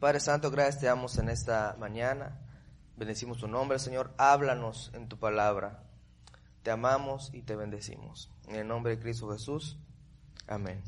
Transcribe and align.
Padre 0.00 0.20
Santo, 0.20 0.50
gracias 0.50 0.80
te 0.80 0.86
damos 0.86 1.16
en 1.18 1.30
esta 1.30 1.74
mañana. 1.78 2.38
Bendecimos 2.96 3.38
tu 3.38 3.48
nombre, 3.48 3.78
Señor. 3.78 4.12
Háblanos 4.18 4.90
en 4.94 5.08
tu 5.08 5.18
palabra. 5.18 5.84
Te 6.62 6.70
amamos 6.70 7.30
y 7.32 7.42
te 7.42 7.56
bendecimos. 7.56 8.30
En 8.48 8.56
el 8.56 8.68
nombre 8.68 8.96
de 8.96 9.02
Cristo 9.02 9.30
Jesús. 9.32 9.78
Amén. 10.46 10.82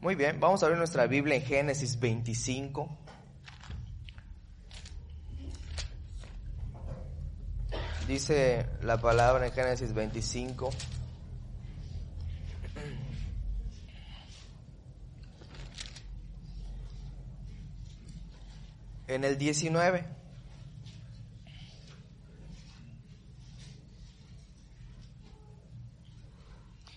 Muy 0.00 0.14
bien, 0.14 0.38
vamos 0.38 0.62
a 0.62 0.66
abrir 0.66 0.78
nuestra 0.78 1.06
Biblia 1.06 1.36
en 1.36 1.42
Génesis 1.42 1.98
25. 1.98 2.98
Dice 8.06 8.66
la 8.82 9.00
palabra 9.00 9.46
en 9.46 9.52
Génesis 9.52 9.94
25. 9.94 10.70
En 19.14 19.22
el 19.22 19.38
19. 19.38 20.04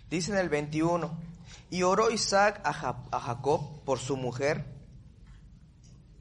Dice 0.09 0.31
en 0.31 0.39
el 0.39 0.49
21. 0.49 1.15
Y 1.69 1.83
oró 1.83 2.09
Isaac 2.09 2.59
a, 2.63 2.73
Jacob 2.73 3.83
por 3.83 3.99
su 3.99 4.17
mujer, 4.17 4.65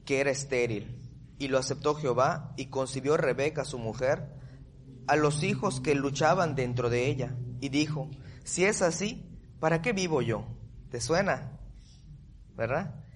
que 0.05 0.19
era 0.19 0.29
estéril. 0.29 1.01
Y 1.39 1.47
lo 1.47 1.57
aceptó 1.57 1.95
Jehová, 1.95 2.53
y 2.57 2.67
concibió 2.67 3.17
Rebeca, 3.17 3.65
su 3.65 3.79
mujer, 3.79 4.35
a 5.07 5.15
los 5.15 5.41
hijos 5.41 5.81
que 5.81 5.95
luchaban 5.95 6.53
dentro 6.53 6.91
de 6.91 7.07
ella. 7.07 7.35
Y 7.59 7.69
dijo, 7.69 8.11
si 8.43 8.65
es 8.65 8.83
así, 8.83 9.27
¿para 9.59 9.81
qué 9.81 9.93
vivo 9.93 10.21
yo? 10.21 10.45
¿Te 10.91 11.01
suena? 11.01 11.57
¿Verdad? 12.55 13.06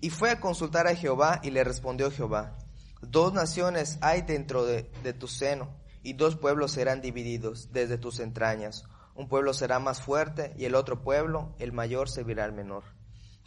Y 0.00 0.10
fue 0.10 0.30
a 0.30 0.40
consultar 0.40 0.86
a 0.86 0.94
Jehová, 0.94 1.40
y 1.42 1.50
le 1.50 1.64
respondió 1.64 2.10
Jehová, 2.10 2.56
dos 3.02 3.32
naciones 3.32 3.98
hay 4.00 4.22
dentro 4.22 4.64
de, 4.64 4.90
de 5.02 5.12
tu 5.12 5.28
seno, 5.28 5.76
y 6.02 6.14
dos 6.14 6.36
pueblos 6.36 6.72
serán 6.72 7.00
divididos 7.00 7.72
desde 7.72 7.98
tus 7.98 8.20
entrañas 8.20 8.84
un 9.20 9.28
pueblo 9.28 9.52
será 9.52 9.78
más 9.78 10.00
fuerte 10.00 10.54
y 10.56 10.64
el 10.64 10.74
otro 10.74 11.02
pueblo, 11.02 11.54
el 11.58 11.72
mayor, 11.72 12.08
servirá 12.08 12.46
al 12.46 12.52
menor. 12.52 12.84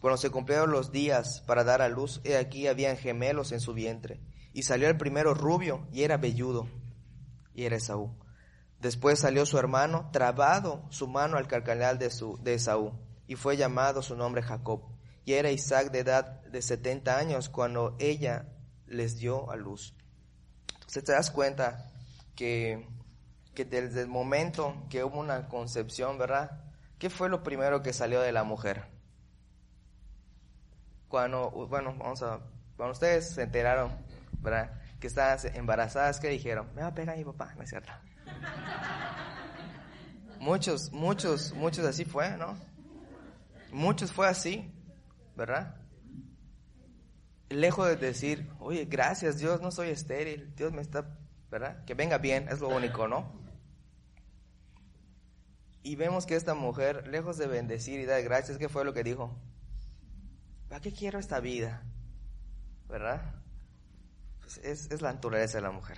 Cuando 0.01 0.17
se 0.17 0.29
cumplieron 0.29 0.71
los 0.71 0.91
días 0.91 1.41
para 1.47 1.63
dar 1.63 1.81
a 1.81 1.89
luz, 1.89 2.21
he 2.23 2.37
aquí 2.37 2.67
habían 2.67 2.95
gemelos 2.95 3.51
en 3.51 3.59
su 3.59 3.73
vientre. 3.73 4.21
Y 4.53 4.61
salió 4.63 4.87
el 4.87 4.97
primero 4.97 5.33
rubio 5.33 5.87
y 5.91 6.03
era 6.03 6.17
velludo, 6.17 6.67
y 7.55 7.63
era 7.63 7.77
Esaú. 7.77 8.15
Después 8.79 9.17
salió 9.17 9.47
su 9.47 9.57
hermano, 9.57 10.11
trabado 10.11 10.85
su 10.91 11.07
mano 11.07 11.37
al 11.37 11.47
carcanal 11.47 11.97
de, 11.97 12.11
su, 12.11 12.37
de 12.43 12.53
Esaú, 12.53 12.93
y 13.25 13.35
fue 13.35 13.57
llamado 13.57 14.03
su 14.03 14.15
nombre 14.15 14.43
Jacob. 14.43 14.92
Y 15.25 15.33
era 15.33 15.51
Isaac 15.51 15.91
de 15.91 15.99
edad 15.99 16.41
de 16.45 16.61
setenta 16.61 17.17
años 17.17 17.49
cuando 17.49 17.95
ella 17.99 18.49
les 18.87 19.17
dio 19.17 19.49
a 19.51 19.55
luz. 19.55 19.95
Entonces 20.73 21.03
te 21.03 21.11
das 21.13 21.31
cuenta 21.31 21.91
que 22.35 22.87
que 23.53 23.65
desde 23.65 24.01
el 24.01 24.07
momento 24.07 24.85
que 24.89 25.03
hubo 25.03 25.19
una 25.19 25.47
concepción, 25.47 26.17
¿verdad? 26.17 26.63
¿Qué 26.97 27.09
fue 27.09 27.29
lo 27.29 27.43
primero 27.43 27.81
que 27.81 27.93
salió 27.93 28.21
de 28.21 28.31
la 28.31 28.43
mujer? 28.43 28.85
Cuando, 31.07 31.51
bueno, 31.69 31.95
vamos 31.97 32.23
a, 32.23 32.39
cuando 32.75 32.93
ustedes 32.93 33.31
se 33.31 33.43
enteraron, 33.43 33.91
¿verdad? 34.39 34.81
Que 34.99 35.07
estaban 35.07 35.37
embarazadas, 35.55 36.19
¿qué 36.19 36.29
dijeron? 36.29 36.73
Me 36.73 36.81
va 36.81 36.87
a 36.87 36.93
pegar 36.93 37.17
mi 37.17 37.23
papá, 37.23 37.53
no 37.55 37.63
es 37.63 37.69
cierto. 37.69 37.91
muchos, 40.39 40.91
muchos, 40.91 41.53
muchos 41.53 41.85
así 41.85 42.05
fue, 42.05 42.35
¿no? 42.37 42.57
Muchos 43.71 44.11
fue 44.11 44.27
así, 44.27 44.71
¿verdad? 45.35 45.75
Lejos 47.49 47.87
de 47.87 47.95
decir, 47.95 48.49
oye, 48.59 48.85
gracias 48.85 49.37
Dios, 49.37 49.61
no 49.61 49.71
soy 49.71 49.89
estéril, 49.89 50.55
Dios 50.55 50.73
me 50.73 50.81
está, 50.81 51.17
¿verdad? 51.51 51.83
Que 51.85 51.93
venga 51.93 52.17
bien, 52.17 52.47
es 52.49 52.59
lo 52.59 52.69
único, 52.69 53.07
¿no? 53.07 53.41
Y 55.83 55.95
vemos 55.95 56.25
que 56.25 56.35
esta 56.35 56.53
mujer, 56.53 57.07
lejos 57.07 57.37
de 57.37 57.47
bendecir 57.47 57.99
y 57.99 58.05
dar 58.05 58.23
gracias, 58.23 58.57
¿qué 58.57 58.69
fue 58.69 58.85
lo 58.85 58.93
que 58.93 59.03
dijo? 59.03 59.37
¿Para 60.69 60.79
qué 60.81 60.93
quiero 60.93 61.19
esta 61.19 61.39
vida? 61.39 61.83
¿Verdad? 62.87 63.35
Pues 64.39 64.57
es, 64.59 64.89
es 64.91 65.01
la 65.01 65.13
naturaleza 65.13 65.57
de 65.57 65.63
la 65.63 65.71
mujer. 65.71 65.97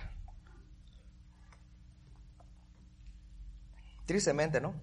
Tristemente, 4.06 4.60
¿no? 4.60 4.74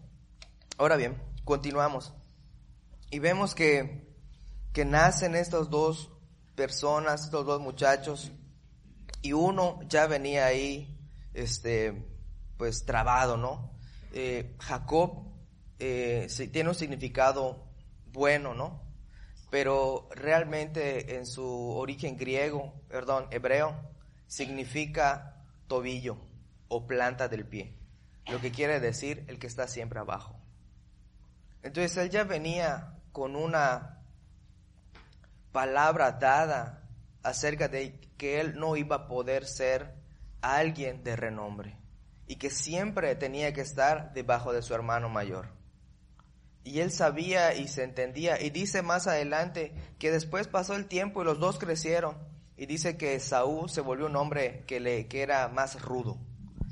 Ahora 0.77 0.95
bien, 0.95 1.21
continuamos. 1.43 2.13
Y 3.09 3.19
vemos 3.19 3.55
que, 3.55 4.12
que 4.73 4.85
nacen 4.85 5.35
estos 5.35 5.69
dos 5.69 6.11
personas, 6.55 7.25
estos 7.25 7.45
dos 7.45 7.61
muchachos, 7.61 8.31
y 9.21 9.31
uno 9.33 9.79
ya 9.87 10.07
venía 10.07 10.47
ahí, 10.47 10.99
este, 11.33 12.05
pues 12.57 12.83
trabado, 12.85 13.37
¿no? 13.37 13.71
Eh, 14.11 14.55
Jacob 14.59 15.31
eh, 15.79 16.27
tiene 16.51 16.69
un 16.69 16.75
significado 16.75 17.71
bueno, 18.11 18.53
¿no? 18.53 18.83
Pero 19.49 20.09
realmente 20.11 21.15
en 21.15 21.25
su 21.25 21.45
origen 21.45 22.17
griego, 22.17 22.73
perdón, 22.89 23.27
hebreo, 23.31 23.75
significa 24.27 25.45
tobillo 25.67 26.17
o 26.67 26.87
planta 26.87 27.27
del 27.27 27.45
pie. 27.47 27.77
Lo 28.27 28.41
que 28.41 28.51
quiere 28.51 28.79
decir 28.79 29.25
el 29.27 29.37
que 29.37 29.47
está 29.47 29.67
siempre 29.67 29.99
abajo. 29.99 30.39
Entonces 31.61 31.95
él 31.97 32.09
ya 32.09 32.23
venía 32.23 32.99
con 33.11 33.35
una 33.35 34.02
palabra 35.53 36.11
dada 36.11 36.83
acerca 37.23 37.69
de 37.69 38.01
que 38.17 38.41
él 38.41 38.59
no 38.59 38.75
iba 38.75 38.97
a 38.97 39.07
poder 39.07 39.45
ser 39.45 39.95
alguien 40.41 41.03
de 41.03 41.15
renombre 41.15 41.77
y 42.27 42.35
que 42.35 42.49
siempre 42.49 43.15
tenía 43.15 43.53
que 43.53 43.61
estar 43.61 44.11
debajo 44.13 44.51
de 44.51 44.61
su 44.61 44.73
hermano 44.73 45.07
mayor. 45.07 45.47
Y 46.65 46.79
él 46.79 46.91
sabía 46.91 47.53
y 47.53 47.67
se 47.67 47.83
entendía. 47.83 48.41
Y 48.41 48.49
dice 48.49 48.81
más 48.81 49.07
adelante 49.07 49.73
que 49.99 50.11
después 50.11 50.47
pasó 50.47 50.75
el 50.75 50.87
tiempo 50.87 51.21
y 51.21 51.25
los 51.25 51.39
dos 51.39 51.59
crecieron. 51.59 52.17
Y 52.55 52.65
dice 52.65 52.97
que 52.97 53.19
Saúl 53.19 53.69
se 53.69 53.81
volvió 53.81 54.05
un 54.05 54.15
hombre 54.15 54.63
que, 54.65 54.79
le, 54.79 55.07
que 55.07 55.21
era 55.23 55.47
más 55.49 55.81
rudo. 55.81 56.17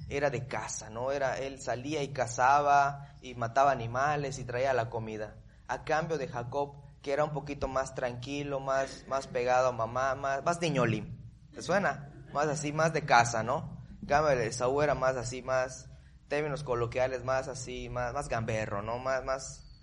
Era 0.09 0.29
de 0.29 0.47
caza, 0.47 0.89
¿no? 0.89 1.11
Era, 1.11 1.37
él 1.37 1.61
salía 1.61 2.03
y 2.03 2.09
cazaba 2.09 3.15
y 3.21 3.35
mataba 3.35 3.71
animales 3.71 4.39
y 4.39 4.45
traía 4.45 4.73
la 4.73 4.89
comida. 4.89 5.35
A 5.67 5.83
cambio 5.83 6.17
de 6.17 6.27
Jacob, 6.27 6.75
que 7.01 7.13
era 7.13 7.23
un 7.23 7.31
poquito 7.31 7.67
más 7.67 7.95
tranquilo, 7.95 8.59
más, 8.59 9.05
más 9.07 9.27
pegado 9.27 9.69
a 9.69 9.71
mamá, 9.71 10.15
más, 10.15 10.43
más 10.43 10.61
niñolín. 10.61 11.17
¿Te 11.53 11.61
suena? 11.61 12.13
Más 12.33 12.47
así, 12.47 12.71
más 12.71 12.93
de 12.93 13.03
casa, 13.03 13.43
¿no? 13.43 13.81
cambio, 14.07 14.51
Saúl 14.51 14.83
era 14.83 14.95
más 14.95 15.15
así, 15.15 15.41
más, 15.41 15.89
términos 16.27 16.63
coloquiales, 16.63 17.23
más 17.23 17.47
así, 17.47 17.89
más, 17.89 18.13
más 18.13 18.29
gamberro, 18.29 18.81
¿no? 18.81 18.99
Más, 18.99 19.23
más, 19.23 19.81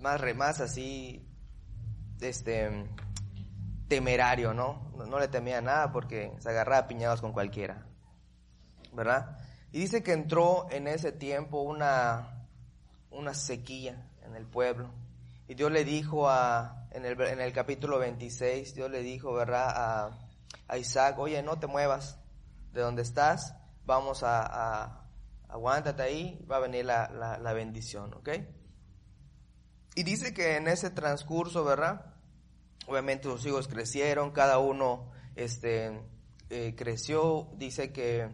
más, 0.00 0.20
más 0.36 0.60
así, 0.60 1.26
este, 2.20 2.86
temerario, 3.88 4.52
¿no? 4.54 4.92
¿no? 5.08 5.18
le 5.18 5.28
temía 5.28 5.60
nada 5.60 5.92
porque 5.92 6.32
se 6.38 6.48
agarraba 6.50 6.86
piñados 6.86 7.20
con 7.20 7.32
cualquiera, 7.32 7.86
¿verdad? 8.92 9.38
Y 9.72 9.80
dice 9.80 10.02
que 10.02 10.12
entró 10.12 10.66
en 10.70 10.86
ese 10.86 11.12
tiempo 11.12 11.62
una, 11.62 12.46
una 13.10 13.34
sequía 13.34 14.10
en 14.22 14.36
el 14.36 14.46
pueblo. 14.46 14.90
Y 15.48 15.54
Dios 15.54 15.70
le 15.70 15.84
dijo 15.84 16.28
a, 16.28 16.88
en 16.90 17.04
el, 17.04 17.20
en 17.20 17.40
el 17.40 17.52
capítulo 17.52 17.98
26, 17.98 18.74
Dios 18.74 18.90
le 18.90 19.02
dijo, 19.02 19.32
¿verdad? 19.32 19.68
A, 19.68 20.18
a 20.68 20.78
Isaac, 20.78 21.18
oye, 21.18 21.42
no 21.42 21.58
te 21.58 21.66
muevas 21.66 22.18
de 22.72 22.80
donde 22.80 23.02
estás, 23.02 23.54
vamos 23.84 24.22
a, 24.22 24.42
a 24.42 25.06
aguántate 25.48 26.02
ahí, 26.02 26.46
va 26.50 26.56
a 26.56 26.60
venir 26.60 26.84
la, 26.84 27.08
la, 27.40 27.52
bendición, 27.52 28.12
¿ok? 28.14 28.30
Y 29.94 30.02
dice 30.02 30.34
que 30.34 30.56
en 30.56 30.68
ese 30.68 30.90
transcurso, 30.90 31.64
¿verdad? 31.64 32.14
Obviamente 32.86 33.28
los 33.28 33.44
hijos 33.46 33.68
crecieron, 33.68 34.32
cada 34.32 34.58
uno 34.58 35.10
este, 35.34 36.02
eh, 36.50 36.74
creció, 36.76 37.48
dice 37.54 37.92
que 37.92 38.28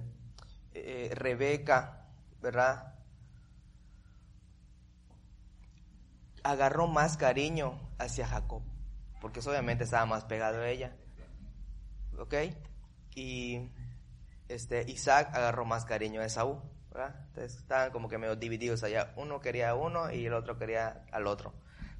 eh, 0.75 1.10
Rebeca, 1.14 2.08
¿verdad? 2.40 2.91
Agarró 6.42 6.86
más 6.86 7.16
cariño 7.16 7.78
hacia 7.98 8.26
Jacob, 8.26 8.62
porque 9.20 9.40
obviamente 9.40 9.84
estaba 9.84 10.06
más 10.06 10.24
pegado 10.24 10.60
a 10.62 10.68
ella, 10.68 10.96
¿ok? 12.18 12.34
Y 13.14 13.70
este, 14.48 14.90
Isaac 14.90 15.30
agarró 15.34 15.64
más 15.64 15.84
cariño 15.84 16.20
a 16.20 16.26
Esaú, 16.26 16.60
¿verdad? 16.90 17.14
Entonces 17.28 17.58
estaban 17.58 17.90
como 17.90 18.08
que 18.08 18.18
medio 18.18 18.36
divididos 18.36 18.82
allá. 18.82 19.12
Uno 19.16 19.40
quería 19.40 19.70
a 19.70 19.74
uno 19.74 20.12
y 20.12 20.26
el 20.26 20.34
otro 20.34 20.58
quería 20.58 21.04
al 21.10 21.26
otro. 21.26 21.54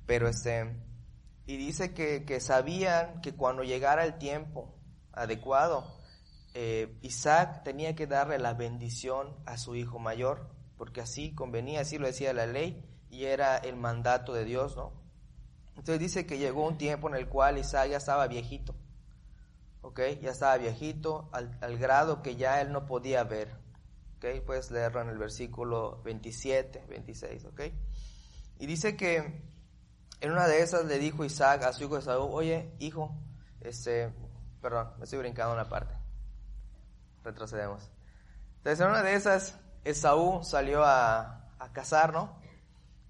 Pero 0.07 0.29
este, 0.29 0.77
y 1.47 1.57
dice 1.57 1.95
que, 1.95 2.25
que 2.25 2.41
sabían 2.41 3.21
que 3.21 3.35
cuando 3.35 3.63
llegara 3.63 4.05
el 4.05 4.19
tiempo 4.19 4.75
adecuado, 5.13 5.99
eh, 6.55 6.99
Isaac 7.01 7.63
tenía 7.65 7.95
que 7.95 8.07
darle 8.07 8.39
la 8.39 8.55
bendición 8.55 9.35
a 9.47 9.57
su 9.57 9.75
hijo 9.75 9.99
mayor, 9.99 10.51
porque 10.77 11.01
así 11.01 11.35
convenía, 11.35 11.81
así 11.81 11.99
lo 11.99 12.07
decía 12.07 12.33
la 12.33 12.47
ley, 12.47 12.85
y 13.13 13.27
era 13.27 13.59
el 13.59 13.77
mandato 13.77 14.33
de 14.33 14.47
Dios, 14.47 14.75
¿no? 14.75 14.91
Entonces 15.77 16.01
dice 16.01 16.27
que 16.27 16.39
llegó 16.39 16.67
un 16.67 16.79
tiempo 16.79 17.09
en 17.11 17.15
el 17.15 17.29
cual 17.29 17.59
Isaac 17.59 17.91
ya 17.91 17.99
estaba 17.99 18.27
viejito, 18.27 18.75
¿ok? 19.83 20.01
Ya 20.23 20.31
estaba 20.31 20.57
viejito 20.57 21.29
al, 21.31 21.79
grado 21.79 22.23
que 22.23 22.37
ya 22.37 22.63
él 22.63 22.73
no 22.73 22.87
podía 22.87 23.23
ver, 23.25 23.55
¿ok? 24.17 24.43
Puedes 24.47 24.71
leerlo 24.71 25.03
en 25.03 25.11
el 25.11 25.19
versículo 25.19 26.01
27, 26.05 26.87
26, 26.89 27.45
¿ok? 27.45 27.61
Y 28.59 28.67
dice 28.67 28.97
que 28.97 29.43
en 30.21 30.33
una 30.33 30.47
de 30.47 30.63
esas 30.63 30.87
le 30.87 30.99
dijo 30.99 31.23
Isaac 31.23 31.65
a 31.65 31.75
su 31.75 31.85
hijo 31.85 31.99
Esaú, 31.99 32.33
oye, 32.33 32.75
hijo, 32.79 33.15
este, 33.61 34.11
perdón, 34.63 34.89
me 34.97 35.05
estoy 35.05 35.19
brincando 35.19 35.53
una 35.53 35.69
parte. 35.69 35.95
Retrocedemos. 37.23 37.91
Entonces 38.57 38.81
en 38.81 38.89
una 38.91 39.03
de 39.03 39.15
esas, 39.17 39.59
Esaú 39.85 40.43
salió 40.45 40.83
a, 40.83 41.51
a 41.59 41.73
cazar, 41.75 42.15
¿no? 42.15 42.41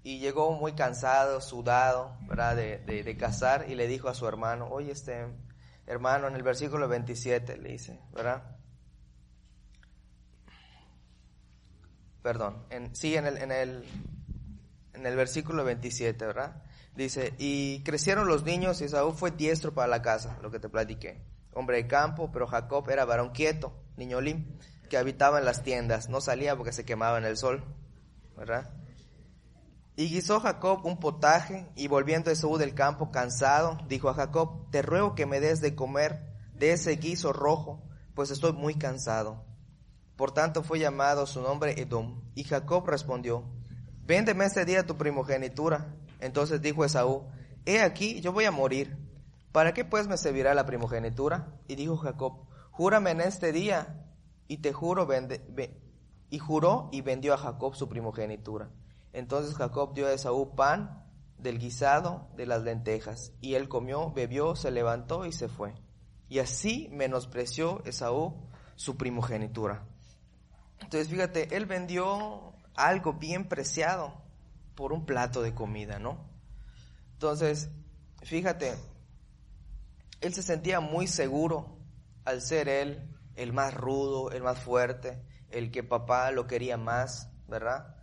Y 0.03 0.19
llegó 0.19 0.51
muy 0.51 0.73
cansado, 0.73 1.39
sudado, 1.39 2.17
¿verdad? 2.27 2.57
De, 2.57 2.79
de, 2.79 3.17
cazar 3.17 3.69
y 3.69 3.75
le 3.75 3.87
dijo 3.87 4.09
a 4.09 4.13
su 4.13 4.27
hermano, 4.27 4.67
oye, 4.69 4.91
este, 4.91 5.27
hermano, 5.87 6.27
en 6.27 6.35
el 6.35 6.43
versículo 6.43 6.89
27 6.89 7.57
le 7.57 7.69
dice, 7.69 8.01
¿verdad? 8.13 8.43
Perdón, 12.21 12.65
sí, 12.91 13.15
en 13.15 13.27
el, 13.27 13.37
en 13.37 13.51
el, 13.51 13.85
en 14.93 15.05
el 15.05 15.15
versículo 15.15 15.63
27, 15.63 16.25
¿verdad? 16.25 16.63
Dice, 16.95 17.33
y 17.37 17.81
crecieron 17.83 18.27
los 18.27 18.43
niños 18.43 18.81
y 18.81 18.89
Saúl 18.89 19.13
fue 19.13 19.31
diestro 19.31 19.73
para 19.73 19.87
la 19.87 20.01
casa, 20.01 20.37
lo 20.41 20.51
que 20.51 20.59
te 20.59 20.69
platiqué. 20.69 21.21
Hombre 21.53 21.77
de 21.77 21.87
campo, 21.87 22.31
pero 22.31 22.47
Jacob 22.47 22.89
era 22.89 23.05
varón 23.05 23.31
quieto, 23.31 23.73
niño 23.97 24.21
lim, 24.21 24.57
que 24.89 24.97
habitaba 24.97 25.39
en 25.39 25.45
las 25.45 25.63
tiendas, 25.63 26.09
no 26.09 26.21
salía 26.21 26.55
porque 26.55 26.71
se 26.71 26.85
quemaba 26.85 27.17
en 27.17 27.25
el 27.25 27.37
sol, 27.37 27.63
¿verdad? 28.37 28.71
Y 29.95 30.09
guisó 30.09 30.39
Jacob 30.39 30.85
un 30.85 30.99
potaje, 30.99 31.69
y 31.75 31.87
volviendo 31.87 32.31
Esaú 32.31 32.57
del 32.57 32.73
campo 32.73 33.11
cansado, 33.11 33.77
dijo 33.87 34.09
a 34.09 34.15
Jacob, 34.15 34.69
te 34.71 34.81
ruego 34.81 35.13
que 35.13 35.27
me 35.27 35.39
des 35.39 35.61
de 35.61 35.75
comer 35.75 36.33
de 36.55 36.71
ese 36.71 36.95
guiso 36.95 37.31
rojo, 37.31 37.83
pues 38.15 38.31
estoy 38.31 38.53
muy 38.53 38.75
cansado. 38.75 39.45
Por 40.15 40.31
tanto 40.31 40.63
fue 40.63 40.79
llamado 40.79 41.25
su 41.25 41.41
nombre 41.41 41.79
Edom. 41.79 42.21
Y 42.35 42.43
Jacob 42.43 42.87
respondió, 42.87 43.43
véndeme 44.05 44.45
este 44.45 44.65
día 44.65 44.85
tu 44.85 44.97
primogenitura. 44.97 45.95
Entonces 46.19 46.61
dijo 46.61 46.85
Esaú, 46.85 47.27
he 47.65 47.81
aquí, 47.81 48.21
yo 48.21 48.31
voy 48.31 48.45
a 48.45 48.51
morir. 48.51 48.97
¿Para 49.51 49.73
qué 49.73 49.85
pues 49.85 50.07
me 50.07 50.17
servirá 50.17 50.53
la 50.53 50.65
primogenitura? 50.65 51.59
Y 51.67 51.75
dijo 51.75 51.97
Jacob, 51.97 52.47
júrame 52.71 53.11
en 53.11 53.21
este 53.21 53.51
día. 53.51 54.07
Y 54.47 54.57
te 54.57 54.73
juro, 54.73 55.05
vende, 55.05 55.45
ve. 55.49 55.79
y 56.29 56.39
juró 56.39 56.89
y 56.91 57.01
vendió 57.01 57.33
a 57.33 57.37
Jacob 57.37 57.75
su 57.75 57.87
primogenitura. 57.87 58.71
Entonces 59.13 59.55
Jacob 59.55 59.93
dio 59.93 60.07
a 60.07 60.13
Esaú 60.13 60.55
pan 60.55 61.05
del 61.37 61.59
guisado 61.59 62.27
de 62.35 62.45
las 62.45 62.63
lentejas. 62.63 63.31
Y 63.39 63.53
él 63.55 63.69
comió, 63.69 64.11
bebió, 64.11 64.55
se 64.55 64.71
levantó 64.71 65.25
y 65.25 65.31
se 65.31 65.47
fue. 65.47 65.75
Y 66.27 66.39
así 66.39 66.89
menospreció 66.91 67.83
Esaú 67.85 68.49
su 68.75 68.97
primogenitura. 68.97 69.85
Entonces 70.79 71.07
fíjate, 71.07 71.55
él 71.55 71.65
vendió 71.65 72.53
algo 72.75 73.13
bien 73.13 73.47
preciado 73.47 74.23
por 74.75 74.93
un 74.93 75.05
plato 75.05 75.41
de 75.41 75.53
comida, 75.53 75.99
¿no? 75.99 76.27
Entonces, 77.13 77.69
fíjate, 78.23 78.73
él 80.21 80.33
se 80.33 80.41
sentía 80.41 80.79
muy 80.79 81.07
seguro 81.07 81.77
al 82.25 82.41
ser 82.41 82.67
él 82.67 83.09
el 83.35 83.53
más 83.53 83.73
rudo, 83.73 84.31
el 84.31 84.43
más 84.43 84.59
fuerte, 84.59 85.23
el 85.49 85.71
que 85.71 85.83
papá 85.83 86.31
lo 86.31 86.47
quería 86.47 86.77
más, 86.77 87.29
¿verdad? 87.47 87.95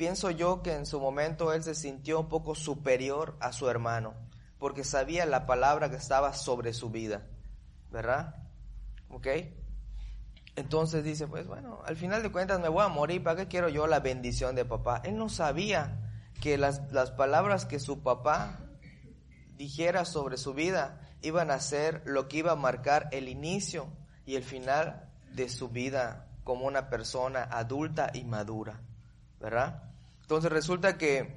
Pienso 0.00 0.30
yo 0.30 0.62
que 0.62 0.72
en 0.72 0.86
su 0.86 0.98
momento 0.98 1.52
él 1.52 1.62
se 1.62 1.74
sintió 1.74 2.20
un 2.20 2.28
poco 2.30 2.54
superior 2.54 3.36
a 3.38 3.52
su 3.52 3.68
hermano, 3.68 4.14
porque 4.58 4.82
sabía 4.82 5.26
la 5.26 5.44
palabra 5.44 5.90
que 5.90 5.96
estaba 5.96 6.32
sobre 6.32 6.72
su 6.72 6.88
vida, 6.88 7.26
¿verdad? 7.90 8.34
¿Ok? 9.10 9.26
Entonces 10.56 11.04
dice, 11.04 11.26
pues 11.26 11.46
bueno, 11.46 11.82
al 11.84 11.96
final 11.96 12.22
de 12.22 12.32
cuentas 12.32 12.60
me 12.60 12.70
voy 12.70 12.82
a 12.82 12.88
morir, 12.88 13.22
¿para 13.22 13.36
qué 13.36 13.48
quiero 13.48 13.68
yo 13.68 13.86
la 13.86 14.00
bendición 14.00 14.54
de 14.54 14.64
papá? 14.64 15.02
Él 15.04 15.18
no 15.18 15.28
sabía 15.28 16.00
que 16.40 16.56
las, 16.56 16.90
las 16.90 17.10
palabras 17.10 17.66
que 17.66 17.78
su 17.78 18.02
papá 18.02 18.58
dijera 19.58 20.06
sobre 20.06 20.38
su 20.38 20.54
vida 20.54 20.98
iban 21.20 21.50
a 21.50 21.60
ser 21.60 22.00
lo 22.06 22.26
que 22.26 22.38
iba 22.38 22.52
a 22.52 22.56
marcar 22.56 23.10
el 23.12 23.28
inicio 23.28 23.88
y 24.24 24.36
el 24.36 24.44
final 24.44 25.10
de 25.34 25.50
su 25.50 25.68
vida 25.68 26.26
como 26.42 26.64
una 26.64 26.88
persona 26.88 27.42
adulta 27.42 28.10
y 28.14 28.24
madura, 28.24 28.80
¿verdad? 29.38 29.89
Entonces 30.30 30.52
resulta 30.52 30.96
que 30.96 31.34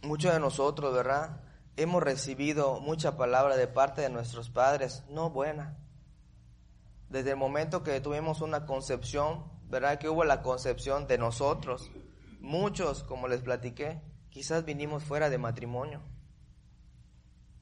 muchos 0.00 0.32
de 0.32 0.40
nosotros, 0.40 0.94
¿verdad? 0.94 1.42
Hemos 1.76 2.02
recibido 2.02 2.80
mucha 2.80 3.18
palabra 3.18 3.54
de 3.54 3.66
parte 3.66 4.00
de 4.00 4.08
nuestros 4.08 4.48
padres, 4.48 5.04
no 5.10 5.28
buena, 5.28 5.76
desde 7.10 7.32
el 7.32 7.36
momento 7.36 7.82
que 7.82 8.00
tuvimos 8.00 8.40
una 8.40 8.64
concepción, 8.64 9.44
¿verdad? 9.64 9.98
Que 9.98 10.08
hubo 10.08 10.24
la 10.24 10.40
concepción 10.40 11.06
de 11.06 11.18
nosotros. 11.18 11.90
Muchos, 12.40 13.04
como 13.04 13.28
les 13.28 13.42
platiqué, 13.42 14.00
quizás 14.30 14.64
vinimos 14.64 15.04
fuera 15.04 15.28
de 15.28 15.36
matrimonio. 15.36 16.00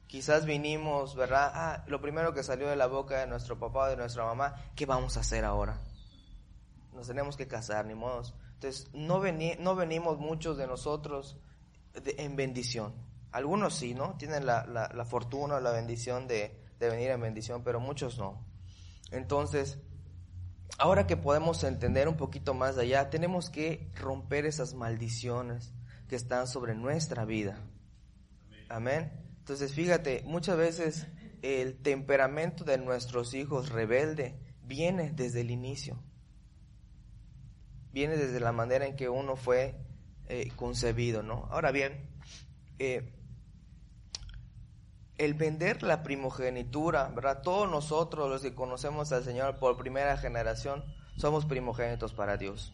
Quizás 0.07 0.45
vinimos, 0.45 1.17
¿verdad? 1.17 1.51
Ah, 1.53 1.83
lo 1.87 1.99
primero 1.99 2.33
que 2.33 2.41
salió 2.41 2.69
de 2.69 2.77
la 2.77 2.87
boca 2.87 3.19
de 3.19 3.27
nuestro 3.27 3.59
papá 3.59 3.79
o 3.79 3.89
de 3.89 3.97
nuestra 3.97 4.23
mamá, 4.23 4.55
¿qué 4.77 4.85
vamos 4.85 5.17
a 5.17 5.19
hacer 5.19 5.43
ahora? 5.43 5.81
Nos 6.93 7.05
tenemos 7.05 7.35
que 7.35 7.49
casar, 7.49 7.85
ni 7.85 7.95
modos. 7.95 8.33
Entonces, 8.57 8.89
no, 8.91 9.21
no 9.59 9.75
venimos 9.75 10.17
muchos 10.17 10.57
de 10.57 10.65
nosotros 10.65 11.37
en 11.93 12.35
bendición. 12.35 12.95
Algunos 13.31 13.75
sí, 13.75 13.93
¿no? 13.93 14.17
Tienen 14.17 14.47
la, 14.47 14.65
la, 14.65 15.05
fortuna, 15.05 15.59
la 15.59 15.71
bendición 15.71 16.27
de, 16.27 16.59
de 16.79 16.89
venir 16.89 17.11
en 17.11 17.21
bendición, 17.21 17.63
pero 17.63 17.79
muchos 17.79 18.17
no. 18.17 18.43
Entonces, 19.11 19.77
ahora 20.79 21.05
que 21.05 21.17
podemos 21.17 21.63
entender 21.63 22.07
un 22.07 22.17
poquito 22.17 22.55
más 22.55 22.79
allá, 22.79 23.11
tenemos 23.11 23.51
que 23.51 23.91
romper 23.93 24.47
esas 24.47 24.73
maldiciones 24.73 25.71
que 26.07 26.15
están 26.15 26.47
sobre 26.47 26.73
nuestra 26.73 27.25
vida. 27.25 27.59
Amén. 28.69 29.11
Entonces, 29.37 29.71
fíjate, 29.71 30.23
muchas 30.25 30.57
veces 30.57 31.05
el 31.43 31.77
temperamento 31.83 32.63
de 32.63 32.79
nuestros 32.79 33.35
hijos 33.35 33.69
rebelde 33.69 34.39
viene 34.63 35.11
desde 35.11 35.41
el 35.41 35.51
inicio. 35.51 36.01
Viene 37.97 38.15
desde 38.15 38.39
la 38.39 38.51
manera 38.51 38.85
en 38.85 38.95
que 38.95 39.09
uno 39.09 39.35
fue 39.35 39.73
eh, 40.27 40.51
concebido, 40.55 41.23
¿no? 41.23 41.47
Ahora 41.49 41.71
bien, 41.71 42.07
eh, 42.77 43.11
el 45.17 45.33
vender 45.33 45.81
la 45.81 46.03
primogenitura, 46.03 47.07
¿verdad? 47.07 47.41
Todos 47.41 47.67
nosotros 47.67 48.29
los 48.29 48.43
que 48.43 48.53
conocemos 48.53 49.11
al 49.11 49.23
Señor 49.23 49.57
por 49.57 49.77
primera 49.77 50.15
generación 50.15 50.83
somos 51.15 51.47
primogénitos 51.47 52.13
para 52.13 52.37
Dios. 52.37 52.71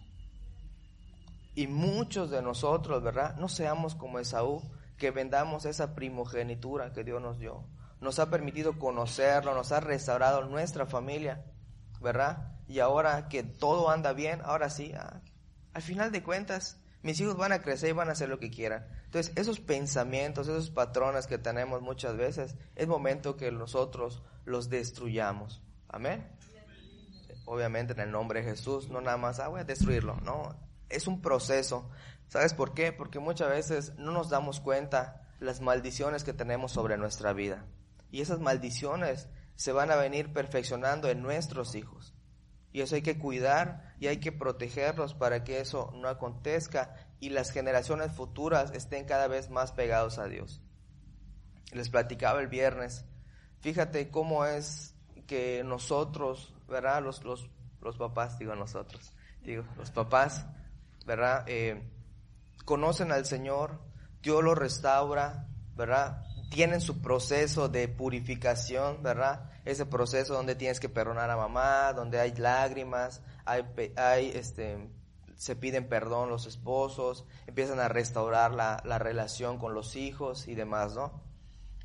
Y 1.55 1.67
muchos 1.67 2.29
de 2.29 2.41
nosotros, 2.41 3.01
¿verdad? 3.01 3.37
No 3.37 3.47
seamos 3.47 3.95
como 3.95 4.19
Esaú, 4.19 4.61
que 4.97 5.11
vendamos 5.11 5.63
esa 5.63 5.95
primogenitura 5.95 6.91
que 6.91 7.05
Dios 7.05 7.21
nos 7.21 7.39
dio. 7.39 7.63
Nos 8.01 8.19
ha 8.19 8.29
permitido 8.29 8.77
conocerlo, 8.77 9.55
nos 9.55 9.71
ha 9.71 9.79
restaurado 9.79 10.43
nuestra 10.43 10.85
familia, 10.85 11.45
¿verdad? 12.01 12.52
Y 12.73 12.79
ahora 12.79 13.29
que 13.29 13.43
todo 13.43 13.91
anda 13.91 14.13
bien, 14.13 14.41
ahora 14.43 14.67
sí, 14.71 14.93
ah, 14.97 15.21
al 15.75 15.83
final 15.83 16.11
de 16.11 16.23
cuentas, 16.23 16.81
mis 17.03 17.19
hijos 17.19 17.37
van 17.37 17.51
a 17.51 17.61
crecer 17.61 17.89
y 17.89 17.93
van 17.93 18.09
a 18.09 18.13
hacer 18.13 18.29
lo 18.29 18.39
que 18.39 18.49
quieran. 18.49 18.87
Entonces, 19.05 19.31
esos 19.35 19.59
pensamientos, 19.59 20.47
esos 20.47 20.71
patrones 20.71 21.27
que 21.27 21.37
tenemos 21.37 21.83
muchas 21.83 22.17
veces, 22.17 22.55
es 22.75 22.87
momento 22.87 23.37
que 23.37 23.51
nosotros 23.51 24.23
los 24.43 24.71
destruyamos. 24.71 25.61
Amén. 25.87 26.27
Obviamente 27.45 27.93
en 27.93 27.99
el 27.99 28.11
nombre 28.11 28.41
de 28.41 28.49
Jesús, 28.49 28.89
no 28.89 29.01
nada 29.01 29.17
más, 29.17 29.39
ah, 29.39 29.49
voy 29.49 29.61
a 29.61 29.65
destruirlo, 29.65 30.15
no. 30.21 30.55
Es 30.89 31.05
un 31.05 31.21
proceso. 31.21 31.91
¿Sabes 32.27 32.55
por 32.55 32.73
qué? 32.73 32.91
Porque 32.91 33.19
muchas 33.19 33.49
veces 33.49 33.93
no 33.99 34.11
nos 34.11 34.31
damos 34.31 34.59
cuenta 34.59 35.27
las 35.39 35.61
maldiciones 35.61 36.23
que 36.23 36.33
tenemos 36.33 36.71
sobre 36.71 36.97
nuestra 36.97 37.33
vida. 37.33 37.67
Y 38.09 38.21
esas 38.21 38.39
maldiciones 38.39 39.29
se 39.53 39.73
van 39.73 39.91
a 39.91 39.95
venir 39.95 40.33
perfeccionando 40.33 41.07
en 41.07 41.21
nuestros 41.21 41.75
hijos. 41.75 42.12
Y 42.73 42.81
eso 42.81 42.95
hay 42.95 43.01
que 43.01 43.17
cuidar 43.17 43.95
y 43.99 44.07
hay 44.07 44.17
que 44.17 44.31
protegerlos 44.31 45.13
para 45.13 45.43
que 45.43 45.61
eso 45.61 45.91
no 45.95 46.09
acontezca 46.09 46.95
y 47.19 47.29
las 47.29 47.51
generaciones 47.51 48.11
futuras 48.11 48.71
estén 48.73 49.05
cada 49.05 49.27
vez 49.27 49.49
más 49.49 49.71
pegados 49.71 50.19
a 50.19 50.25
Dios. 50.25 50.59
Les 51.71 51.89
platicaba 51.89 52.41
el 52.41 52.47
viernes, 52.47 53.05
fíjate 53.61 54.09
cómo 54.09 54.45
es 54.45 54.95
que 55.27 55.63
nosotros, 55.63 56.53
¿verdad? 56.67 57.01
Los, 57.01 57.23
los, 57.23 57.49
los 57.81 57.97
papás, 57.97 58.37
digo 58.39 58.55
nosotros, 58.55 59.13
digo, 59.43 59.63
los 59.77 59.91
papás, 59.91 60.45
¿verdad? 61.05 61.45
Eh, 61.47 61.81
conocen 62.65 63.11
al 63.11 63.25
Señor, 63.25 63.79
Dios 64.21 64.43
los 64.43 64.57
restaura, 64.57 65.47
¿verdad? 65.75 66.25
tienen 66.53 66.81
su 66.81 67.01
proceso 67.01 67.67
de 67.67 67.87
purificación, 67.87 69.01
¿verdad? 69.01 69.49
Ese 69.65 69.85
proceso 69.85 70.33
donde 70.33 70.55
tienes 70.55 70.79
que 70.79 70.89
perdonar 70.89 71.29
a 71.29 71.37
mamá, 71.37 71.93
donde 71.93 72.19
hay 72.19 72.33
lágrimas, 72.35 73.21
hay, 73.45 73.63
hay 73.95 74.31
este, 74.35 74.89
se 75.35 75.55
piden 75.55 75.87
perdón 75.87 76.29
los 76.29 76.45
esposos, 76.45 77.25
empiezan 77.47 77.79
a 77.79 77.87
restaurar 77.87 78.53
la, 78.53 78.81
la 78.85 78.99
relación 78.99 79.57
con 79.57 79.73
los 79.73 79.95
hijos 79.95 80.47
y 80.47 80.55
demás, 80.55 80.95
¿no? 80.95 81.21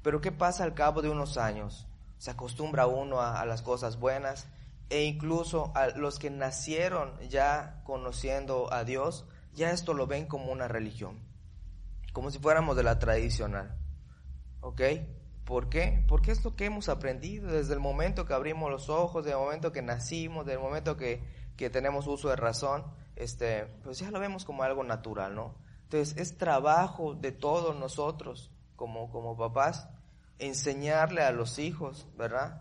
Pero 0.03 0.21
¿qué 0.21 0.33
pasa 0.33 0.65
al 0.65 0.75
cabo 0.75 1.03
de 1.03 1.09
unos 1.09 1.39
años? 1.39 1.89
se 2.19 2.33
acostumbra 2.33 2.87
uno 2.87 3.21
a, 3.21 3.45
las 3.47 3.63
cosas 3.63 3.99
buenas 3.99 4.49
e 4.91 5.05
incluso 5.05 5.73
a 5.75 5.89
los 5.89 6.19
que 6.19 6.31
nacieron 6.31 7.19
ya 7.29 7.81
conociendo 7.85 8.73
a 8.73 8.85
Dios, 8.85 9.27
ya 9.55 9.71
esto 9.71 9.95
lo 9.95 10.07
ven 10.07 10.27
como 10.27 10.51
una 10.51 10.69
religión, 10.69 11.19
como 12.13 12.31
si 12.31 12.39
fuéramos 12.39 12.77
de 12.77 12.83
la 12.83 12.99
tradicional. 12.99 13.77
¿Ok? 14.61 14.81
¿Por 15.49 15.71
qué? 15.71 16.05
Porque 16.07 16.31
es 16.31 16.45
lo 16.45 16.57
que 16.57 16.67
hemos 16.67 16.90
aprendido 16.90 17.50
desde 17.50 17.73
el 17.73 17.81
momento 17.81 18.26
que 18.26 18.35
abrimos 18.35 18.71
los 18.71 18.90
ojos, 18.90 19.25
desde 19.25 19.38
el 19.38 19.43
momento 19.43 19.73
que 19.73 19.81
nacimos, 19.81 20.45
desde 20.45 20.59
el 20.59 20.62
momento 20.62 20.99
que, 20.99 21.23
que 21.57 21.71
tenemos 21.71 22.07
uso 22.07 22.28
de 22.28 22.37
razón, 22.37 22.85
este, 23.17 23.64
pues 23.83 23.99
ya 23.99 24.11
lo 24.11 24.21
vemos 24.21 24.45
como 24.45 24.62
algo 24.62 24.85
natural, 24.85 25.35
¿no? 25.35 25.55
Entonces 25.85 26.19
es 26.19 26.37
trabajo 26.37 27.14
de 27.14 27.33
todos 27.33 27.75
nosotros 27.75 28.52
como, 28.76 29.11
como 29.11 29.38
papás 29.38 29.88
enseñarle 30.38 31.23
a 31.23 31.33
los 31.33 31.59
hijos, 31.59 32.07
¿verdad? 32.14 32.61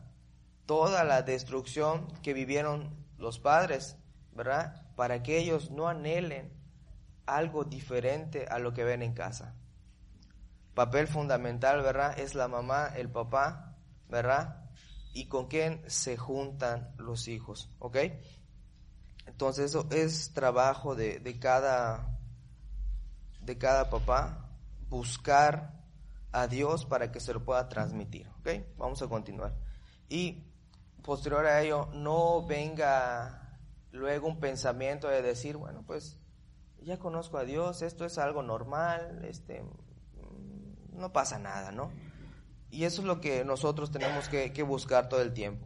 Toda 0.65 1.03
la 1.03 1.24
destrucción 1.24 2.08
que 2.24 2.34
vivieron 2.34 3.06
los 3.17 3.38
padres, 3.38 3.98
¿verdad? 4.32 4.88
Para 4.96 5.24
que 5.24 5.38
ellos 5.38 5.72
no 5.72 5.89
anhelen 5.89 6.53
algo 7.25 7.65
diferente 7.65 8.46
a 8.50 8.60
lo 8.60 8.72
que 8.72 8.86
ven 8.86 9.03
en 9.03 9.13
casa. 9.13 9.58
Papel 10.77 11.07
fundamental, 11.07 11.81
¿verdad? 11.81 12.19
Es 12.19 12.36
la 12.36 12.48
mamá, 12.48 12.91
el 12.96 13.10
papá, 13.10 13.75
¿verdad? 14.10 14.69
Y 15.12 15.27
con 15.27 15.48
quién 15.48 15.81
se 15.88 16.17
juntan 16.17 16.93
los 17.00 17.27
hijos, 17.27 17.72
¿ok? 17.79 17.98
Entonces 19.25 19.72
eso 19.72 19.88
es 19.89 20.34
trabajo 20.34 20.93
de, 20.93 21.17
de 21.17 21.39
cada, 21.39 22.19
de 23.41 23.57
cada 23.57 23.89
papá, 23.89 24.51
buscar 24.88 25.84
a 26.31 26.46
Dios 26.46 26.86
para 26.86 27.12
que 27.12 27.22
se 27.22 27.34
lo 27.34 27.43
pueda 27.43 27.67
transmitir. 27.69 28.29
¿Ok? 28.38 28.77
Vamos 28.77 29.01
a 29.01 29.07
continuar. 29.07 29.57
Y 30.07 30.46
posterior 31.01 31.48
a 31.48 31.60
ello, 31.63 31.88
no 31.96 32.46
venga 32.46 33.60
luego 33.89 34.27
un 34.27 34.39
pensamiento 34.39 35.07
de 35.07 35.24
decir, 35.24 35.57
bueno, 35.57 35.84
pues 35.88 36.19
ya 36.84 37.00
conozco 37.00 37.39
a 37.39 37.46
Dios, 37.46 37.81
esto 37.81 38.05
es 38.05 38.19
algo 38.19 38.43
normal, 38.43 39.25
este, 39.25 39.65
no 40.98 41.13
pasa 41.13 41.39
nada, 41.39 41.72
¿no? 41.72 41.92
Y 42.70 42.84
eso 42.84 43.01
es 43.01 43.08
lo 43.08 43.22
que 43.22 43.46
nosotros 43.46 43.92
tenemos 43.92 44.27
que, 44.30 44.63
buscar 44.63 45.10
todo 45.10 45.22
el 45.22 45.34
tiempo. 45.34 45.66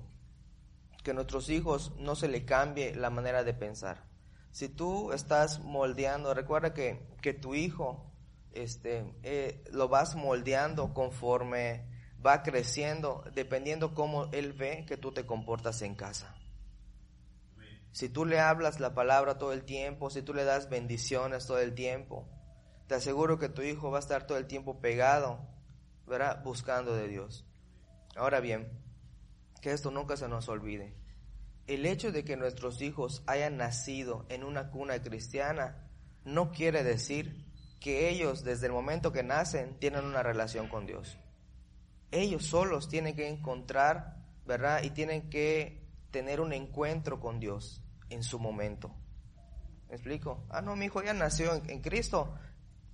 Que 1.03 1.11
a 1.11 1.13
nuestros 1.13 1.49
hijos 1.49 1.93
no 1.97 2.15
se 2.15 2.27
le 2.27 2.45
cambie 2.45 2.95
la 2.95 3.09
manera 3.09 3.43
de 3.43 3.53
pensar. 3.53 4.05
Si 4.51 4.69
tú 4.69 5.11
estás 5.13 5.59
moldeando, 5.59 6.33
recuerda 6.33 6.73
que, 6.73 7.07
que 7.21 7.33
tu 7.33 7.55
hijo 7.55 8.11
este, 8.51 9.15
eh, 9.23 9.63
lo 9.71 9.87
vas 9.87 10.15
moldeando 10.15 10.93
conforme 10.93 11.87
va 12.23 12.43
creciendo, 12.43 13.23
dependiendo 13.33 13.95
cómo 13.95 14.25
él 14.31 14.53
ve 14.53 14.85
que 14.87 14.97
tú 14.97 15.11
te 15.11 15.25
comportas 15.25 15.81
en 15.81 15.95
casa. 15.95 16.35
Si 17.91 18.09
tú 18.09 18.25
le 18.25 18.39
hablas 18.39 18.79
la 18.79 18.93
palabra 18.93 19.37
todo 19.37 19.53
el 19.53 19.63
tiempo, 19.63 20.09
si 20.09 20.21
tú 20.21 20.33
le 20.33 20.43
das 20.43 20.69
bendiciones 20.69 21.45
todo 21.45 21.59
el 21.59 21.73
tiempo, 21.73 22.29
te 22.91 22.97
aseguro 22.97 23.39
que 23.39 23.47
tu 23.47 23.61
hijo 23.61 23.89
va 23.89 23.99
a 23.99 24.01
estar 24.01 24.27
todo 24.27 24.37
el 24.37 24.47
tiempo 24.47 24.81
pegado, 24.81 25.39
¿verdad? 26.05 26.43
Buscando 26.43 26.93
de 26.93 27.07
Dios. 27.07 27.45
Ahora 28.17 28.41
bien, 28.41 28.69
que 29.61 29.71
esto 29.71 29.91
nunca 29.91 30.17
se 30.17 30.27
nos 30.27 30.49
olvide. 30.49 30.93
El 31.67 31.85
hecho 31.85 32.11
de 32.11 32.25
que 32.25 32.35
nuestros 32.35 32.81
hijos 32.81 33.23
hayan 33.27 33.55
nacido 33.55 34.25
en 34.27 34.43
una 34.43 34.71
cuna 34.71 35.01
cristiana 35.01 35.89
no 36.25 36.51
quiere 36.51 36.83
decir 36.83 37.45
que 37.79 38.09
ellos 38.09 38.43
desde 38.43 38.67
el 38.67 38.73
momento 38.73 39.13
que 39.13 39.23
nacen 39.23 39.79
tienen 39.79 40.03
una 40.03 40.21
relación 40.21 40.67
con 40.67 40.85
Dios. 40.85 41.17
Ellos 42.11 42.45
solos 42.45 42.89
tienen 42.89 43.15
que 43.15 43.29
encontrar, 43.29 44.17
¿verdad? 44.45 44.83
Y 44.83 44.89
tienen 44.89 45.29
que 45.29 45.87
tener 46.11 46.41
un 46.41 46.51
encuentro 46.51 47.21
con 47.21 47.39
Dios 47.39 47.81
en 48.09 48.21
su 48.21 48.37
momento. 48.37 48.93
¿Me 49.91 49.97
explico? 49.97 50.45
Ah, 50.49 50.61
no, 50.61 50.77
mi 50.77 50.85
hijo 50.85 51.03
ya 51.03 51.13
nació 51.13 51.53
en, 51.53 51.81
Cristo. 51.81 52.33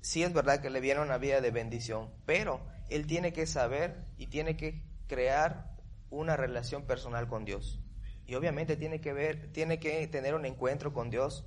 Sí 0.01 0.23
es 0.23 0.33
verdad 0.33 0.61
que 0.61 0.69
le 0.69 0.79
viene 0.79 1.01
una 1.01 1.17
vida 1.17 1.41
de 1.41 1.51
bendición, 1.51 2.09
pero 2.25 2.61
él 2.89 3.07
tiene 3.07 3.33
que 3.33 3.45
saber 3.45 4.05
y 4.17 4.27
tiene 4.27 4.55
que 4.55 4.83
crear 5.07 5.75
una 6.09 6.37
relación 6.37 6.85
personal 6.85 7.27
con 7.27 7.45
Dios. 7.45 7.81
Y 8.25 8.35
obviamente 8.35 8.77
tiene 8.77 9.01
que 9.01 9.13
ver, 9.13 9.51
tiene 9.51 9.79
que 9.79 10.07
tener 10.07 10.35
un 10.35 10.45
encuentro 10.45 10.93
con 10.93 11.09
Dios 11.09 11.45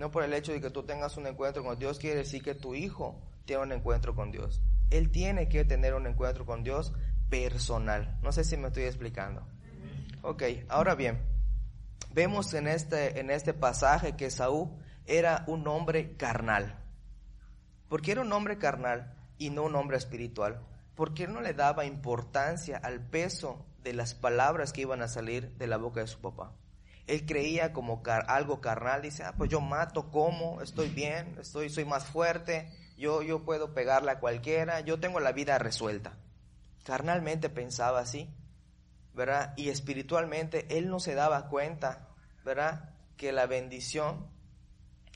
no 0.00 0.10
por 0.10 0.22
el 0.22 0.32
hecho 0.32 0.52
de 0.52 0.62
que 0.62 0.70
tú 0.70 0.84
tengas 0.84 1.18
un 1.18 1.26
encuentro 1.26 1.62
con 1.62 1.78
Dios 1.78 1.98
quiere 1.98 2.16
decir 2.16 2.42
que 2.42 2.54
tu 2.54 2.74
hijo 2.74 3.20
tiene 3.44 3.62
un 3.64 3.72
encuentro 3.72 4.14
con 4.14 4.30
Dios. 4.30 4.62
Él 4.90 5.10
tiene 5.10 5.48
que 5.48 5.64
tener 5.64 5.94
un 5.94 6.06
encuentro 6.06 6.46
con 6.46 6.62
Dios 6.62 6.94
personal. 7.28 8.18
No 8.22 8.32
sé 8.32 8.44
si 8.44 8.56
me 8.56 8.68
estoy 8.68 8.84
explicando. 8.84 9.46
Ok, 10.22 10.42
ahora 10.68 10.94
bien, 10.94 11.20
vemos 12.14 12.54
en 12.54 12.66
este, 12.66 13.20
en 13.20 13.30
este 13.30 13.52
pasaje 13.52 14.16
que 14.16 14.30
Saúl 14.30 14.70
era 15.06 15.44
un 15.46 15.68
hombre 15.68 16.16
carnal. 16.16 16.79
¿Por 17.90 18.00
qué 18.00 18.12
era 18.12 18.22
un 18.22 18.32
hombre 18.32 18.56
carnal 18.56 19.14
y 19.36 19.50
no 19.50 19.64
un 19.64 19.76
hombre 19.76 19.98
espiritual? 19.98 20.62
Porque 20.94 21.24
él 21.24 21.34
no 21.34 21.42
le 21.42 21.52
daba 21.52 21.84
importancia 21.84 22.78
al 22.78 23.00
peso 23.00 23.66
de 23.82 23.92
las 23.92 24.14
palabras 24.14 24.72
que 24.72 24.80
iban 24.80 25.02
a 25.02 25.08
salir 25.08 25.50
de 25.58 25.66
la 25.66 25.76
boca 25.76 26.00
de 26.00 26.06
su 26.06 26.22
papá 26.22 26.54
él 27.10 27.26
creía 27.26 27.72
como 27.72 28.02
algo 28.28 28.60
carnal, 28.60 29.02
dice, 29.02 29.24
ah, 29.24 29.34
pues 29.36 29.50
yo 29.50 29.60
mato, 29.60 30.10
como, 30.10 30.62
estoy 30.62 30.88
bien, 30.88 31.36
estoy, 31.40 31.68
soy 31.68 31.84
más 31.84 32.04
fuerte, 32.04 32.72
yo, 32.96 33.22
yo 33.22 33.44
puedo 33.44 33.74
pegarle 33.74 34.12
a 34.12 34.20
cualquiera, 34.20 34.80
yo 34.80 35.00
tengo 35.00 35.18
la 35.18 35.32
vida 35.32 35.58
resuelta. 35.58 36.18
Carnalmente 36.84 37.48
pensaba 37.48 37.98
así, 37.98 38.32
¿verdad? 39.12 39.54
Y 39.56 39.70
espiritualmente 39.70 40.78
él 40.78 40.88
no 40.88 41.00
se 41.00 41.14
daba 41.14 41.48
cuenta, 41.48 42.08
¿verdad? 42.44 42.94
Que 43.16 43.32
la 43.32 43.46
bendición 43.46 44.29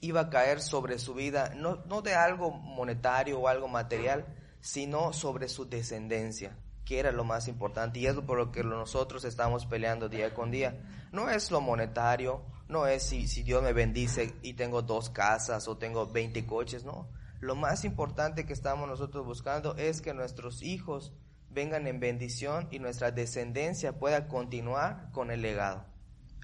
iba 0.04 0.22
a 0.22 0.30
caer 0.30 0.60
sobre 0.60 0.98
su 0.98 1.14
vida, 1.14 1.52
no, 1.56 2.02
de 2.02 2.14
algo 2.14 2.50
monetario 2.50 3.40
o 3.40 3.48
algo 3.48 3.68
material, 3.68 4.26
sino 4.60 5.12
sobre 5.12 5.48
su 5.48 5.68
descendencia 5.68 6.56
que 6.84 6.98
era 6.98 7.12
lo 7.12 7.24
más 7.24 7.48
importante 7.48 7.98
y 7.98 8.06
es 8.06 8.14
por 8.14 8.36
lo 8.36 8.52
que 8.52 8.62
nosotros 8.62 9.24
estamos 9.24 9.64
peleando 9.64 10.10
día 10.10 10.34
con 10.34 10.50
día. 10.50 10.78
No 11.12 11.30
es 11.30 11.50
lo 11.50 11.62
monetario, 11.62 12.42
no 12.68 12.86
es 12.86 13.04
si, 13.04 13.26
si 13.26 13.42
Dios 13.42 13.62
me 13.62 13.72
bendice 13.72 14.34
y 14.42 14.52
tengo 14.52 14.82
dos 14.82 15.08
casas 15.08 15.66
o 15.66 15.78
tengo 15.78 16.06
20 16.06 16.44
coches, 16.44 16.84
no. 16.84 17.08
Lo 17.40 17.54
más 17.54 17.86
importante 17.86 18.44
que 18.44 18.52
estamos 18.52 18.86
nosotros 18.86 19.24
buscando 19.24 19.76
es 19.76 20.02
que 20.02 20.12
nuestros 20.12 20.62
hijos 20.62 21.14
vengan 21.48 21.86
en 21.86 22.00
bendición 22.00 22.68
y 22.70 22.80
nuestra 22.80 23.12
descendencia 23.12 23.98
pueda 23.98 24.28
continuar 24.28 25.10
con 25.12 25.30
el 25.30 25.40
legado. 25.40 25.86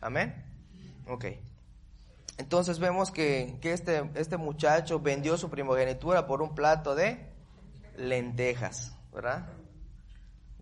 Amén. 0.00 0.43
Ok. 1.07 1.26
Entonces 2.40 2.78
vemos 2.78 3.11
que, 3.11 3.59
este, 3.62 4.11
este 4.14 4.38
muchacho 4.38 4.99
vendió 4.99 5.37
su 5.37 5.50
primogenitura 5.50 6.26
por 6.26 6.40
un 6.40 6.54
plato 6.54 6.94
de 6.94 7.30
lentejas, 7.99 8.97
¿verdad? 9.12 9.47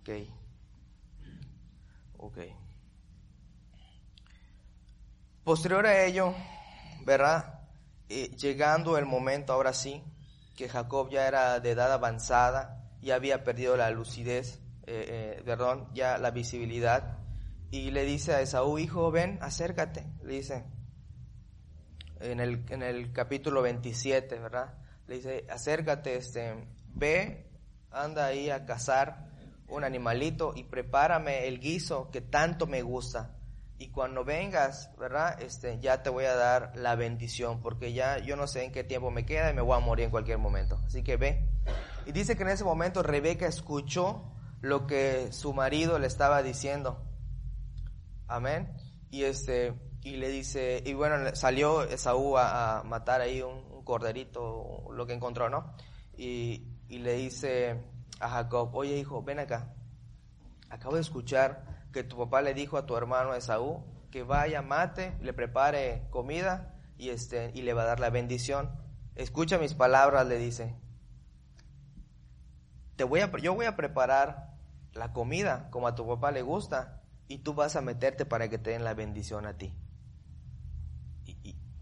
Ok. 0.00 0.10
Ok. 2.16 2.38
Posterior 5.44 5.86
a 5.86 6.04
ello, 6.04 6.34
¿verdad? 7.06 7.60
Eh, 8.08 8.34
llegando 8.36 8.98
el 8.98 9.06
momento 9.06 9.52
ahora 9.52 9.72
sí, 9.72 10.02
que 10.56 10.68
Jacob 10.68 11.10
ya 11.10 11.28
era 11.28 11.60
de 11.60 11.70
edad 11.70 11.92
avanzada, 11.92 12.90
ya 13.00 13.14
había 13.14 13.44
perdido 13.44 13.76
la 13.76 13.88
lucidez, 13.90 14.60
eh, 14.88 15.36
eh, 15.38 15.42
perdón, 15.44 15.88
ya 15.94 16.18
la 16.18 16.32
visibilidad, 16.32 17.18
y 17.70 17.92
le 17.92 18.02
dice 18.02 18.34
a 18.34 18.40
Esaú, 18.40 18.80
hijo, 18.80 19.12
ven, 19.12 19.38
acércate, 19.42 20.04
le 20.24 20.34
dice, 20.34 20.64
en 22.20 22.40
el, 22.40 22.64
en 22.70 22.82
el 22.82 23.12
capítulo 23.12 23.62
27, 23.62 24.38
¿verdad? 24.38 24.74
Le 25.06 25.16
dice, 25.16 25.46
acércate, 25.48 26.16
este, 26.16 26.54
ve, 26.94 27.50
anda 27.90 28.26
ahí 28.26 28.50
a 28.50 28.66
cazar 28.66 29.28
un 29.68 29.84
animalito 29.84 30.52
y 30.56 30.64
prepárame 30.64 31.46
el 31.46 31.60
guiso 31.60 32.10
que 32.10 32.20
tanto 32.20 32.66
me 32.66 32.82
gusta. 32.82 33.34
Y 33.78 33.90
cuando 33.90 34.24
vengas, 34.24 34.90
¿verdad? 34.98 35.40
Este, 35.40 35.78
ya 35.78 36.02
te 36.02 36.10
voy 36.10 36.24
a 36.24 36.34
dar 36.34 36.72
la 36.74 36.96
bendición, 36.96 37.60
porque 37.60 37.92
ya 37.92 38.18
yo 38.18 38.34
no 38.34 38.48
sé 38.48 38.64
en 38.64 38.72
qué 38.72 38.82
tiempo 38.82 39.10
me 39.10 39.24
queda 39.24 39.50
y 39.50 39.54
me 39.54 39.62
voy 39.62 39.76
a 39.76 39.80
morir 39.80 40.06
en 40.06 40.10
cualquier 40.10 40.38
momento. 40.38 40.80
Así 40.84 41.04
que 41.04 41.16
ve. 41.16 41.48
Y 42.04 42.12
dice 42.12 42.36
que 42.36 42.42
en 42.42 42.48
ese 42.48 42.64
momento 42.64 43.02
Rebeca 43.02 43.46
escuchó 43.46 44.32
lo 44.60 44.86
que 44.86 45.32
su 45.32 45.54
marido 45.54 45.98
le 45.98 46.08
estaba 46.08 46.42
diciendo. 46.42 47.04
Amén. 48.26 48.74
Y 49.10 49.24
este, 49.24 49.74
y 50.08 50.16
le 50.16 50.28
dice, 50.30 50.82
y 50.86 50.94
bueno, 50.94 51.16
salió 51.34 51.82
Esaú 51.82 52.38
a, 52.38 52.82
matar 52.84 53.20
ahí 53.20 53.42
un, 53.42 53.84
corderito, 53.84 54.88
lo 54.90 55.06
que 55.06 55.12
encontró, 55.12 55.48
¿no? 55.48 55.72
Y, 56.16 56.66
y 56.88 56.98
le 56.98 57.14
dice, 57.14 57.82
a 58.20 58.28
Jacob, 58.30 58.74
oye 58.74 58.96
hijo, 58.96 59.22
ven 59.22 59.38
acá. 59.38 59.74
Acabo 60.70 60.94
de 60.94 61.02
escuchar 61.02 61.86
que 61.92 62.04
tu 62.04 62.16
papá 62.16 62.42
le 62.42 62.54
dijo 62.54 62.76
a 62.76 62.86
tu 62.86 62.96
hermano 62.96 63.34
Esaú 63.34 63.84
que 64.10 64.22
vaya, 64.22 64.62
mate, 64.62 65.16
le 65.20 65.32
prepare 65.32 66.06
comida 66.10 66.74
y, 66.96 67.10
este, 67.10 67.50
y 67.54 67.62
le 67.62 67.74
va 67.74 67.82
a 67.82 67.86
dar 67.86 68.00
la 68.00 68.10
bendición. 68.10 68.70
Escucha 69.14 69.58
mis 69.58 69.74
palabras, 69.74 70.26
le 70.26 70.38
dice. 70.38 70.74
Te 72.96 73.04
voy 73.04 73.20
a, 73.20 73.30
yo 73.38 73.54
voy 73.54 73.66
a 73.66 73.76
preparar 73.76 74.54
la 74.92 75.12
comida 75.12 75.68
como 75.70 75.86
a 75.86 75.94
tu 75.94 76.06
papá 76.06 76.30
le 76.32 76.42
gusta 76.42 77.02
y 77.28 77.38
tú 77.38 77.54
vas 77.54 77.76
a 77.76 77.82
meterte 77.82 78.24
para 78.24 78.48
que 78.48 78.58
te 78.58 78.70
den 78.70 78.84
la 78.84 78.94
bendición 78.94 79.46
a 79.46 79.58
ti. 79.58 79.74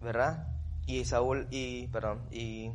¿Verdad? 0.06 0.46
Y 0.86 1.04
Saúl 1.04 1.48
y, 1.50 1.88
perdón, 1.88 2.28
y 2.30 2.70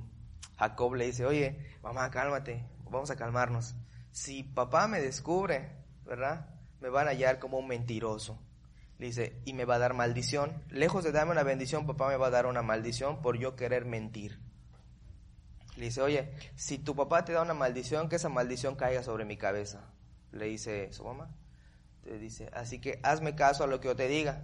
Jacob 0.57 0.95
le 0.95 1.05
dice, 1.05 1.25
oye, 1.25 1.57
mamá, 1.81 2.11
cálmate, 2.11 2.65
vamos 2.89 3.09
a 3.09 3.15
calmarnos. 3.15 3.73
Si 4.11 4.43
papá 4.43 4.89
me 4.89 4.99
descubre, 4.99 5.71
¿verdad? 6.03 6.49
Me 6.81 6.89
van 6.89 7.07
a 7.07 7.11
hallar 7.11 7.39
como 7.39 7.57
un 7.57 7.69
mentiroso. 7.69 8.37
Le 8.97 9.05
dice, 9.05 9.41
y 9.45 9.53
me 9.53 9.63
va 9.63 9.75
a 9.75 9.79
dar 9.79 9.93
maldición. 9.93 10.61
Lejos 10.67 11.05
de 11.05 11.13
darme 11.13 11.31
una 11.31 11.43
bendición, 11.43 11.87
papá 11.87 12.09
me 12.09 12.17
va 12.17 12.27
a 12.27 12.31
dar 12.31 12.47
una 12.47 12.63
maldición 12.63 13.21
por 13.21 13.37
yo 13.37 13.55
querer 13.55 13.85
mentir. 13.85 14.37
Le 15.77 15.85
dice, 15.85 16.01
oye, 16.01 16.33
si 16.57 16.79
tu 16.79 16.97
papá 16.97 17.23
te 17.23 17.31
da 17.31 17.43
una 17.43 17.53
maldición, 17.53 18.09
que 18.09 18.17
esa 18.17 18.27
maldición 18.27 18.75
caiga 18.75 19.03
sobre 19.03 19.23
mi 19.23 19.37
cabeza. 19.37 19.93
Le 20.33 20.47
dice 20.47 20.91
su 20.91 21.05
mamá. 21.05 21.33
Le 22.03 22.19
dice, 22.19 22.49
así 22.51 22.81
que 22.81 22.99
hazme 23.03 23.35
caso 23.35 23.63
a 23.63 23.67
lo 23.67 23.79
que 23.79 23.87
yo 23.87 23.95
te 23.95 24.09
diga. 24.09 24.43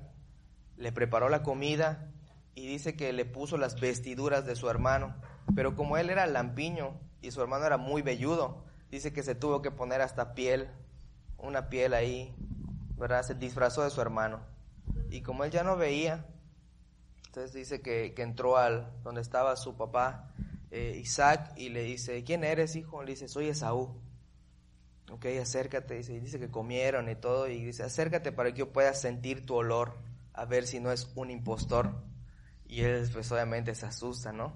Le 0.77 0.93
preparó 0.93 1.27
la 1.27 1.43
comida 1.43 2.13
y 2.57 2.65
dice 2.65 2.95
que 2.95 3.13
le 3.13 3.23
puso 3.23 3.55
las 3.55 3.79
vestiduras 3.79 4.47
de 4.47 4.55
su 4.55 4.67
hermano. 4.67 5.15
Pero 5.55 5.75
como 5.75 5.95
él 5.95 6.09
era 6.09 6.25
lampiño 6.25 6.99
y 7.21 7.29
su 7.29 7.39
hermano 7.39 7.67
era 7.67 7.77
muy 7.77 8.01
velludo, 8.01 8.65
dice 8.89 9.13
que 9.13 9.21
se 9.21 9.35
tuvo 9.35 9.61
que 9.61 9.69
poner 9.69 10.01
hasta 10.01 10.33
piel, 10.33 10.67
una 11.37 11.69
piel 11.69 11.93
ahí, 11.93 12.35
¿verdad? 12.97 13.21
Se 13.21 13.35
disfrazó 13.35 13.83
de 13.83 13.91
su 13.91 14.01
hermano. 14.01 14.39
Y 15.11 15.21
como 15.21 15.43
él 15.43 15.51
ya 15.51 15.63
no 15.63 15.77
veía, 15.77 16.25
entonces 17.27 17.53
dice 17.53 17.81
que, 17.81 18.15
que 18.15 18.23
entró 18.23 18.57
al 18.57 18.91
donde 19.03 19.21
estaba 19.21 19.55
su 19.55 19.77
papá 19.77 20.33
eh, 20.71 20.97
Isaac 20.99 21.53
y 21.57 21.69
le 21.69 21.83
dice, 21.83 22.23
¿quién 22.23 22.43
eres, 22.43 22.75
hijo? 22.75 23.03
Le 23.03 23.11
dice, 23.11 23.27
soy 23.27 23.49
Esaú. 23.49 24.01
Ok, 25.11 25.27
acércate, 25.39 25.93
dice, 25.93 26.13
y 26.13 26.19
dice 26.19 26.39
que 26.39 26.49
comieron 26.49 27.07
y 27.07 27.15
todo, 27.15 27.47
y 27.47 27.63
dice, 27.63 27.83
acércate 27.83 28.31
para 28.31 28.51
que 28.51 28.57
yo 28.57 28.73
pueda 28.73 28.95
sentir 28.95 29.45
tu 29.45 29.53
olor, 29.53 29.93
a 30.33 30.45
ver 30.45 30.65
si 30.65 30.79
no 30.79 30.91
es 30.91 31.11
un 31.13 31.29
impostor. 31.29 32.16
Y 32.67 32.81
él, 32.81 33.09
pues 33.11 33.31
obviamente 33.31 33.73
se 33.75 33.85
asusta, 33.85 34.31
¿no? 34.31 34.53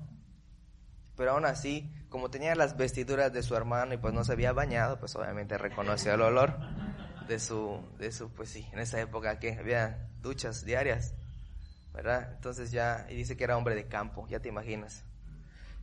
Pero 1.16 1.32
aún 1.32 1.46
así, 1.46 1.90
como 2.10 2.30
tenía 2.30 2.56
las 2.56 2.78
vestiduras 2.78 3.32
de 3.32 3.44
su 3.44 3.56
hermano 3.56 3.94
y 3.94 3.98
pues 3.98 4.14
no 4.14 4.24
se 4.24 4.34
había 4.34 4.54
bañado, 4.54 5.00
pues 5.00 5.16
obviamente 5.16 5.58
reconoció 5.58 6.14
el 6.14 6.22
olor 6.22 6.58
de 7.28 7.40
su, 7.40 7.80
de 7.98 8.12
su, 8.12 8.32
pues 8.32 8.50
sí, 8.50 8.68
en 8.72 8.80
esa 8.80 9.00
época 9.00 9.40
que 9.40 9.54
había 9.54 10.10
duchas 10.22 10.66
diarias, 10.66 11.14
¿verdad? 11.94 12.34
Entonces 12.36 12.72
ya, 12.72 13.06
y 13.10 13.16
dice 13.16 13.38
que 13.38 13.44
era 13.44 13.58
hombre 13.58 13.76
de 13.76 13.88
campo, 13.88 14.28
ya 14.28 14.40
te 14.40 14.50
imaginas. 14.50 15.06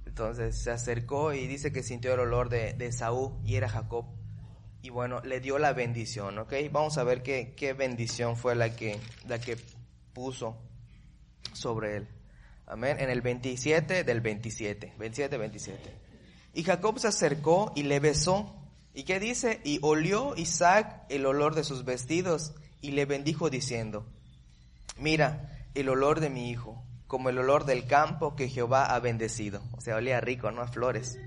Entonces 0.06 0.58
se 0.58 0.70
acercó 0.70 1.32
y 1.32 1.46
dice 1.46 1.70
que 1.70 1.82
sintió 1.82 2.14
el 2.14 2.20
olor 2.20 2.48
de, 2.48 2.72
de 2.72 2.92
Saúl 2.92 3.38
y 3.44 3.56
era 3.56 3.68
Jacob. 3.68 4.06
Y 4.80 4.90
bueno, 4.90 5.20
le 5.20 5.40
dio 5.40 5.58
la 5.58 5.72
bendición, 5.72 6.38
¿ok? 6.38 6.54
Vamos 6.72 6.98
a 6.98 7.04
ver 7.04 7.22
qué, 7.22 7.54
qué 7.56 7.74
bendición 7.74 8.36
fue 8.36 8.54
la 8.54 8.74
que, 8.74 8.98
la 9.26 9.38
que 9.38 9.56
puso 10.12 10.56
sobre 11.52 11.96
él. 11.96 12.17
Amén. 12.68 12.98
En 13.00 13.08
el 13.08 13.22
27 13.22 14.04
del 14.04 14.20
27. 14.20 14.94
27, 14.98 15.38
27. 15.38 15.94
Y 16.52 16.64
Jacob 16.64 16.98
se 16.98 17.08
acercó 17.08 17.72
y 17.74 17.84
le 17.84 17.98
besó. 17.98 18.54
¿Y 18.92 19.04
qué 19.04 19.18
dice? 19.18 19.60
Y 19.64 19.78
olió 19.82 20.36
Isaac 20.36 21.04
el 21.08 21.24
olor 21.24 21.54
de 21.54 21.64
sus 21.64 21.84
vestidos 21.84 22.52
y 22.82 22.90
le 22.90 23.06
bendijo 23.06 23.48
diciendo, 23.48 24.06
mira 24.98 25.66
el 25.74 25.88
olor 25.88 26.20
de 26.20 26.30
mi 26.30 26.50
hijo 26.50 26.84
como 27.06 27.30
el 27.30 27.38
olor 27.38 27.64
del 27.64 27.86
campo 27.86 28.36
que 28.36 28.48
Jehová 28.48 28.94
ha 28.94 29.00
bendecido. 29.00 29.62
O 29.72 29.80
sea, 29.80 29.96
olía 29.96 30.20
rico, 30.20 30.50
¿no? 30.50 30.60
A 30.60 30.68
flores. 30.68 31.18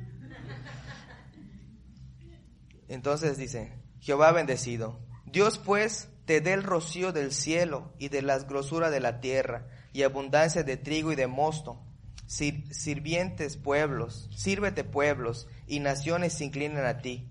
Entonces 2.87 3.37
dice, 3.37 3.73
Jehová 3.99 4.29
ha 4.29 4.33
bendecido. 4.33 4.99
Dios 5.25 5.57
pues 5.57 6.09
te 6.25 6.39
dé 6.39 6.53
el 6.53 6.61
rocío 6.61 7.11
del 7.13 7.31
cielo 7.31 7.93
y 7.97 8.09
de 8.09 8.21
las 8.21 8.47
grosuras 8.47 8.91
de 8.91 8.99
la 8.99 9.21
tierra 9.21 9.67
y 9.93 10.03
abundancia 10.03 10.63
de 10.63 10.77
trigo 10.77 11.11
y 11.11 11.15
de 11.15 11.27
mosto. 11.27 11.81
sirvientes 12.27 13.57
pueblos, 13.57 14.29
sírvete 14.35 14.83
pueblos 14.83 15.47
y 15.67 15.79
naciones 15.79 16.33
se 16.33 16.45
inclinen 16.45 16.85
a 16.85 16.99
ti. 17.01 17.29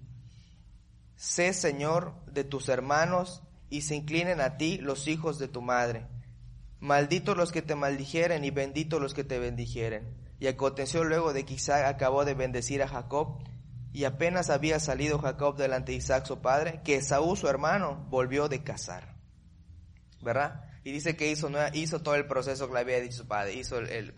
Sé 1.16 1.52
Señor 1.52 2.14
de 2.26 2.44
tus 2.44 2.68
hermanos 2.68 3.42
y 3.68 3.82
se 3.82 3.94
inclinen 3.94 4.40
a 4.40 4.56
ti 4.56 4.78
los 4.78 5.08
hijos 5.08 5.38
de 5.38 5.48
tu 5.48 5.62
madre 5.62 6.06
Malditos 6.80 7.36
los 7.36 7.52
que 7.52 7.60
te 7.60 7.74
maldijeren 7.74 8.42
y 8.42 8.50
benditos 8.50 9.02
los 9.02 9.12
que 9.12 9.22
te 9.22 9.38
bendijeren. 9.38 10.16
Y 10.40 10.46
aconteció 10.46 11.04
luego 11.04 11.34
de 11.34 11.44
que 11.44 11.54
Isaac 11.54 11.84
acabó 11.84 12.24
de 12.24 12.32
bendecir 12.32 12.82
a 12.82 12.88
Jacob, 12.88 13.44
y 13.92 14.04
apenas 14.04 14.48
había 14.48 14.80
salido 14.80 15.18
Jacob 15.18 15.56
delante 15.56 15.92
de 15.92 15.98
Isaac 15.98 16.24
su 16.24 16.40
padre, 16.40 16.80
que 16.82 17.02
Saúl 17.02 17.36
su 17.36 17.48
hermano 17.48 18.06
volvió 18.08 18.48
de 18.48 18.62
cazar. 18.62 19.16
¿Verdad? 20.22 20.69
Y 20.82 20.92
dice 20.92 21.16
que 21.16 21.30
hizo, 21.30 21.50
hizo 21.74 22.00
todo 22.00 22.14
el 22.14 22.26
proceso 22.26 22.66
que 22.66 22.74
le 22.74 22.80
había 22.80 23.00
dicho 23.00 23.18
su 23.18 23.26
padre. 23.26 23.54
Hizo 23.54 23.78
el, 23.78 24.12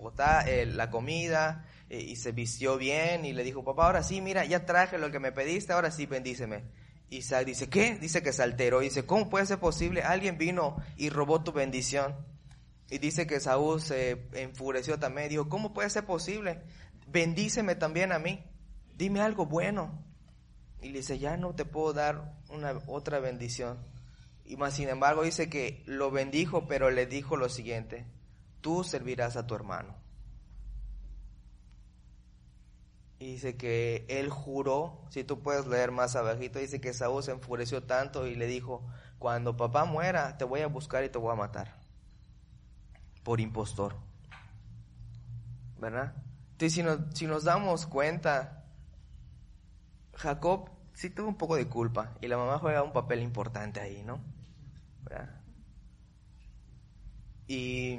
el, 0.46 0.77
la 0.77 0.90
comida 0.90 1.66
y 1.90 2.16
se 2.16 2.33
vistió 2.33 2.79
bien 2.79 3.25
y 3.25 3.33
le 3.33 3.42
dijo, 3.42 3.64
papá, 3.64 3.87
ahora 3.87 4.03
sí, 4.03 4.20
mira, 4.20 4.44
ya 4.44 4.64
traje 4.64 4.98
lo 4.98 5.11
que 5.11 5.18
me 5.18 5.33
pediste, 5.33 5.72
ahora 5.72 5.90
sí, 5.90 6.07
bendíceme. 6.07 6.62
Isaac 7.11 7.44
dice, 7.44 7.68
¿qué? 7.68 7.96
Dice 7.96 8.22
que 8.22 8.33
se 8.33 8.42
alteró. 8.42 8.81
Dice, 8.81 9.05
¿cómo 9.05 9.29
puede 9.29 9.46
ser 9.46 9.59
posible? 9.59 10.03
Alguien 10.03 10.38
vino 10.38 10.77
y 10.96 11.11
robó 11.11 11.42
tu 11.42 11.53
bendición. 11.53 12.14
Y 12.90 12.98
dice 12.98 13.27
que 13.27 13.40
Saúl 13.40 13.81
se 13.81 14.29
enfureció 14.33 14.98
también. 14.98 15.29
Dijo, 15.29 15.48
¿cómo 15.48 15.72
puede 15.72 15.90
ser 15.90 16.07
posible? 16.07 16.62
Bendíceme 17.09 17.75
también 17.75 18.12
a 18.12 18.18
mí. 18.18 18.44
Dime 18.96 19.20
algo 19.20 19.46
bueno. 19.46 20.03
Y 20.81 20.90
le 20.90 20.98
dice, 20.98 21.18
ya 21.18 21.37
no 21.37 21.55
te 21.55 21.64
puedo 21.64 21.92
dar 21.92 22.35
una 22.48 22.79
otra 22.87 23.18
bendición. 23.18 23.79
Y 24.53 24.57
más 24.59 24.75
sin 24.75 24.91
embargo 24.91 25.23
dice 25.23 25.49
que 25.49 25.83
lo 25.87 26.11
bendijo, 26.11 26.67
pero 26.69 26.91
le 26.91 27.07
dijo 27.07 27.38
lo 27.38 27.49
siguiente, 27.49 28.05
tú 28.61 28.85
servirás 28.85 29.35
a 29.38 29.47
tu 29.47 29.55
hermano. 29.55 29.95
Y 33.19 33.29
dice 33.29 33.57
que 33.57 34.05
él 34.11 34.29
juró, 34.29 35.07
si 35.09 35.25
tú 35.25 35.41
puedes 35.41 35.67
leer 35.67 35.91
más 35.91 36.17
abajito, 36.17 36.59
dice 36.59 36.83
que 36.83 36.93
Saúl 36.93 37.23
se 37.23 37.31
enfureció 37.31 37.85
tanto 37.85 38.27
y 38.27 38.35
le 38.35 38.47
dijo, 38.47 38.87
cuando 39.19 39.57
papá 39.57 39.87
muera, 39.87 40.37
te 40.37 40.45
voy 40.45 40.61
a 40.61 40.67
buscar 40.67 41.03
y 41.03 41.09
te 41.09 41.17
voy 41.17 41.33
a 41.33 41.37
matar 41.37 41.81
por 43.23 43.41
impostor. 43.41 43.97
¿Verdad? 45.79 46.12
Entonces, 46.51 46.75
si 46.75 46.83
nos, 46.83 46.99
si 47.15 47.27
nos 47.27 47.45
damos 47.45 47.87
cuenta, 47.87 48.67
Jacob 50.12 50.69
sí 50.93 51.09
tuvo 51.09 51.29
un 51.29 51.38
poco 51.38 51.57
de 51.57 51.71
culpa 51.71 52.19
y 52.21 52.29
la 52.29 52.37
mamá 52.37 52.59
juega 52.59 52.83
un 52.83 52.93
papel 52.93 53.23
importante 53.23 53.81
ahí, 53.81 54.03
¿no? 54.03 54.32
Y, 57.47 57.99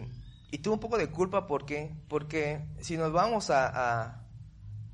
y, 0.52 0.58
tuvo 0.60 0.76
un 0.76 0.80
poco 0.80 0.98
de 0.98 1.12
culpa 1.12 1.46
¿por 1.46 1.66
qué? 1.66 1.96
porque 2.08 2.66
si 2.80 2.98
nos 2.98 3.12
vamos 3.12 3.50
a, 3.50 4.26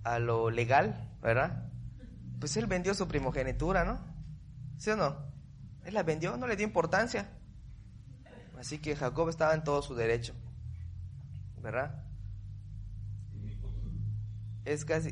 a, 0.04 0.20
lo 0.20 0.50
legal, 0.50 1.16
¿verdad? 1.22 1.72
Pues 2.40 2.58
él 2.58 2.66
vendió 2.66 2.94
su 2.94 3.08
primogenitura, 3.08 3.86
¿no? 3.86 4.00
¿Sí 4.78 4.90
o 4.90 4.96
no? 4.96 5.18
Él 5.86 5.94
la 5.94 6.04
vendió, 6.04 6.36
no 6.36 6.48
le 6.48 6.56
dio 6.56 6.66
importancia. 6.66 7.30
Así 8.58 8.80
que 8.80 8.96
Jacob 8.96 9.30
estaba 9.30 9.54
en 9.54 9.64
todo 9.64 9.82
su 9.82 9.96
derecho, 9.96 10.34
¿verdad? 11.62 12.04
Es 14.66 14.84
casi, 14.84 15.12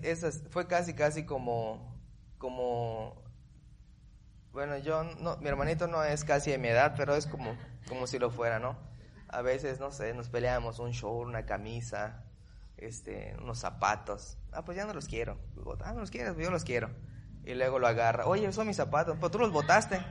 fue 0.50 0.68
casi, 0.68 0.94
casi 0.94 1.26
como, 1.26 1.98
como, 2.38 3.24
bueno, 4.58 4.78
yo, 4.80 5.04
no, 5.04 5.38
mi 5.38 5.50
hermanito 5.50 5.88
no 5.88 6.04
es 6.04 6.24
casi 6.24 6.52
de 6.52 6.58
mi 6.58 6.68
edad, 6.68 6.96
pero 6.98 7.16
es 7.16 7.28
como, 7.28 7.56
como 7.88 8.08
si 8.08 8.18
lo 8.18 8.32
fuera, 8.32 8.60
¿no? 8.60 8.76
A 9.30 9.42
veces, 9.42 9.80
no 9.80 9.92
sé, 9.92 10.14
nos 10.14 10.30
peleamos 10.30 10.80
un 10.80 10.94
show, 10.94 11.20
una 11.20 11.46
camisa, 11.46 12.24
este, 12.76 13.36
unos 13.42 13.60
zapatos. 13.60 14.38
Ah, 14.52 14.66
pues 14.66 14.78
ya 14.78 14.86
no 14.86 14.94
los 14.94 15.08
quiero. 15.08 15.38
Ah, 15.84 15.94
no 15.94 16.00
los 16.00 16.12
quieres, 16.12 16.34
pues 16.34 16.46
yo 16.46 16.52
los 16.52 16.64
quiero. 16.64 16.90
Y 17.46 17.54
luego 17.54 17.78
lo 17.78 17.88
agarra. 17.88 18.26
Oye, 18.26 18.52
son 18.52 18.68
mis 18.68 18.78
zapatos. 18.78 19.18
Pues 19.20 19.32
tú 19.32 19.40
los 19.40 19.52
botaste 19.52 20.04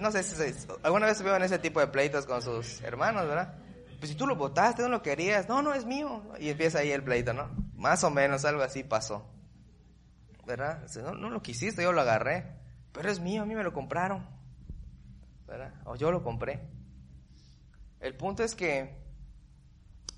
no 0.00 0.12
sé 0.12 0.22
si 0.22 0.68
alguna 0.82 1.06
vez 1.06 1.18
se 1.18 1.36
en 1.36 1.42
ese 1.42 1.58
tipo 1.58 1.80
de 1.80 1.86
pleitos 1.86 2.26
con 2.26 2.42
sus 2.42 2.82
hermanos, 2.82 3.26
¿verdad? 3.26 3.54
Pues 3.98 4.10
si 4.10 4.16
tú 4.16 4.26
lo 4.26 4.36
votaste, 4.36 4.82
no 4.82 4.88
lo 4.88 5.02
querías, 5.02 5.48
no, 5.48 5.62
no 5.62 5.72
es 5.72 5.86
mío. 5.86 6.22
Y 6.38 6.50
empieza 6.50 6.80
ahí 6.80 6.92
el 6.92 7.02
pleito, 7.02 7.32
¿no? 7.32 7.48
Más 7.74 8.04
o 8.04 8.10
menos 8.10 8.44
algo 8.44 8.62
así 8.62 8.84
pasó. 8.84 9.26
¿Verdad? 10.46 10.86
No, 11.02 11.14
no 11.14 11.30
lo 11.30 11.40
quisiste, 11.40 11.82
yo 11.82 11.92
lo 11.92 12.02
agarré. 12.02 12.55
Pero 12.96 13.10
es 13.10 13.20
mío, 13.20 13.42
a 13.42 13.44
mí 13.44 13.54
me 13.54 13.62
lo 13.62 13.74
compraron. 13.74 14.26
¿Verdad? 15.46 15.74
O 15.84 15.96
yo 15.96 16.10
lo 16.10 16.22
compré. 16.22 16.66
El 18.00 18.16
punto 18.16 18.42
es 18.42 18.54
que 18.54 18.96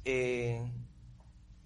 eh, 0.05 0.63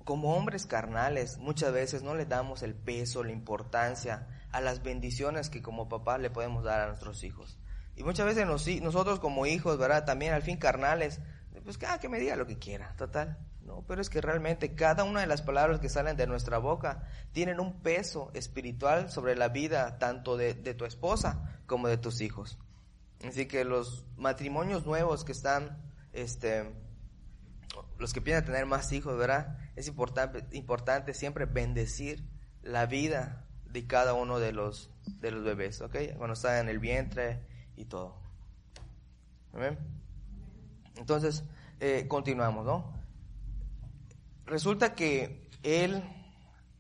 como 0.05 0.35
hombres 0.35 0.65
carnales 0.65 1.37
muchas 1.37 1.71
veces 1.73 2.03
no 2.03 2.15
le 2.15 2.25
damos 2.25 2.63
el 2.63 2.75
peso, 2.75 3.23
la 3.23 3.31
importancia 3.31 4.27
a 4.53 4.63
las 4.63 4.83
bendiciones 4.83 5.51
que 5.51 5.61
como 5.61 5.89
papá 5.89 6.17
le 6.17 6.31
podemos 6.31 6.65
dar 6.65 6.81
a 6.81 6.87
nuestros 6.87 7.23
hijos. 7.25 7.59
Y 7.95 8.05
muchas 8.05 8.25
veces 8.25 8.47
nosotros 8.81 9.21
como 9.21 9.45
hijos, 9.45 9.77
¿verdad? 9.79 10.07
También 10.07 10.33
al 10.33 10.43
fin 10.43 10.57
carnales, 10.57 11.21
pues 11.63 11.77
que, 11.77 11.87
ah, 11.87 12.01
que 12.01 12.09
me 12.09 12.19
diga 12.19 12.37
lo 12.37 12.47
que 12.47 12.59
quiera, 12.59 12.97
total. 12.97 13.39
No, 13.65 13.85
pero 13.87 14.01
es 14.01 14.11
que 14.11 14.21
realmente 14.21 14.75
cada 14.75 15.05
una 15.05 15.21
de 15.21 15.27
las 15.27 15.43
palabras 15.43 15.79
que 15.79 15.89
salen 15.89 16.17
de 16.17 16.27
nuestra 16.27 16.59
boca 16.59 17.09
tienen 17.33 17.61
un 17.61 17.81
peso 17.81 18.31
espiritual 18.35 19.11
sobre 19.11 19.37
la 19.37 19.49
vida 19.49 19.99
tanto 19.99 20.37
de, 20.37 20.55
de 20.55 20.75
tu 20.75 20.85
esposa 20.85 21.61
como 21.67 21.89
de 21.89 21.97
tus 21.97 22.21
hijos. 22.21 22.59
Así 23.25 23.47
que 23.47 23.65
los 23.65 24.05
matrimonios 24.17 24.85
nuevos 24.85 25.25
que 25.25 25.33
están, 25.33 25.79
este, 26.13 26.73
los 27.99 28.13
que 28.13 28.21
piensan 28.21 28.45
tener 28.45 28.67
más 28.67 28.93
hijos, 28.93 29.17
¿verdad? 29.17 29.59
Es 29.77 29.87
importante, 29.87 30.45
importante 30.57 31.15
siempre 31.15 31.47
bendecir 31.47 32.29
la 32.63 32.87
vida 32.87 33.47
de 33.67 33.87
cada 33.87 34.15
uno 34.15 34.39
de 34.39 34.53
los, 34.53 34.91
de 35.21 35.31
los 35.31 35.45
bebés, 35.45 35.81
¿ok? 35.81 35.97
Cuando 36.17 36.35
están 36.35 36.59
en 36.59 36.69
el 36.69 36.79
vientre 36.79 37.47
y 37.77 37.85
todo. 37.85 38.17
¿Amén? 39.53 39.79
Entonces, 40.97 41.45
eh, 41.81 42.07
continuamos, 42.09 42.67
¿no? 42.67 43.02
Resulta 44.53 44.95
que 44.95 45.49
él, 45.63 46.05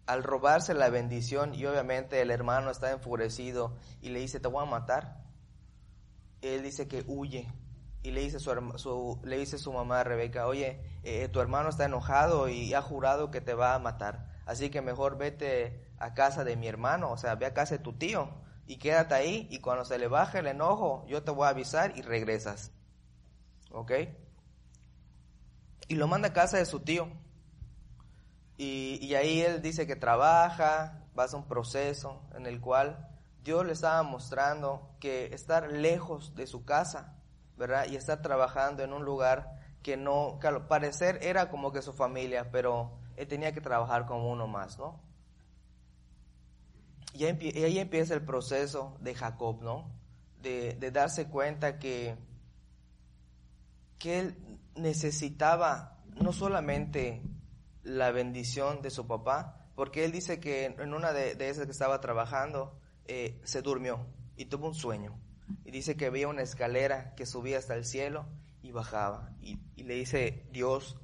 al 0.04 0.22
robarse 0.22 0.74
la 0.74 0.90
bendición, 0.90 1.54
y 1.54 1.64
obviamente 1.64 2.20
el 2.20 2.30
hermano 2.30 2.70
está 2.70 2.90
enfurecido 2.90 3.78
y 4.02 4.10
le 4.10 4.20
dice, 4.20 4.40
te 4.40 4.48
voy 4.48 4.62
a 4.62 4.68
matar, 4.68 5.24
él 6.42 6.62
dice 6.62 6.86
que 6.86 7.02
huye. 7.06 7.50
Y 8.02 8.10
le 8.10 8.20
dice 8.20 8.40
su, 8.40 9.20
le 9.24 9.38
dice 9.38 9.56
su 9.56 9.72
mamá 9.72 10.04
Rebeca, 10.04 10.48
oye, 10.48 10.82
eh, 11.02 11.28
tu 11.28 11.40
hermano 11.40 11.70
está 11.70 11.86
enojado 11.86 12.50
y 12.50 12.74
ha 12.74 12.82
jurado 12.82 13.30
que 13.30 13.40
te 13.40 13.54
va 13.54 13.74
a 13.74 13.78
matar. 13.78 14.28
Así 14.44 14.68
que 14.68 14.82
mejor 14.82 15.16
vete 15.16 15.82
a 15.98 16.12
casa 16.12 16.44
de 16.44 16.56
mi 16.56 16.68
hermano, 16.68 17.10
o 17.10 17.16
sea, 17.16 17.36
ve 17.36 17.46
a 17.46 17.54
casa 17.54 17.78
de 17.78 17.82
tu 17.82 17.94
tío 17.94 18.34
y 18.66 18.76
quédate 18.76 19.14
ahí 19.14 19.48
y 19.50 19.60
cuando 19.60 19.86
se 19.86 19.98
le 19.98 20.08
baje 20.08 20.40
el 20.40 20.46
enojo, 20.46 21.06
yo 21.08 21.22
te 21.22 21.30
voy 21.30 21.46
a 21.46 21.48
avisar 21.48 21.96
y 21.96 22.02
regresas. 22.02 22.70
¿Ok? 23.70 23.92
Y 25.88 25.94
lo 25.94 26.06
manda 26.06 26.28
a 26.28 26.32
casa 26.34 26.58
de 26.58 26.66
su 26.66 26.80
tío. 26.80 27.21
Y, 28.56 29.14
ahí 29.14 29.40
él 29.40 29.62
dice 29.62 29.86
que 29.86 29.96
trabaja, 29.96 31.04
pasa 31.14 31.36
un 31.36 31.48
proceso 31.48 32.22
en 32.34 32.46
el 32.46 32.60
cual 32.60 33.08
Dios 33.42 33.66
le 33.66 33.72
estaba 33.72 34.02
mostrando 34.02 34.94
que 35.00 35.34
estar 35.34 35.72
lejos 35.72 36.34
de 36.34 36.46
su 36.46 36.64
casa, 36.64 37.16
¿verdad? 37.56 37.86
Y 37.90 37.96
estar 37.96 38.22
trabajando 38.22 38.82
en 38.82 38.92
un 38.92 39.04
lugar 39.04 39.58
que 39.82 39.96
no, 39.96 40.38
que 40.40 40.46
al 40.46 40.66
parecer 40.68 41.18
era 41.22 41.50
como 41.50 41.72
que 41.72 41.82
su 41.82 41.92
familia, 41.92 42.50
pero 42.52 42.98
él 43.16 43.26
tenía 43.26 43.52
que 43.52 43.60
trabajar 43.60 44.06
como 44.06 44.30
uno 44.30 44.46
más, 44.46 44.78
¿no? 44.78 45.00
Y 47.14 47.24
ahí, 47.24 47.78
empieza 47.78 48.14
el 48.14 48.24
proceso 48.24 48.96
de 49.00 49.14
Jacob, 49.14 49.60
¿no? 49.60 49.90
De, 50.40 50.74
de 50.74 50.90
darse 50.90 51.28
cuenta 51.28 51.78
que, 51.78 52.16
que 53.98 54.20
él 54.20 54.58
necesitaba 54.76 55.98
no 56.16 56.32
solamente 56.32 57.22
la 57.82 58.10
bendición 58.10 58.82
de 58.82 58.90
su 58.90 59.06
papá, 59.06 59.68
porque 59.74 60.04
él 60.04 60.12
dice 60.12 60.40
que 60.40 60.66
en 60.66 60.94
una 60.94 61.12
de, 61.12 61.34
de 61.34 61.48
esas 61.48 61.66
que 61.66 61.72
estaba 61.72 62.00
trabajando, 62.00 62.78
eh, 63.06 63.40
se 63.44 63.62
durmió 63.62 64.06
y 64.36 64.46
tuvo 64.46 64.68
un 64.68 64.74
sueño. 64.74 65.18
Y 65.64 65.70
dice 65.70 65.96
que 65.96 66.10
veía 66.10 66.28
una 66.28 66.42
escalera 66.42 67.14
que 67.14 67.26
subía 67.26 67.58
hasta 67.58 67.74
el 67.74 67.84
cielo 67.84 68.26
y 68.62 68.72
bajaba. 68.72 69.30
Y, 69.40 69.58
le 69.82 69.94
dice 69.94 70.46
Dios, 70.52 70.96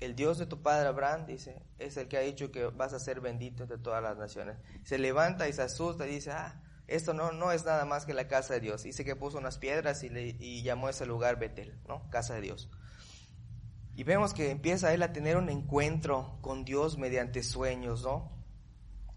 el 0.00 0.14
Dios 0.14 0.38
de 0.38 0.46
tu 0.46 0.62
padre 0.62 0.88
Abraham, 0.88 1.26
dice, 1.26 1.62
es 1.78 1.96
el 1.96 2.08
que 2.08 2.16
ha 2.16 2.20
dicho 2.20 2.52
que 2.52 2.66
vas 2.66 2.92
a 2.92 3.00
ser 3.00 3.20
bendito 3.20 3.64
entre 3.64 3.78
todas 3.78 4.02
las 4.02 4.16
naciones. 4.16 4.56
Se 4.84 4.98
levanta 4.98 5.48
y 5.48 5.52
se 5.52 5.62
asusta 5.62 6.06
y 6.06 6.12
dice, 6.12 6.30
ah, 6.30 6.62
esto 6.86 7.14
no, 7.14 7.32
no 7.32 7.50
es 7.50 7.64
nada 7.64 7.84
más 7.84 8.06
que 8.06 8.14
la 8.14 8.28
casa 8.28 8.54
de 8.54 8.60
Dios. 8.60 8.84
Dice 8.84 9.04
que 9.04 9.16
puso 9.16 9.38
unas 9.38 9.58
piedras 9.58 10.04
y, 10.04 10.08
le, 10.08 10.36
y 10.38 10.62
llamó 10.62 10.88
ese 10.88 11.06
lugar 11.06 11.38
Betel, 11.38 11.78
¿no? 11.88 12.08
Casa 12.10 12.34
de 12.34 12.42
Dios. 12.42 12.70
Y 13.96 14.04
vemos 14.04 14.34
que 14.34 14.50
empieza 14.50 14.92
él 14.92 15.02
a 15.02 15.12
tener 15.12 15.36
un 15.36 15.48
encuentro 15.48 16.38
con 16.40 16.64
Dios 16.64 16.98
mediante 16.98 17.42
sueños, 17.42 18.02
¿no? 18.02 18.32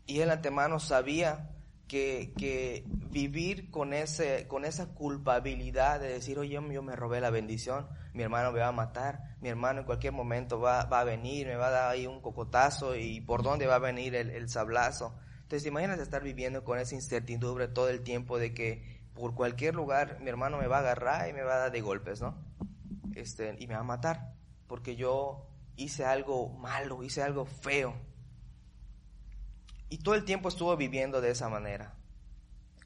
Y 0.05 0.19
él 0.19 0.29
antemano 0.29 0.79
sabía 0.79 1.49
que, 1.87 2.33
que, 2.37 2.83
vivir 3.09 3.71
con, 3.71 3.93
ese, 3.93 4.47
con 4.47 4.65
esa 4.65 4.93
culpabilidad 4.93 5.99
de 5.99 6.09
decir, 6.09 6.37
oye, 6.37 6.53
yo 6.53 6.81
me 6.81 6.95
robé 6.95 7.21
la 7.21 7.29
bendición, 7.29 7.87
mi 8.13 8.23
hermano 8.23 8.51
me 8.51 8.59
va 8.59 8.67
a 8.67 8.73
matar, 8.73 9.35
mi 9.41 9.49
hermano 9.49 9.81
en 9.81 9.85
cualquier 9.85 10.13
momento 10.13 10.59
va, 10.59 10.85
va 10.85 11.01
a 11.01 11.03
venir, 11.03 11.47
me 11.47 11.55
va 11.55 11.67
a 11.67 11.71
dar 11.71 11.91
ahí 11.91 12.05
un 12.05 12.21
cocotazo 12.21 12.95
y 12.95 13.21
por 13.21 13.43
dónde 13.43 13.67
va 13.67 13.75
a 13.75 13.79
venir 13.79 14.15
el, 14.15 14.49
sablazo. 14.49 15.17
Entonces, 15.43 15.65
imagínate 15.65 16.03
estar 16.03 16.21
viviendo 16.21 16.63
con 16.63 16.77
esa 16.77 16.95
incertidumbre 16.95 17.67
todo 17.69 17.89
el 17.89 18.01
tiempo 18.01 18.37
de 18.37 18.53
que 18.53 19.01
por 19.13 19.33
cualquier 19.33 19.75
lugar 19.75 20.19
mi 20.19 20.29
hermano 20.29 20.57
me 20.57 20.67
va 20.67 20.77
a 20.77 20.81
agarrar 20.81 21.29
y 21.29 21.33
me 21.33 21.41
va 21.41 21.55
a 21.55 21.59
dar 21.59 21.71
de 21.71 21.81
golpes, 21.81 22.21
¿no? 22.21 22.35
Este, 23.15 23.55
y 23.57 23.67
me 23.67 23.73
va 23.73 23.79
a 23.79 23.83
matar, 23.83 24.33
porque 24.67 24.95
yo 24.95 25.47
hice 25.75 26.05
algo 26.05 26.49
malo, 26.49 27.03
hice 27.03 27.23
algo 27.23 27.45
feo. 27.45 27.95
Y 29.89 29.99
todo 29.99 30.15
el 30.15 30.25
tiempo 30.25 30.49
estuvo 30.49 30.75
viviendo 30.75 31.21
de 31.21 31.31
esa 31.31 31.49
manera. 31.49 31.95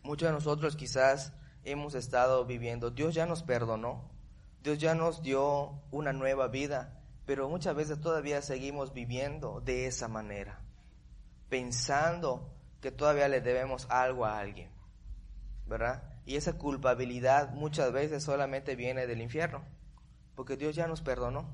Muchos 0.04 0.30
de 0.30 0.34
nosotros 0.34 0.76
quizás 0.76 1.34
hemos 1.64 1.96
estado 1.96 2.46
viviendo, 2.46 2.92
Dios 2.92 3.14
ya 3.14 3.26
nos 3.26 3.44
perdonó, 3.44 4.10
Dios 4.64 4.80
ya 4.80 4.96
nos 4.96 5.22
dio 5.22 5.82
una 5.92 6.14
nueva 6.14 6.48
vida, 6.48 7.02
pero 7.26 7.50
muchas 7.50 7.76
veces 7.76 8.00
todavía 8.00 8.42
seguimos 8.42 8.94
viviendo 8.94 9.62
de 9.62 9.88
esa 9.88 10.08
manera, 10.08 10.62
pensando 11.50 12.54
que 12.82 12.92
todavía 12.92 13.28
le 13.28 13.42
debemos 13.42 13.88
algo 13.90 14.26
a 14.26 14.40
alguien, 14.40 14.72
¿verdad? 15.68 16.04
Y 16.26 16.36
esa 16.36 16.58
culpabilidad 16.58 17.52
muchas 17.52 17.92
veces 17.92 18.24
solamente 18.24 18.76
viene 18.76 19.08
del 19.08 19.22
infierno, 19.22 19.64
porque 20.36 20.58
Dios 20.58 20.76
ya 20.76 20.88
nos 20.88 21.02
perdonó, 21.02 21.54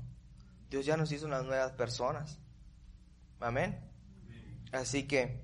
Dios 0.70 0.84
ya 0.86 0.96
nos 0.96 1.10
hizo 1.12 1.26
unas 1.26 1.44
nuevas 1.44 1.72
personas. 1.72 2.38
Amén. 3.40 3.78
Así 4.72 5.06
que 5.06 5.42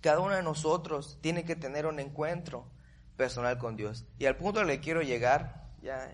cada 0.00 0.20
uno 0.20 0.34
de 0.34 0.42
nosotros 0.42 1.18
tiene 1.20 1.44
que 1.44 1.56
tener 1.56 1.86
un 1.86 1.98
encuentro 2.00 2.70
personal 3.16 3.58
con 3.58 3.76
Dios. 3.76 4.06
Y 4.18 4.26
al 4.26 4.36
punto 4.36 4.64
que 4.64 4.80
quiero 4.80 5.02
llegar, 5.02 5.72
ya 5.82 6.12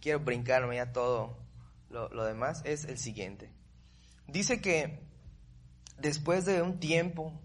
quiero 0.00 0.20
brincarme 0.20 0.76
ya 0.76 0.92
todo 0.92 1.38
lo, 1.88 2.24
demás, 2.24 2.62
es 2.64 2.84
el 2.84 2.98
siguiente. 2.98 3.52
Dice 4.26 4.60
que 4.60 5.06
después 5.98 6.44
de 6.44 6.60
un 6.62 6.78
tiempo, 6.80 7.40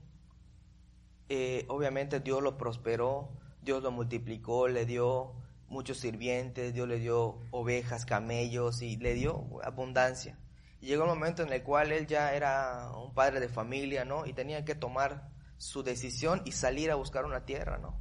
eh, 1.30 1.66
obviamente 1.70 2.20
Dios 2.20 2.42
lo 2.42 2.58
prosperó, 2.58 3.38
Dios 3.62 3.84
lo 3.84 3.92
multiplicó, 3.92 4.68
le 4.68 4.86
dio 4.86 5.41
muchos 5.72 6.00
sirvientes, 6.00 6.74
Dios 6.74 6.88
le 6.88 7.00
dio 7.00 7.40
ovejas, 7.50 8.06
camellos 8.06 8.82
y 8.82 8.98
le 8.98 9.14
dio 9.14 9.48
abundancia. 9.64 10.38
Y 10.82 10.88
llegó 10.88 11.04
un 11.04 11.10
momento 11.10 11.44
en 11.44 11.54
el 11.54 11.64
cual 11.64 11.92
él 11.94 12.08
ya 12.08 12.34
era 12.34 12.92
un 12.92 13.14
padre 13.14 13.40
de 13.40 13.48
familia, 13.48 14.04
¿no? 14.04 14.26
Y 14.26 14.34
tenía 14.34 14.66
que 14.66 14.76
tomar 14.76 15.32
su 15.58 15.82
decisión 15.82 16.42
y 16.44 16.52
salir 16.52 16.92
a 16.92 16.96
buscar 16.96 17.24
una 17.24 17.46
tierra, 17.46 17.78
¿no? 17.78 18.00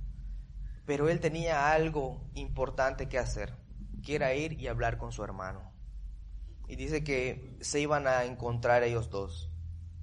Pero 0.85 1.09
él 1.09 1.20
tenía 1.20 1.72
algo 1.72 2.28
importante 2.35 3.09
que 3.09 3.18
hacer, 3.18 3.54
que 4.02 4.16
era 4.16 4.35
ir 4.35 4.61
y 4.61 4.66
hablar 4.66 4.98
con 4.98 5.12
su 5.12 5.22
hermano. 5.22 5.72
Y 6.66 6.74
dice 6.74 7.04
que 7.04 7.56
se 7.61 7.80
iban 7.80 8.09
a 8.09 8.24
encontrar 8.24 8.83
ellos 8.83 9.11
dos. 9.11 9.52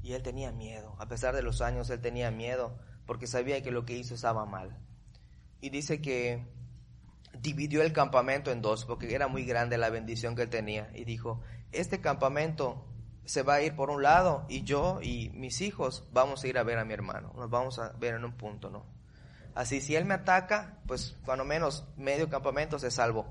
Y 0.02 0.14
él 0.14 0.24
tenía 0.24 0.54
miedo, 0.54 0.96
a 1.00 1.08
pesar 1.10 1.36
de 1.36 1.42
los 1.42 1.62
años, 1.62 1.90
él 1.90 2.00
tenía 2.00 2.32
miedo, 2.32 2.80
porque 3.06 3.28
sabía 3.28 3.62
que 3.62 3.72
lo 3.72 3.86
que 3.86 3.98
hizo 3.98 4.16
estaba 4.16 4.46
mal. 4.46 4.80
Y 5.60 5.70
dice 5.70 6.02
que 6.02 6.57
dividió 7.42 7.82
el 7.82 7.94
campamento 7.94 8.52
en 8.52 8.62
dos, 8.62 8.86
porque 8.86 9.14
era 9.14 9.28
muy 9.28 9.46
grande 9.46 9.78
la 9.78 9.90
bendición 9.90 10.36
que 10.36 10.48
tenía. 10.48 10.90
Y 10.94 11.06
dijo, 11.06 11.42
este 11.72 12.02
campamento 12.02 12.86
se 13.28 13.44
va 13.44 13.56
a 13.56 13.62
ir 13.62 13.76
por 13.76 13.90
un 13.90 14.04
lado 14.04 14.46
y 14.48 14.64
yo 14.64 15.00
y 15.02 15.30
mis 15.32 15.60
hijos 15.60 16.08
vamos 16.14 16.44
a 16.44 16.48
ir 16.48 16.58
a 16.58 16.64
ver 16.64 16.80
a 16.80 16.86
mi 16.86 16.94
hermano, 16.94 17.34
nos 17.36 17.50
vamos 17.50 17.78
a 17.78 17.90
ver 18.00 18.16
en 18.16 18.24
un 18.24 18.38
punto, 18.38 18.70
¿no? 18.70 18.86
Así, 19.54 19.82
si 19.82 19.96
él 19.96 20.06
me 20.06 20.14
ataca, 20.14 20.78
pues 20.86 21.18
cuando 21.26 21.44
menos 21.44 21.86
medio 21.98 22.30
campamento 22.30 22.80
se 22.80 22.92
salvó. 22.92 23.26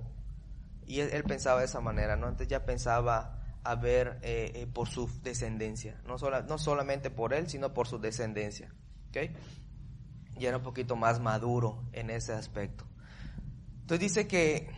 Y 0.84 1.00
él, 1.00 1.24
pensaba 1.24 1.60
de 1.60 1.66
esa 1.66 1.80
manera, 1.80 2.16
¿no? 2.16 2.26
Entonces 2.26 2.48
ya 2.48 2.64
pensaba 2.64 3.58
a 3.64 3.74
ver 3.76 4.18
eh, 4.22 4.52
eh, 4.54 4.66
por 4.66 4.88
su 4.88 5.08
descendencia, 5.22 6.00
no, 6.04 6.18
sola, 6.18 6.42
no 6.42 6.58
solamente 6.58 7.10
por 7.10 7.32
él, 7.32 7.48
sino 7.48 7.72
por 7.72 7.86
su 7.88 7.98
descendencia, 7.98 8.72
¿ok? 9.08 9.30
Y 10.38 10.46
era 10.46 10.58
un 10.58 10.62
poquito 10.62 10.94
más 10.94 11.20
maduro 11.20 11.84
en 11.92 12.10
ese 12.10 12.32
aspecto. 12.32 12.84
Entonces 13.86 14.00
dice 14.00 14.26
que 14.26 14.68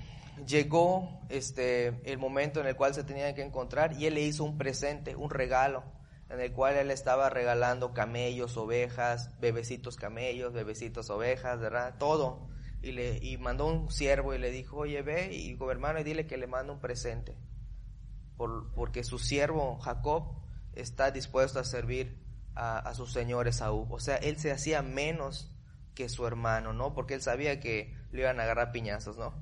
llegó 0.46 1.22
este, 1.30 1.98
el 2.04 2.18
momento 2.18 2.60
en 2.60 2.66
el 2.66 2.76
cual 2.76 2.92
se 2.92 3.04
tenían 3.04 3.34
que 3.34 3.40
encontrar 3.40 3.94
y 3.98 4.04
él 4.04 4.16
le 4.16 4.20
hizo 4.20 4.44
un 4.44 4.58
presente, 4.58 5.16
un 5.16 5.30
regalo, 5.30 5.82
en 6.28 6.42
el 6.42 6.52
cual 6.52 6.76
él 6.76 6.90
estaba 6.90 7.30
regalando 7.30 7.94
camellos, 7.94 8.58
ovejas, 8.58 9.30
bebecitos 9.40 9.96
camellos, 9.96 10.52
bebecitos 10.52 11.08
ovejas, 11.08 11.58
¿verdad? 11.58 11.94
Todo. 11.98 12.50
Y, 12.82 12.92
le, 12.92 13.16
y 13.22 13.38
mandó 13.38 13.64
un 13.64 13.90
siervo 13.90 14.34
y 14.34 14.38
le 14.38 14.50
dijo, 14.50 14.76
oye, 14.76 15.00
ve 15.00 15.34
y 15.34 15.56
hermano 15.70 16.00
y 16.00 16.04
dile 16.04 16.26
que 16.26 16.36
le 16.36 16.46
manda 16.46 16.74
un 16.74 16.80
presente. 16.80 17.34
Por, 18.36 18.74
porque 18.74 19.04
su 19.04 19.18
siervo 19.18 19.78
Jacob 19.78 20.42
está 20.74 21.12
dispuesto 21.12 21.58
a 21.60 21.64
servir 21.64 22.22
a, 22.54 22.78
a 22.78 22.92
su 22.92 23.06
señor 23.06 23.48
Esaú. 23.48 23.86
O 23.88 24.00
sea, 24.00 24.16
él 24.16 24.36
se 24.36 24.52
hacía 24.52 24.82
menos 24.82 25.57
que 25.98 26.08
su 26.08 26.28
hermano, 26.28 26.72
¿no? 26.72 26.94
Porque 26.94 27.14
él 27.14 27.22
sabía 27.22 27.58
que 27.58 27.92
le 28.12 28.20
iban 28.20 28.38
a 28.38 28.44
agarrar 28.44 28.70
piñazos, 28.70 29.18
¿no? 29.18 29.34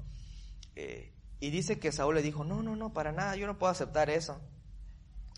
Eh, 0.74 1.12
y 1.38 1.50
dice 1.50 1.78
que 1.78 1.92
Saúl 1.92 2.14
le 2.14 2.22
dijo, 2.22 2.44
no, 2.44 2.62
no, 2.62 2.76
no, 2.76 2.94
para 2.94 3.12
nada, 3.12 3.36
yo 3.36 3.46
no 3.46 3.58
puedo 3.58 3.70
aceptar 3.70 4.08
eso. 4.08 4.40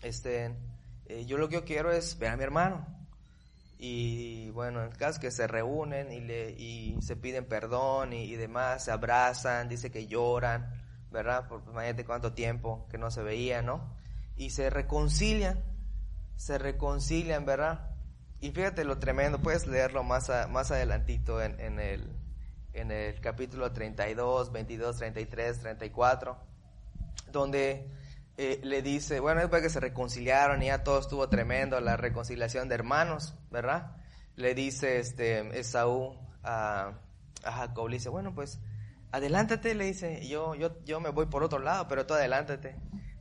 este, 0.01 0.55
eh, 1.07 1.25
yo 1.25 1.37
lo 1.37 1.49
que 1.49 1.55
yo 1.55 1.65
quiero 1.65 1.91
es 1.91 2.17
ver 2.19 2.29
a 2.31 2.37
mi 2.37 2.43
hermano. 2.43 2.87
Y 3.77 4.49
bueno, 4.51 4.79
en 4.81 4.91
el 4.91 4.97
caso 4.97 5.19
que 5.19 5.29
se 5.29 5.45
reúnen 5.45 6.09
y, 6.13 6.21
le, 6.21 6.51
y 6.51 6.97
se 7.01 7.17
piden 7.17 7.43
perdón 7.43 8.13
y, 8.13 8.37
demás, 8.37 8.85
se 8.85 8.91
abrazan, 8.91 9.67
dice 9.67 9.91
que 9.91 10.07
lloran, 10.07 10.71
¿verdad? 11.11 11.49
Por 11.49 11.63
imagínate 11.69 12.05
cuánto 12.05 12.31
tiempo 12.31 12.87
que 12.89 12.97
no 12.97 13.11
se 13.11 13.23
veían, 13.23 13.65
¿no? 13.65 13.93
Y 14.37 14.51
se 14.51 14.69
reconcilian, 14.69 15.65
se 16.37 16.57
reconcilian, 16.57 17.45
¿verdad? 17.45 17.88
Y 18.41 18.51
fíjate 18.51 18.85
lo 18.85 18.99
tremendo, 18.99 19.39
puedes 19.39 19.67
leerlo 19.67 20.03
más, 20.03 20.31
más 20.49 20.71
adelantito 20.71 21.41
en, 21.41 21.59
en, 21.59 21.79
el, 21.79 22.07
en 22.73 22.91
el 22.91 23.19
capítulo 23.19 23.71
32, 23.71 24.51
22, 24.51 24.97
33, 24.97 25.59
34, 25.59 26.37
donde 27.31 27.85
eh, 28.37 28.61
le 28.63 28.81
dice, 28.81 29.19
bueno, 29.19 29.41
después 29.41 29.61
que 29.61 29.69
se 29.69 29.81
reconciliaron 29.81 30.63
y 30.63 30.67
ya 30.67 30.83
todo 30.83 30.99
estuvo 30.99 31.27
tremendo, 31.27 31.81
la 31.81 31.97
reconciliación 31.97 32.69
de 32.69 32.75
hermanos, 32.75 33.35
¿verdad? 33.51 33.97
Le 34.37 34.55
dice 34.55 34.99
este 34.99 35.59
Esaú 35.59 36.17
a, 36.41 36.93
a 37.43 37.51
Jacob, 37.51 37.89
le 37.89 37.97
dice, 37.97 38.07
bueno, 38.07 38.33
pues 38.33 38.61
adelántate, 39.11 39.75
le 39.75 39.83
dice, 39.83 40.25
yo, 40.25 40.55
yo, 40.55 40.81
yo 40.85 41.01
me 41.01 41.09
voy 41.09 41.25
por 41.25 41.43
otro 41.43 41.59
lado, 41.59 41.89
pero 41.89 42.05
tú 42.05 42.13
adelántate. 42.13 42.77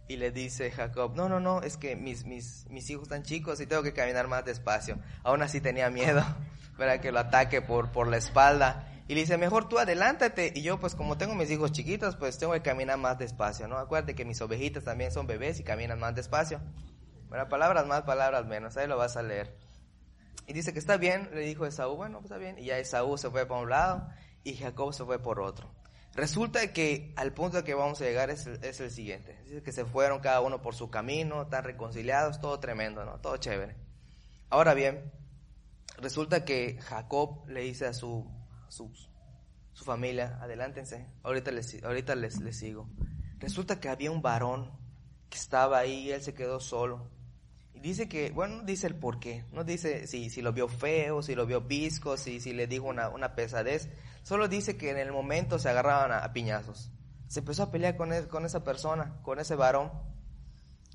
Y 0.09 0.16
le 0.16 0.31
dice 0.31 0.71
Jacob, 0.71 1.14
no, 1.14 1.29
no, 1.29 1.38
no, 1.38 1.61
es 1.61 1.77
que 1.77 1.94
mis, 1.94 2.25
mis, 2.25 2.66
mis 2.71 2.88
hijos 2.88 3.05
están 3.05 3.23
chicos 3.23 3.61
y 3.61 3.66
tengo 3.66 3.83
que 3.83 3.92
caminar 3.92 4.27
más 4.27 4.44
despacio. 4.44 4.99
Aún 5.23 5.42
así 5.42 5.61
tenía 5.61 5.90
miedo, 5.90 6.25
¿verdad? 6.79 7.01
Que 7.01 7.12
lo 7.12 7.21
ataque 7.21 7.61
por, 7.61 7.92
por 7.92 8.09
la 8.09 8.16
espalda. 8.16 8.90
Y 9.07 9.14
le 9.14 9.21
dice, 9.21 9.37
mejor 9.37 9.68
tú 9.68 9.79
adelántate. 9.79 10.53
Y 10.55 10.62
yo, 10.62 10.81
pues 10.81 10.94
como 10.94 11.18
tengo 11.18 11.35
mis 11.35 11.51
hijos 11.51 11.73
chiquitos, 11.73 12.16
pues 12.16 12.38
tengo 12.38 12.55
que 12.55 12.62
caminar 12.62 12.99
más 12.99 13.18
despacio, 13.18 13.68
¿no? 13.68 13.77
Acuérdate 13.77 14.14
que 14.14 14.25
mis 14.25 14.40
ovejitas 14.40 14.85
también 14.85 15.12
son 15.12 15.27
bebés 15.27 15.61
y 15.61 15.62
caminan 15.64 15.99
más 15.99 16.14
despacio. 16.14 16.61
Bueno, 17.29 17.49
palabras 17.49 17.87
más, 17.87 18.03
palabras 18.03 18.47
menos, 18.47 18.77
ahí 18.79 18.87
lo 18.87 18.97
vas 18.97 19.18
a 19.18 19.23
leer. 19.23 19.55
Y 20.47 20.55
dice 20.55 20.73
que 20.73 20.79
está 20.79 20.97
bien, 20.97 21.29
le 21.35 21.40
dijo 21.40 21.66
Esaú, 21.66 21.97
bueno, 21.97 22.21
pues 22.21 22.31
está 22.31 22.38
bien. 22.38 22.59
Y 22.59 22.64
ya 22.64 22.79
Esaú 22.79 23.18
se 23.18 23.29
fue 23.29 23.44
por 23.44 23.62
un 23.62 23.68
lado 23.68 24.09
y 24.44 24.57
Jacob 24.57 24.94
se 24.94 25.05
fue 25.05 25.18
por 25.18 25.40
otro. 25.40 25.71
Resulta 26.14 26.73
que 26.73 27.12
al 27.16 27.33
punto 27.33 27.62
que 27.62 27.75
vamos 27.75 28.01
a 28.01 28.05
llegar 28.05 28.31
es 28.31 28.47
el, 28.47 28.62
es 28.64 28.77
siguiente. 28.92 29.38
Dice 29.44 29.62
que 29.62 29.73
se 29.73 29.85
fueron 29.85 30.21
cada 30.21 30.40
uno 30.40 30.62
por 30.62 30.75
su 30.75 30.90
camino, 30.90 31.42
están 31.42 31.64
reconciliados, 31.64 32.40
todo 32.40 32.59
tremendo, 32.59 33.05
¿no? 33.05 33.21
Todo 33.21 33.37
chévere. 33.37 33.77
Ahora 34.51 34.75
bien, 34.75 35.12
resulta 35.99 36.44
que 36.44 36.79
Jacob 36.81 37.47
le 37.49 37.61
dice 37.61 37.87
a 37.87 37.92
su, 37.92 38.27
su, 38.68 38.90
su 39.73 39.85
familia, 39.85 40.38
adelántense, 40.40 41.07
ahorita, 41.23 41.51
les, 41.53 41.83
ahorita 41.85 42.14
les, 42.14 42.40
les 42.40 42.59
sigo. 42.59 42.88
Resulta 43.38 43.79
que 43.79 43.88
había 43.88 44.11
un 44.11 44.23
varón 44.23 44.73
que 45.29 45.38
estaba 45.38 45.79
ahí 45.79 46.11
él 46.11 46.23
se 46.23 46.35
quedó 46.35 46.61
solo. 46.61 47.11
Y 47.75 47.81
dice 47.81 48.09
que, 48.09 48.31
bueno, 48.31 48.57
no 48.57 48.62
dice 48.64 48.88
el 48.88 48.97
por 48.97 49.21
qué, 49.21 49.44
no 49.53 49.62
dice 49.62 50.09
si, 50.09 50.31
si 50.31 50.42
lo 50.42 50.53
vio 50.53 50.66
feo, 50.66 51.23
si 51.23 51.37
lo 51.37 51.47
vio 51.47 51.61
visco, 51.61 52.16
si, 52.16 52.40
si 52.40 52.53
le 52.53 52.66
dijo 52.66 52.87
una, 52.87 53.09
una 53.09 53.37
pesadez, 53.37 53.88
Solo 54.29 54.47
dice 54.47 54.77
que 54.77 54.91
en 54.91 54.99
el 54.99 55.11
momento 55.11 55.59
se 55.59 55.71
agarraban 55.71 56.12
a, 56.12 56.31
piñazos. 56.35 56.93
Se 57.29 57.41
empezó 57.41 57.62
a 57.62 57.71
pelear 57.71 57.97
con, 57.97 58.11
con 58.27 58.45
esa 58.45 58.62
persona, 58.62 59.23
con 59.23 59.38
ese 59.38 59.55
varón. 59.55 59.91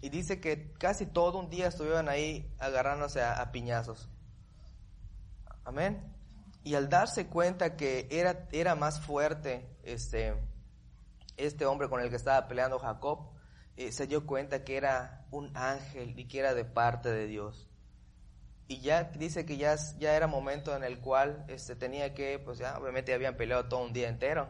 Y 0.02 0.10
dice 0.10 0.40
que 0.40 0.72
casi 0.74 1.08
todo 1.08 1.40
un 1.40 1.50
día 1.50 1.70
estuvieron 1.70 2.10
ahí 2.10 2.54
agarrándose 2.60 3.24
a, 3.24 3.52
piñazos. 3.52 4.08
Amén. 5.66 6.14
Y 6.64 6.76
al 6.76 6.90
darse 6.90 7.26
cuenta 7.26 7.76
que 7.76 8.08
era, 8.12 8.48
era 8.52 8.76
más 8.76 9.02
fuerte 9.02 9.68
este, 9.82 10.36
este 11.36 11.66
hombre 11.66 11.90
con 11.90 12.02
el 12.02 12.12
que 12.12 12.18
estaba 12.18 12.48
peleando 12.48 12.78
Jacob, 12.78 13.32
eh, 13.78 13.92
se 13.92 14.06
dio 14.06 14.28
cuenta 14.28 14.64
que 14.64 14.78
era 14.78 15.26
un 15.32 15.58
ángel 15.58 16.20
y 16.20 16.28
que 16.28 16.38
era 16.38 16.54
de 16.54 16.66
parte 16.66 17.10
de 17.10 17.26
Dios 17.26 17.68
y 18.68 18.80
ya 18.80 19.04
dice 19.04 19.46
que 19.46 19.58
ya, 19.58 19.76
ya 19.98 20.16
era 20.16 20.28
momento 20.28 20.76
en 20.76 20.84
el 20.84 21.00
cual 21.00 21.46
este, 21.48 21.76
tenía 21.76 22.14
que, 22.14 22.40
pues 22.40 22.60
ya 22.60 22.78
obviamente 22.78 23.14
habían 23.14 23.36
peleado 23.36 23.66
todo 23.66 23.84
un 23.84 23.94
día 23.94 24.10
entero. 24.10 24.48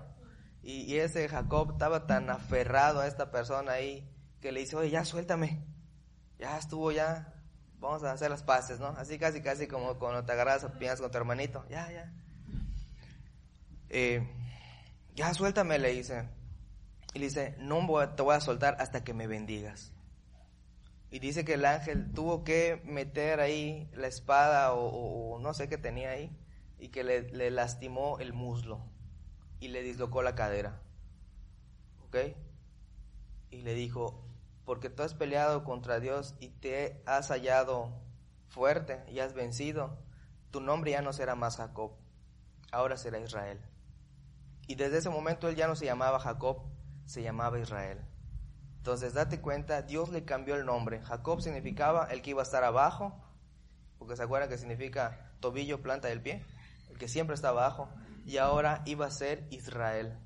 Y, 0.61 0.95
ese 0.97 1.27
Jacob 1.27 1.71
estaba 1.73 2.07
tan 2.07 2.29
aferrado 2.29 3.01
a 3.01 3.07
esta 3.07 3.31
persona 3.31 3.73
ahí 3.73 4.09
que 4.39 4.53
le 4.53 4.61
dice, 4.61 4.77
oye, 4.77 4.91
ya 4.91 5.03
suéltame, 5.03 5.65
ya 6.39 6.57
estuvo, 6.57 6.91
ya, 6.91 7.33
vamos 7.79 8.03
a 8.03 8.13
hacer 8.13 8.29
las 8.29 8.43
paces, 8.43 8.79
¿no? 8.79 8.87
Así 8.87 9.19
casi, 9.19 9.41
casi 9.41 9.67
como 9.67 9.99
cuando 9.99 10.23
te 10.23 10.31
agarras 10.31 10.63
a 10.63 10.71
piñas 10.71 11.01
con 11.01 11.11
tu 11.11 11.17
hermanito, 11.17 11.65
ya, 11.69 11.91
ya. 11.91 12.13
Eh, 13.89 14.25
ya 15.15 15.33
suéltame, 15.33 15.79
le 15.79 15.91
dice. 15.91 16.29
Y 17.13 17.19
le 17.19 17.25
dice, 17.25 17.55
no 17.59 17.85
te 18.15 18.23
voy 18.23 18.35
a 18.35 18.39
soltar 18.39 18.77
hasta 18.79 19.03
que 19.03 19.13
me 19.13 19.27
bendigas. 19.27 19.92
Y 21.13 21.19
dice 21.19 21.45
que 21.45 21.53
el 21.53 21.65
ángel 21.65 22.11
tuvo 22.11 22.43
que 22.43 22.81
meter 22.85 23.39
ahí 23.39 23.87
la 23.93 24.07
espada 24.07 24.73
o, 24.73 25.37
no 25.37 25.53
sé 25.53 25.69
qué 25.69 25.77
tenía 25.77 26.09
ahí 26.09 26.35
y 26.79 26.87
que 26.87 27.03
le, 27.03 27.51
lastimó 27.51 28.17
el 28.17 28.33
muslo 28.33 28.81
y 29.59 29.67
le 29.67 29.83
dislocó 29.83 30.23
la 30.23 30.33
cadera. 30.33 30.81
¿Ok? 32.07 32.17
Y 33.51 33.61
le 33.61 33.75
dijo, 33.75 34.25
porque 34.65 34.89
tú 34.89 35.03
has 35.03 35.13
peleado 35.13 35.63
contra 35.63 35.99
Dios 35.99 36.33
y 36.39 36.49
te 36.49 37.03
has 37.05 37.27
hallado 37.27 37.93
fuerte 38.47 39.03
y 39.07 39.19
has 39.19 39.35
vencido, 39.35 39.99
tu 40.49 40.61
nombre 40.61 40.89
ya 40.89 41.03
no 41.03 41.13
será 41.13 41.35
más 41.35 41.57
Jacob, 41.57 41.91
ahora 42.71 42.97
será 42.97 43.19
Israel. 43.19 43.61
Y 44.65 44.73
desde 44.73 44.97
ese 44.97 45.11
momento 45.11 45.47
él 45.47 45.55
ya 45.55 45.67
no 45.67 45.75
se 45.75 45.85
llamaba 45.85 46.19
Jacob, 46.19 46.63
se 47.05 47.21
llamaba 47.21 47.59
Israel. 47.59 48.03
Entonces, 48.83 49.13
date 49.13 49.39
cuenta, 49.39 49.81
Dios 49.81 50.09
le 50.09 50.25
cambió 50.25 50.55
el 50.55 50.65
nombre. 50.65 50.99
Jacob 51.03 51.39
significaba 51.39 52.05
el 52.11 52.21
que 52.21 52.31
iba 52.31 52.41
a 52.41 52.43
estar 52.43 52.65
abajo, 52.65 53.17
porque 53.97 54.17
se 54.17 54.23
acuerdan 54.23 54.49
que 54.49 54.57
significa 54.57 55.31
tobillo, 55.39 55.81
planta 55.81 56.09
del 56.09 56.21
pie, 56.21 56.43
el 56.89 56.97
que 56.97 57.07
siempre 57.07 57.33
está 57.33 57.47
abajo, 57.47 57.87
y 58.25 58.35
ahora 58.39 58.81
iba 58.85 59.05
a 59.05 59.09
ser 59.09 59.47
Israel. 59.51 60.19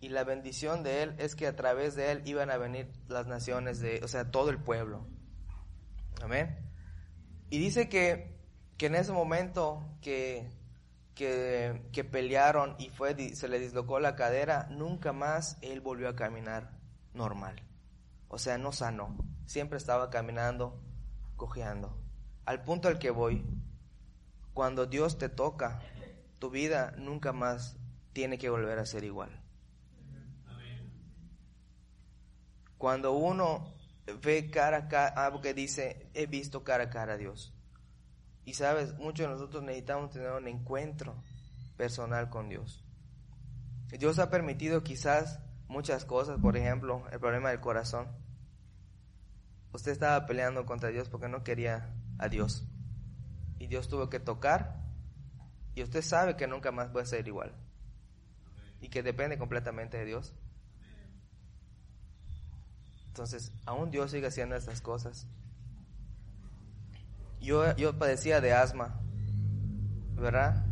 Y 0.00 0.10
la 0.10 0.22
bendición 0.22 0.84
de 0.84 1.02
él 1.02 1.16
es 1.18 1.34
que 1.34 1.48
a 1.48 1.56
través 1.56 1.96
de 1.96 2.12
él 2.12 2.22
iban 2.26 2.48
a 2.52 2.58
venir 2.58 2.92
las 3.08 3.26
naciones 3.26 3.80
de, 3.80 4.00
o 4.04 4.06
sea, 4.06 4.30
todo 4.30 4.50
el 4.50 4.62
pueblo. 4.62 5.04
Amén. 6.22 6.56
Y 7.50 7.58
dice 7.58 7.88
que, 7.88 8.38
que 8.76 8.86
en 8.86 8.94
ese 8.94 9.10
momento 9.10 9.84
que, 10.00 10.48
que, 11.16 11.88
que 11.92 12.04
pelearon 12.04 12.76
y 12.78 12.88
fue, 12.90 13.34
se 13.34 13.48
le 13.48 13.58
dislocó 13.58 13.98
la 13.98 14.14
cadera, 14.14 14.68
nunca 14.70 15.12
más 15.12 15.58
él 15.60 15.80
volvió 15.80 16.08
a 16.08 16.14
caminar 16.14 16.70
normal. 17.12 17.66
O 18.28 18.38
sea, 18.38 18.58
no 18.58 18.72
sanó. 18.72 19.16
Siempre 19.46 19.78
estaba 19.78 20.10
caminando, 20.10 20.82
cojeando. 21.36 21.96
Al 22.44 22.64
punto 22.64 22.88
al 22.88 22.98
que 22.98 23.10
voy, 23.10 23.44
cuando 24.54 24.86
Dios 24.86 25.18
te 25.18 25.28
toca, 25.28 25.80
tu 26.38 26.50
vida 26.50 26.94
nunca 26.98 27.32
más 27.32 27.76
tiene 28.12 28.38
que 28.38 28.48
volver 28.48 28.78
a 28.78 28.86
ser 28.86 29.04
igual. 29.04 29.42
Cuando 32.78 33.12
uno 33.12 33.74
ve 34.22 34.50
cara 34.50 34.76
a 34.76 34.88
cara, 34.88 35.24
algo 35.24 35.40
que 35.40 35.54
dice, 35.54 36.10
he 36.14 36.26
visto 36.26 36.62
cara 36.62 36.84
a 36.84 36.90
cara 36.90 37.14
a 37.14 37.16
Dios. 37.16 37.54
Y 38.44 38.54
sabes, 38.54 38.94
muchos 38.98 39.26
de 39.26 39.32
nosotros 39.32 39.62
necesitamos 39.62 40.10
tener 40.10 40.30
un 40.30 40.46
encuentro 40.46 41.22
personal 41.76 42.30
con 42.30 42.48
Dios. 42.48 42.84
Dios 43.98 44.18
ha 44.18 44.30
permitido 44.30 44.82
quizás 44.82 45.40
muchas 45.68 46.04
cosas, 46.04 46.40
por 46.40 46.56
ejemplo, 46.56 47.04
el 47.12 47.20
problema 47.20 47.50
del 47.50 47.60
corazón. 47.60 48.08
Usted 49.72 49.92
estaba 49.92 50.26
peleando 50.26 50.64
contra 50.64 50.90
Dios 50.90 51.08
porque 51.08 51.28
no 51.28 51.44
quería 51.44 51.94
a 52.18 52.28
Dios. 52.28 52.66
Y 53.58 53.66
Dios 53.66 53.88
tuvo 53.88 54.08
que 54.08 54.20
tocar 54.20 54.86
y 55.76 55.82
usted 55.82 56.02
sabe 56.02 56.36
que 56.36 56.46
nunca 56.46 56.72
más 56.72 56.88
puede 56.88 57.06
ser 57.06 57.28
igual. 57.28 57.54
Y 58.80 58.88
que 58.88 59.02
depende 59.02 59.38
completamente 59.38 59.98
de 59.98 60.06
Dios. 60.06 60.34
Entonces, 63.08 63.52
aún 63.64 63.90
Dios 63.90 64.10
sigue 64.10 64.26
haciendo 64.26 64.56
estas 64.56 64.80
cosas. 64.80 65.26
Yo, 67.40 67.76
yo 67.76 67.98
padecía 67.98 68.40
de 68.40 68.54
asma, 68.54 69.00
¿verdad? 70.14 70.65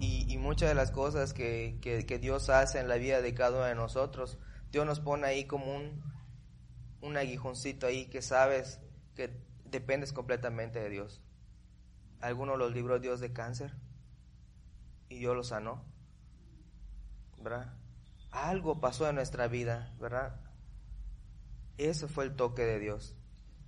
Y, 0.00 0.36
muchas 0.38 0.68
de 0.68 0.74
las 0.74 0.92
cosas 0.92 1.34
que, 1.34 1.78
que, 1.80 2.18
Dios 2.18 2.48
hace 2.48 2.78
en 2.78 2.88
la 2.88 2.96
vida 2.96 3.20
de 3.20 3.34
cada 3.34 3.50
uno 3.56 3.64
de 3.64 3.74
nosotros, 3.74 4.38
Dios 4.70 4.86
nos 4.86 5.00
pone 5.00 5.26
ahí 5.26 5.46
como 5.46 5.74
un, 5.74 6.02
un 7.02 7.16
aguijoncito 7.16 7.86
ahí 7.86 8.06
que 8.06 8.22
sabes 8.22 8.80
que 9.14 9.42
dependes 9.64 10.12
completamente 10.12 10.80
de 10.80 10.88
Dios. 10.88 11.20
Alguno 12.20 12.56
los 12.56 12.72
libró 12.72 12.98
Dios 12.98 13.20
de 13.20 13.32
cáncer 13.32 13.74
y 15.08 15.18
Dios 15.18 15.34
los 15.34 15.48
sanó, 15.48 15.84
¿verdad? 17.38 17.74
Algo 18.30 18.80
pasó 18.80 19.08
en 19.08 19.16
nuestra 19.16 19.48
vida, 19.48 19.94
¿verdad? 19.98 20.40
Eso 21.76 22.08
fue 22.08 22.24
el 22.24 22.36
toque 22.36 22.62
de 22.62 22.78
Dios, 22.78 23.16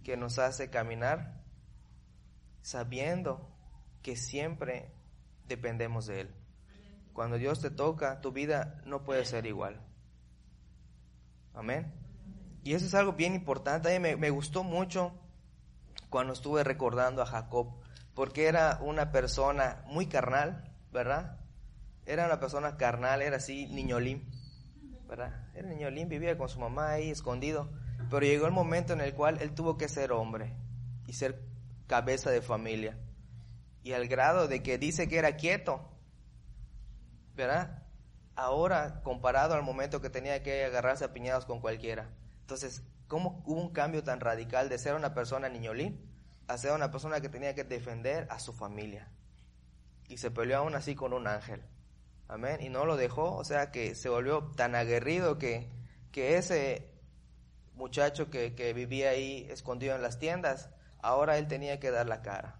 que 0.03 0.16
nos 0.16 0.38
hace 0.38 0.71
caminar 0.71 1.40
sabiendo 2.62 3.57
que 4.03 4.16
siempre 4.16 4.93
dependemos 5.50 6.06
de 6.06 6.22
Él. 6.22 6.34
Cuando 7.12 7.36
Dios 7.36 7.60
te 7.60 7.70
toca, 7.70 8.20
tu 8.20 8.32
vida 8.32 8.80
no 8.86 9.02
puede 9.02 9.24
ser 9.24 9.44
igual. 9.46 9.80
Amén. 11.54 11.92
Y 12.62 12.74
eso 12.74 12.86
es 12.86 12.94
algo 12.94 13.14
bien 13.14 13.34
importante. 13.34 13.94
A 13.94 13.98
mí 13.98 14.16
me, 14.16 14.30
gustó 14.30 14.62
mucho 14.62 15.12
cuando 16.08 16.32
estuve 16.32 16.62
recordando 16.62 17.20
a 17.20 17.26
Jacob, 17.26 17.80
porque 18.14 18.46
era 18.46 18.78
una 18.80 19.10
persona 19.10 19.82
muy 19.86 20.06
carnal, 20.06 20.72
¿verdad? 20.92 21.40
Era 22.06 22.26
una 22.26 22.38
persona 22.38 22.76
carnal, 22.76 23.22
era 23.22 23.36
así, 23.36 23.66
niñolín, 23.66 24.30
¿verdad? 25.08 25.48
Era 25.54 25.68
niñolín, 25.68 26.08
vivía 26.08 26.38
con 26.38 26.48
su 26.48 26.60
mamá 26.60 26.90
ahí 26.90 27.10
escondido, 27.10 27.70
pero 28.08 28.20
llegó 28.20 28.46
el 28.46 28.52
momento 28.52 28.92
en 28.92 29.00
el 29.00 29.14
cual 29.14 29.38
él 29.40 29.54
tuvo 29.54 29.76
que 29.76 29.88
ser 29.88 30.12
hombre 30.12 30.54
y 31.06 31.12
ser 31.12 31.42
cabeza 31.86 32.30
de 32.30 32.40
familia. 32.40 32.96
Y 33.83 33.93
al 33.93 34.09
grado 34.09 34.49
de 34.49 34.62
que 34.62 34.79
dice 34.79 35.09
que 35.09 35.19
era 35.19 35.37
quieto, 35.37 35.88
¿verdad? 37.35 37.83
Ahora, 38.37 39.03
comparado 39.03 39.55
al 39.55 39.62
momento 39.62 40.01
que 40.01 40.11
tenía 40.11 40.43
que 40.43 40.64
agarrarse 40.64 41.05
a 41.05 41.12
piñados 41.12 41.47
con 41.47 41.61
cualquiera. 41.61 42.11
Entonces, 42.43 42.83
¿cómo 43.07 43.43
hubo 43.47 43.61
un 43.61 43.73
cambio 43.73 44.03
tan 44.03 44.21
radical 44.21 44.69
de 44.69 44.79
ser 44.79 44.95
una 44.95 45.14
persona 45.14 45.49
niñolín 45.49 46.07
a 46.49 46.59
ser 46.59 46.73
una 46.73 46.90
persona 46.90 47.21
que 47.21 47.29
tenía 47.29 47.55
que 47.55 47.64
defender 47.64 48.27
a 48.31 48.38
su 48.38 48.53
familia? 48.53 49.11
Y 50.09 50.19
se 50.19 50.31
peleó 50.31 50.59
aún 50.59 50.75
así 50.75 50.95
con 50.95 51.12
un 51.12 51.27
ángel. 51.27 51.62
Amén. 52.29 52.61
Y 52.61 52.69
no 52.69 52.85
lo 52.85 52.97
dejó, 52.97 53.35
o 53.35 53.45
sea 53.45 53.71
que 53.71 53.95
se 53.95 54.09
volvió 54.09 54.53
tan 54.57 54.75
aguerrido 54.75 55.38
que, 55.38 55.69
que 56.12 56.37
ese 56.37 56.90
muchacho 57.75 58.31
que, 58.31 58.55
que 58.55 58.73
vivía 58.73 59.11
ahí 59.11 59.47
escondido 59.51 59.97
en 59.97 60.03
las 60.03 60.19
tiendas, 60.19 60.71
ahora 61.03 61.38
él 61.38 61.49
tenía 61.49 61.81
que 61.81 61.90
dar 61.90 62.07
la 62.07 62.23
cara. 62.23 62.60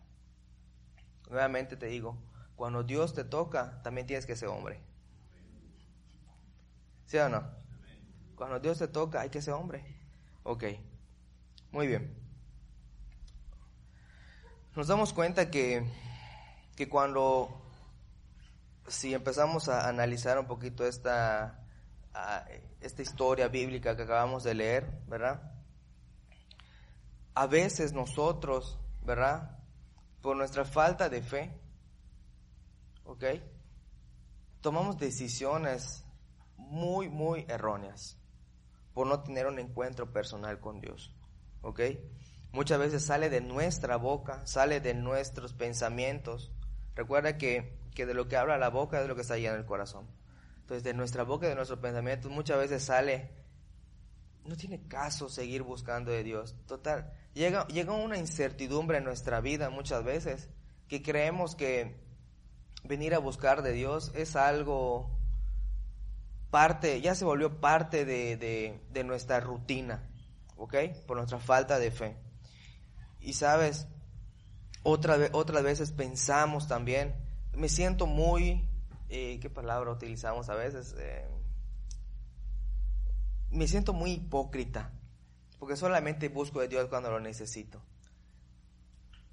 Nuevamente 1.31 1.77
te 1.77 1.87
digo, 1.87 2.19
cuando 2.57 2.83
Dios 2.83 3.15
te 3.15 3.25
toca, 3.25 3.81
también 3.83 4.07
tienes 4.07 4.27
que 4.27 4.37
ser 4.37 4.49
hombre. 4.49 4.83
¿Sí 7.07 7.17
o 7.19 7.29
no? 7.29 7.49
Cuando 8.35 8.59
Dios 8.59 8.79
te 8.79 8.89
toca, 8.89 9.21
hay 9.21 9.31
que 9.31 9.41
ser 9.41 9.55
hombre. 9.55 9.85
Ok, 10.43 10.65
muy 11.71 11.87
bien. 11.87 12.17
Nos 14.75 14.89
damos 14.89 15.13
cuenta 15.13 15.51
que, 15.51 15.87
que 16.75 16.89
cuando, 16.89 17.63
si 18.89 19.15
empezamos 19.15 19.69
a 19.69 19.89
analizar 19.89 20.39
un 20.39 20.47
poquito 20.47 20.87
esta, 20.87 21.65
esta 22.81 23.03
historia 23.03 23.49
bíblica 23.49 23.97
que 23.97 24.03
acabamos 24.03 24.43
de 24.43 24.55
leer, 24.55 25.01
¿verdad? 25.07 25.53
A 27.35 27.47
veces 27.47 27.93
nosotros, 27.93 28.81
¿verdad? 29.03 29.60
Por 30.21 30.37
nuestra 30.37 30.65
falta 30.65 31.09
de 31.09 31.23
fe, 31.23 31.59
¿ok? 33.05 33.25
Tomamos 34.61 34.99
decisiones 34.99 36.05
muy, 36.57 37.09
muy 37.09 37.47
erróneas 37.49 38.19
por 38.93 39.07
no 39.07 39.23
tener 39.23 39.47
un 39.47 39.59
encuentro 39.59 40.13
personal 40.13 40.61
con 40.61 40.81
Dios, 40.81 41.15
¿ok? 41.63 41.81
Muchas 42.53 42.79
veces 42.79 43.05
sale 43.05 43.31
de 43.31 43.41
nuestra 43.41 43.97
boca, 43.97 44.45
sale 44.47 44.81
de 44.81 44.95
nuestros 44.95 45.53
pensamientos. 45.53 46.51
Recuerda 46.97 47.39
que, 47.39 47.79
que 47.95 48.07
de 48.07 48.15
lo 48.15 48.29
que 48.29 48.37
habla 48.37 48.59
la 48.59 48.71
boca 48.71 48.97
es 48.97 49.05
de 49.05 49.09
lo 49.09 49.15
que 49.15 49.23
está 49.23 49.35
allá 49.35 49.53
en 49.53 49.59
el 49.59 49.67
corazón. 49.67 50.09
Entonces, 50.61 50.83
de 50.83 50.95
nuestra 50.95 51.23
boca 51.23 51.47
y 51.47 51.49
de 51.49 51.55
nuestros 51.55 51.79
pensamientos 51.79 52.31
muchas 52.31 52.59
veces 52.59 52.85
sale, 52.85 53.31
no 54.45 54.57
tiene 54.57 54.87
caso 54.89 55.29
seguir 55.29 55.63
buscando 55.63 56.11
de 56.11 56.25
Dios. 56.25 56.57
Total, 56.67 57.13
llega, 57.35 57.67
llega 57.69 57.93
una 57.93 58.19
incertidumbre 58.19 58.99
en 58.99 59.05
nuestra 59.05 59.41
vida 59.41 59.71
muchas 59.71 60.05
veces 60.05 60.49
que 60.89 61.03
creemos 61.03 61.55
que 61.55 61.97
venir 62.85 63.15
a 63.15 63.19
buscar 63.19 63.63
de 63.63 63.73
Dios 63.73 64.13
es 64.15 64.37
algo 64.37 65.21
parte, 66.51 67.01
ya 67.01 67.15
se 67.15 67.25
volvió 67.25 67.61
parte 67.61 68.05
de, 68.05 68.81
de, 68.91 69.05
nuestra 69.05 69.41
rutina, 69.41 70.11
¿ok? 70.57 70.75
Por 71.07 71.17
nuestra 71.17 71.39
falta 71.39 71.79
de 71.79 71.91
fe. 71.91 72.17
Y 73.21 73.35
sabes, 73.35 73.87
otra, 74.83 75.17
otras 75.33 75.63
veces 75.63 75.93
pensamos 75.93 76.67
también, 76.67 77.15
me 77.55 77.69
siento 77.69 78.07
muy, 78.07 78.69
eh, 79.09 79.39
¿qué 79.41 79.49
palabra 79.49 79.93
utilizamos 79.93 80.49
a 80.49 80.55
veces? 80.55 80.95
Eh, 80.99 81.29
me 83.51 83.69
siento 83.69 83.93
muy 83.93 84.13
hipócrita, 84.13 84.93
porque 85.61 85.77
solamente 85.77 86.31
busco 86.31 86.61
de 86.61 86.69
Dios 86.69 86.89
cuando 86.89 87.11
lo 87.11 87.21
necesito. 87.21 87.83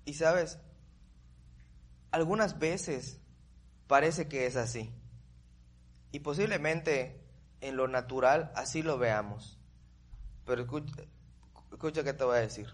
Y 0.06 0.14
sabes, 0.14 0.60
algunas 2.12 2.60
veces 2.60 3.22
parece 3.88 4.28
que 4.28 4.46
es 4.46 4.58
así. 4.58 4.94
Y 6.12 6.20
posiblemente 6.20 7.26
en 7.62 7.78
lo 7.78 7.88
natural 7.88 8.52
así 8.56 8.84
lo 8.84 8.98
veamos. 8.98 9.58
Pero 10.46 10.64
escucha, 10.64 11.04
escucha 11.72 12.04
que 12.04 12.14
te 12.14 12.24
voy 12.26 12.38
a 12.38 12.42
decir. 12.42 12.68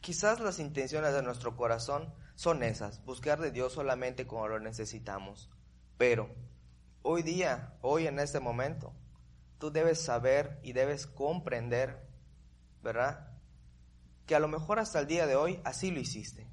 Quizás 0.00 0.38
las 0.38 0.60
intenciones 0.60 1.12
de 1.12 1.22
nuestro 1.22 1.56
corazón 1.56 2.14
son 2.36 2.62
esas, 2.62 3.04
buscar 3.04 3.40
de 3.40 3.50
Dios 3.50 3.72
solamente 3.72 4.28
cuando 4.28 4.50
lo 4.50 4.60
necesitamos. 4.60 5.50
Pero 5.98 6.30
hoy 7.02 7.22
día, 7.22 7.76
hoy 7.80 8.06
en 8.06 8.20
este 8.20 8.38
momento, 8.38 8.94
tú 9.58 9.70
debes 9.70 10.02
saber 10.02 10.58
y 10.62 10.72
debes 10.72 11.06
comprender, 11.06 12.06
¿verdad? 12.82 13.32
Que 14.26 14.34
a 14.34 14.40
lo 14.40 14.48
mejor 14.48 14.78
hasta 14.78 15.00
el 15.00 15.06
día 15.06 15.26
de 15.26 15.36
hoy 15.36 15.60
así 15.64 15.90
lo 15.90 16.00
hiciste. 16.00 16.48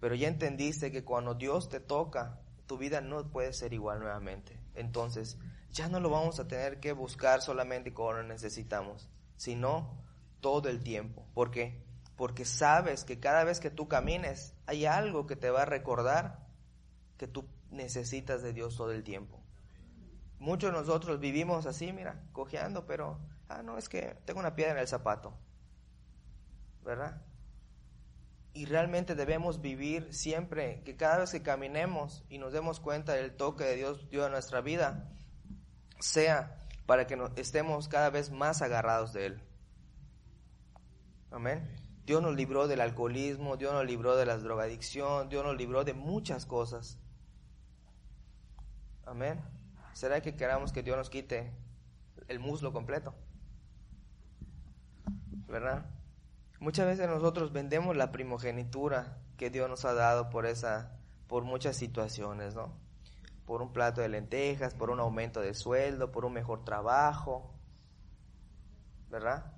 Pero 0.00 0.14
ya 0.14 0.28
entendiste 0.28 0.92
que 0.92 1.04
cuando 1.04 1.34
Dios 1.34 1.68
te 1.68 1.80
toca, 1.80 2.40
tu 2.66 2.78
vida 2.78 3.00
no 3.00 3.30
puede 3.30 3.52
ser 3.52 3.72
igual 3.72 4.00
nuevamente. 4.00 4.60
Entonces, 4.74 5.38
ya 5.70 5.88
no 5.88 6.00
lo 6.00 6.10
vamos 6.10 6.38
a 6.40 6.48
tener 6.48 6.80
que 6.80 6.92
buscar 6.92 7.42
solamente 7.42 7.94
cuando 7.94 8.22
lo 8.22 8.28
necesitamos, 8.28 9.08
sino 9.36 10.04
todo 10.40 10.68
el 10.68 10.82
tiempo. 10.82 11.26
¿Por 11.34 11.50
qué? 11.50 11.82
Porque 12.16 12.44
sabes 12.44 13.04
que 13.04 13.20
cada 13.20 13.44
vez 13.44 13.60
que 13.60 13.70
tú 13.70 13.88
camines, 13.88 14.54
hay 14.66 14.86
algo 14.86 15.26
que 15.26 15.36
te 15.36 15.50
va 15.50 15.62
a 15.62 15.66
recordar 15.66 16.46
que 17.16 17.26
tú 17.26 17.48
necesitas 17.70 18.42
de 18.42 18.52
Dios 18.52 18.76
todo 18.76 18.92
el 18.92 19.04
tiempo. 19.04 19.42
Muchos 20.38 20.70
de 20.70 20.78
nosotros 20.78 21.18
vivimos 21.18 21.66
así, 21.66 21.92
mira, 21.92 22.22
cojeando, 22.32 22.86
pero, 22.86 23.18
ah, 23.48 23.62
no, 23.62 23.78
es 23.78 23.88
que 23.88 24.16
tengo 24.24 24.40
una 24.40 24.54
piedra 24.54 24.72
en 24.72 24.78
el 24.78 24.88
zapato. 24.88 25.34
¿Verdad? 26.84 27.22
Y 28.52 28.66
realmente 28.66 29.14
debemos 29.14 29.60
vivir 29.60 30.12
siempre, 30.14 30.82
que 30.84 30.96
cada 30.96 31.18
vez 31.18 31.32
que 31.32 31.42
caminemos 31.42 32.24
y 32.28 32.38
nos 32.38 32.52
demos 32.52 32.80
cuenta 32.80 33.14
del 33.14 33.36
toque 33.36 33.64
de 33.64 33.76
Dios 33.76 34.08
Dios 34.08 34.26
en 34.26 34.32
nuestra 34.32 34.60
vida, 34.60 35.10
sea 36.00 36.58
para 36.86 37.06
que 37.06 37.18
estemos 37.36 37.88
cada 37.88 38.10
vez 38.10 38.30
más 38.30 38.62
agarrados 38.62 39.12
de 39.12 39.26
Él. 39.26 39.42
Amén. 41.30 41.68
Dios 42.06 42.22
nos 42.22 42.36
libró 42.36 42.68
del 42.68 42.80
alcoholismo, 42.80 43.56
Dios 43.56 43.72
nos 43.72 43.84
libró 43.84 44.16
de 44.16 44.26
la 44.26 44.38
drogadicción, 44.38 45.28
Dios 45.28 45.44
nos 45.44 45.56
libró 45.56 45.82
de 45.82 45.92
muchas 45.92 46.46
cosas. 46.46 46.98
Amén. 49.04 49.42
¿Será 49.96 50.20
que 50.20 50.36
queramos 50.36 50.72
que 50.72 50.82
Dios 50.82 50.94
nos 50.98 51.08
quite 51.08 51.50
el 52.28 52.38
muslo 52.38 52.70
completo? 52.70 53.14
¿Verdad? 55.48 55.86
Muchas 56.60 56.84
veces 56.84 57.08
nosotros 57.08 57.50
vendemos 57.50 57.96
la 57.96 58.12
primogenitura 58.12 59.16
que 59.38 59.48
Dios 59.48 59.70
nos 59.70 59.86
ha 59.86 59.94
dado 59.94 60.28
por 60.28 60.44
esa, 60.44 61.00
por 61.28 61.44
muchas 61.44 61.78
situaciones, 61.78 62.54
¿no? 62.54 62.74
Por 63.46 63.62
un 63.62 63.72
plato 63.72 64.02
de 64.02 64.10
lentejas, 64.10 64.74
por 64.74 64.90
un 64.90 65.00
aumento 65.00 65.40
de 65.40 65.54
sueldo, 65.54 66.12
por 66.12 66.26
un 66.26 66.34
mejor 66.34 66.62
trabajo, 66.62 67.54
¿verdad? 69.08 69.54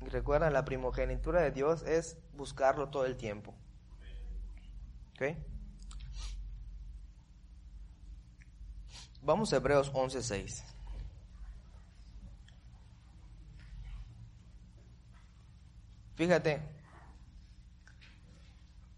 Y 0.00 0.10
recuerda, 0.10 0.48
la 0.50 0.64
primogenitura 0.64 1.40
de 1.40 1.50
Dios 1.50 1.82
es 1.82 2.20
buscarlo 2.34 2.88
todo 2.90 3.04
el 3.04 3.16
tiempo. 3.16 3.52
¿Ok? 5.16 5.55
Vamos 9.26 9.52
a 9.52 9.56
Hebreos 9.56 9.90
11:6. 9.92 10.62
Fíjate, 16.14 16.62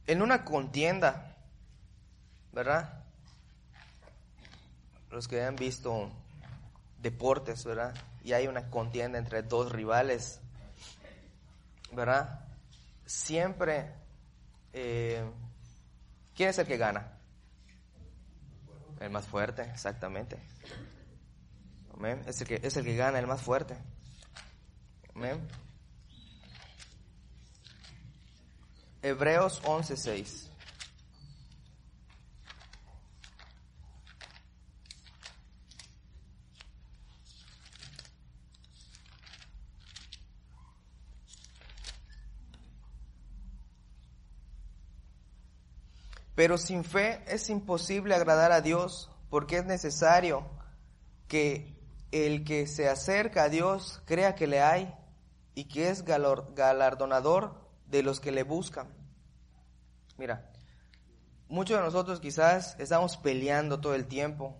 en 0.06 0.20
una 0.20 0.44
contienda, 0.44 1.34
¿verdad? 2.52 3.04
Los 5.10 5.26
que 5.28 5.42
han 5.42 5.56
visto 5.56 6.10
deportes, 7.00 7.64
¿verdad? 7.64 7.94
Y 8.22 8.34
hay 8.34 8.48
una 8.48 8.68
contienda 8.68 9.18
entre 9.18 9.42
dos 9.42 9.72
rivales, 9.72 10.42
¿verdad? 11.92 12.44
Siempre, 13.06 13.94
eh, 14.74 15.24
¿quién 16.36 16.50
es 16.50 16.58
el 16.58 16.66
que 16.66 16.76
gana? 16.76 17.17
El 19.00 19.10
más 19.10 19.26
fuerte, 19.26 19.62
exactamente. 19.62 20.38
Amén. 21.94 22.22
Es 22.26 22.40
el 22.40 22.46
que, 22.48 22.60
es 22.62 22.76
el 22.76 22.84
que 22.84 22.96
gana, 22.96 23.18
el 23.18 23.26
más 23.26 23.42
fuerte. 23.42 23.76
Amén. 25.14 25.48
Hebreos 29.02 29.62
11:6. 29.62 30.47
Pero 46.38 46.56
sin 46.56 46.84
fe 46.84 47.24
es 47.26 47.50
imposible 47.50 48.14
agradar 48.14 48.52
a 48.52 48.60
Dios 48.60 49.10
porque 49.28 49.56
es 49.56 49.64
necesario 49.64 50.48
que 51.26 51.76
el 52.12 52.44
que 52.44 52.68
se 52.68 52.88
acerca 52.88 53.42
a 53.42 53.48
Dios 53.48 54.00
crea 54.04 54.36
que 54.36 54.46
le 54.46 54.60
hay 54.62 54.94
y 55.56 55.64
que 55.64 55.88
es 55.88 56.04
galardonador 56.04 57.68
de 57.86 58.04
los 58.04 58.20
que 58.20 58.30
le 58.30 58.44
buscan. 58.44 58.86
Mira, 60.16 60.52
muchos 61.48 61.76
de 61.76 61.82
nosotros 61.82 62.20
quizás 62.20 62.76
estamos 62.78 63.16
peleando 63.16 63.80
todo 63.80 63.96
el 63.96 64.06
tiempo 64.06 64.56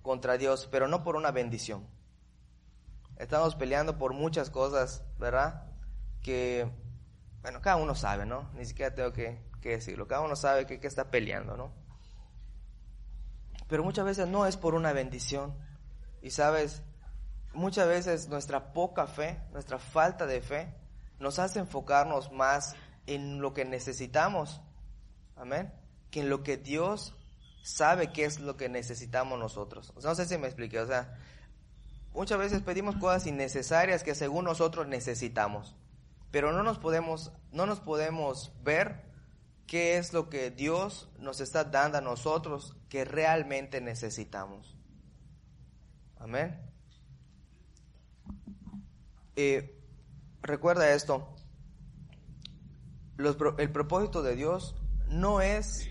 contra 0.00 0.38
Dios, 0.38 0.66
pero 0.72 0.88
no 0.88 1.04
por 1.04 1.16
una 1.16 1.30
bendición. 1.30 1.86
Estamos 3.18 3.54
peleando 3.54 3.98
por 3.98 4.14
muchas 4.14 4.48
cosas, 4.48 5.04
¿verdad? 5.18 5.66
Que, 6.22 6.72
bueno, 7.42 7.60
cada 7.60 7.76
uno 7.76 7.94
sabe, 7.94 8.24
¿no? 8.24 8.50
Ni 8.54 8.64
siquiera 8.64 8.94
tengo 8.94 9.12
que, 9.12 9.51
decirlo. 9.70 10.06
Cada 10.06 10.22
uno 10.22 10.36
sabe 10.36 10.66
que, 10.66 10.86
está 10.86 11.10
peleando, 11.10 11.56
¿no? 11.56 11.72
Pero 13.68 13.84
muchas 13.84 14.04
veces 14.04 14.28
no 14.28 14.46
es 14.46 14.56
por 14.56 14.74
una 14.74 14.92
bendición. 14.92 15.54
Y 16.20 16.30
sabes, 16.30 16.82
muchas 17.54 17.88
veces 17.88 18.28
nuestra 18.28 18.72
poca 18.72 19.06
fe, 19.06 19.40
nuestra 19.52 19.78
falta 19.78 20.26
de 20.26 20.40
fe, 20.40 20.74
nos 21.18 21.38
hace 21.38 21.60
enfocarnos 21.60 22.32
más 22.32 22.74
en 23.06 23.40
lo 23.40 23.54
que 23.54 23.64
necesitamos. 23.64 24.60
Amén. 25.36 25.72
Que 26.10 26.20
en 26.20 26.28
lo 26.28 26.42
que 26.42 26.56
Dios 26.56 27.14
sabe 27.62 28.12
que 28.12 28.24
es 28.24 28.40
lo 28.40 28.56
que 28.56 28.68
necesitamos 28.68 29.38
nosotros. 29.38 29.92
no 30.02 30.14
sé 30.14 30.26
si 30.26 30.36
me 30.36 30.48
expliqué. 30.48 30.80
O 30.80 30.86
sea, 30.86 31.16
muchas 32.12 32.38
veces 32.38 32.62
pedimos 32.62 32.96
cosas 32.96 33.26
innecesarias 33.26 34.02
que 34.02 34.14
según 34.14 34.44
nosotros 34.44 34.86
necesitamos. 34.86 35.76
Pero 36.30 36.52
no 36.52 36.62
nos 36.62 36.78
podemos, 36.78 37.32
no 37.52 37.66
nos 37.66 37.80
podemos 37.80 38.52
ver 38.62 39.11
qué 39.66 39.98
es 39.98 40.12
lo 40.12 40.28
que 40.28 40.50
Dios 40.50 41.08
nos 41.18 41.40
está 41.40 41.64
dando 41.64 41.98
a 41.98 42.00
nosotros 42.00 42.76
que 42.88 43.04
realmente 43.04 43.80
necesitamos. 43.80 44.76
Amén. 46.16 46.60
Recuerda 50.42 50.92
esto. 50.92 51.34
el 53.58 53.72
propósito 53.72 54.22
de 54.22 54.36
Dios 54.36 54.74
no 55.08 55.40
es 55.40 55.88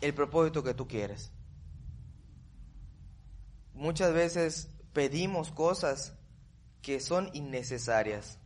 el 0.00 0.14
propósito 0.14 0.62
que 0.62 0.74
tú 0.74 0.86
quieres. 0.86 1.32
Muchas 3.72 4.12
veces 4.12 4.70
pedimos 4.92 5.52
cosas 5.52 6.14
que 6.82 7.00
son 7.00 7.30
innecesarias. 7.32 8.38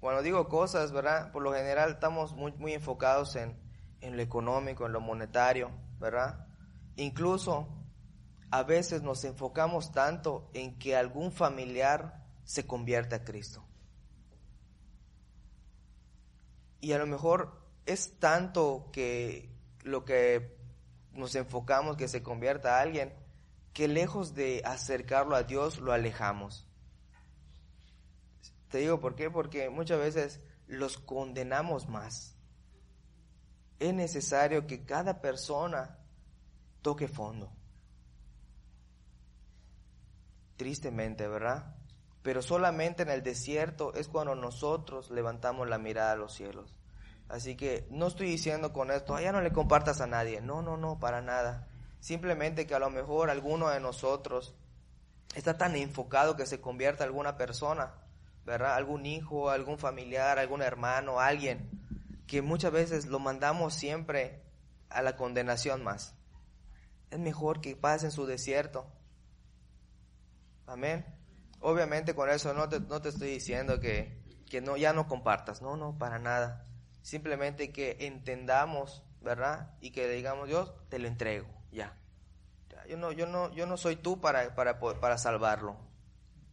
Cuando 0.00 0.22
digo 0.22 0.48
cosas, 0.48 0.92
¿verdad? 0.92 1.32
Por 1.32 1.42
lo 1.42 1.52
general 1.52 1.92
estamos 1.92 2.34
muy, 2.34 2.52
muy 2.52 2.72
enfocados 2.72 3.34
en, 3.36 3.58
en 4.00 4.16
lo 4.16 4.22
económico, 4.22 4.86
en 4.86 4.92
lo 4.92 5.00
monetario, 5.00 5.70
¿verdad? 5.98 6.46
Incluso 6.96 7.68
a 8.50 8.62
veces 8.62 9.02
nos 9.02 9.24
enfocamos 9.24 9.92
tanto 9.92 10.50
en 10.54 10.78
que 10.78 10.96
algún 10.96 11.32
familiar 11.32 12.24
se 12.44 12.66
convierta 12.66 13.16
a 13.16 13.24
Cristo. 13.24 13.64
Y 16.80 16.92
a 16.92 16.98
lo 16.98 17.06
mejor 17.06 17.60
es 17.86 18.18
tanto 18.18 18.90
que 18.92 19.54
lo 19.82 20.04
que 20.04 20.56
nos 21.12 21.34
enfocamos 21.34 21.96
que 21.96 22.08
se 22.08 22.22
convierta 22.22 22.76
a 22.76 22.82
alguien, 22.82 23.12
que 23.72 23.88
lejos 23.88 24.34
de 24.34 24.62
acercarlo 24.64 25.34
a 25.34 25.42
Dios, 25.42 25.78
lo 25.78 25.92
alejamos. 25.92 26.66
Te 28.70 28.78
digo 28.78 29.00
por 29.00 29.14
qué, 29.14 29.30
porque 29.30 29.70
muchas 29.70 29.98
veces 29.98 30.40
los 30.66 30.98
condenamos 30.98 31.88
más. 31.88 32.37
Es 33.78 33.94
necesario 33.94 34.66
que 34.66 34.84
cada 34.84 35.20
persona 35.20 35.98
toque 36.82 37.08
fondo. 37.08 37.52
Tristemente, 40.56 41.28
¿verdad? 41.28 41.76
Pero 42.22 42.42
solamente 42.42 43.04
en 43.04 43.10
el 43.10 43.22
desierto 43.22 43.94
es 43.94 44.08
cuando 44.08 44.34
nosotros 44.34 45.10
levantamos 45.10 45.68
la 45.68 45.78
mirada 45.78 46.12
a 46.12 46.16
los 46.16 46.34
cielos. 46.34 46.74
Así 47.28 47.56
que 47.56 47.86
no 47.90 48.06
estoy 48.06 48.28
diciendo 48.28 48.72
con 48.72 48.90
esto, 48.90 49.18
ya 49.20 49.32
no 49.32 49.40
le 49.40 49.52
compartas 49.52 50.00
a 50.00 50.06
nadie. 50.06 50.40
No, 50.40 50.62
no, 50.62 50.76
no, 50.76 50.98
para 50.98 51.20
nada. 51.20 51.68
Simplemente 52.00 52.66
que 52.66 52.74
a 52.74 52.78
lo 52.78 52.90
mejor 52.90 53.30
alguno 53.30 53.68
de 53.68 53.80
nosotros 53.80 54.54
está 55.34 55.58
tan 55.58 55.76
enfocado 55.76 56.36
que 56.36 56.46
se 56.46 56.60
convierta 56.60 57.04
alguna 57.04 57.36
persona, 57.36 57.94
¿verdad? 58.44 58.74
Algún 58.74 59.04
hijo, 59.06 59.50
algún 59.50 59.78
familiar, 59.78 60.38
algún 60.38 60.62
hermano, 60.62 61.20
alguien, 61.20 61.70
que 62.28 62.42
muchas 62.42 62.70
veces 62.70 63.06
lo 63.06 63.18
mandamos 63.18 63.74
siempre 63.74 64.44
a 64.90 65.02
la 65.02 65.16
condenación 65.16 65.82
más. 65.82 66.14
Es 67.10 67.18
mejor 67.18 67.60
que 67.60 67.74
pasen 67.74 68.12
su 68.12 68.26
desierto. 68.26 68.86
Amén. 70.66 71.06
Obviamente 71.60 72.14
con 72.14 72.28
eso 72.28 72.52
no 72.52 72.68
te, 72.68 72.80
no 72.80 73.00
te 73.00 73.08
estoy 73.08 73.30
diciendo 73.30 73.80
que, 73.80 74.22
que 74.48 74.60
no, 74.60 74.76
ya 74.76 74.92
no 74.92 75.08
compartas. 75.08 75.62
No, 75.62 75.76
no, 75.76 75.96
para 75.96 76.18
nada. 76.18 76.66
Simplemente 77.00 77.72
que 77.72 77.96
entendamos, 78.00 79.02
¿verdad? 79.22 79.74
Y 79.80 79.90
que 79.90 80.06
digamos, 80.08 80.48
Dios, 80.48 80.74
te 80.90 80.98
lo 80.98 81.08
entrego, 81.08 81.48
ya. 81.72 81.96
Yo 82.88 82.98
no, 82.98 83.10
yo 83.10 83.26
no, 83.26 83.50
yo 83.52 83.66
no 83.66 83.76
soy 83.78 83.96
tú 83.96 84.20
para, 84.20 84.54
para, 84.54 84.78
para 84.78 85.18
salvarlo. 85.18 85.76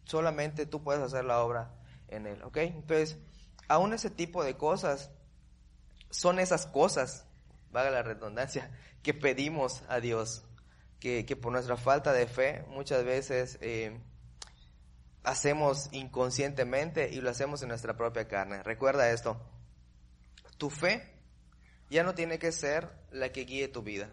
Solamente 0.05 0.65
tú 0.65 0.84
puedes 0.84 1.03
hacer 1.03 1.26
la 1.26 1.41
obra 1.43 1.73
en 2.07 2.28
él, 2.28 2.41
¿ok? 2.43 2.57
Entonces, 2.57 3.17
aún 3.67 3.93
ese 3.93 4.09
tipo 4.09 4.43
de 4.43 4.55
cosas 4.55 5.11
son 6.16 6.39
esas 6.39 6.66
cosas, 6.66 7.26
valga 7.72 7.91
la 7.91 8.03
redundancia, 8.03 8.72
que 9.03 9.13
pedimos 9.13 9.84
a 9.88 9.99
Dios, 9.99 10.43
que, 10.99 11.26
que 11.26 11.36
por 11.36 11.51
nuestra 11.51 11.78
falta 11.78 12.13
de 12.13 12.28
fe 12.28 12.63
muchas 12.70 13.03
veces 13.03 13.57
eh, 13.61 13.99
hacemos 15.24 15.89
inconscientemente 15.91 17.09
y 17.09 17.22
lo 17.22 17.30
hacemos 17.30 17.61
en 17.61 17.70
nuestra 17.70 17.97
propia 17.97 18.28
carne. 18.28 18.63
Recuerda 18.63 19.11
esto, 19.11 19.39
tu 20.57 20.70
fe 20.70 21.11
ya 21.89 22.03
no 22.03 22.16
tiene 22.16 22.39
que 22.39 22.51
ser 22.51 22.89
la 23.11 23.32
que 23.32 23.45
guíe 23.45 23.68
tu 23.68 23.84
vida. 23.84 24.09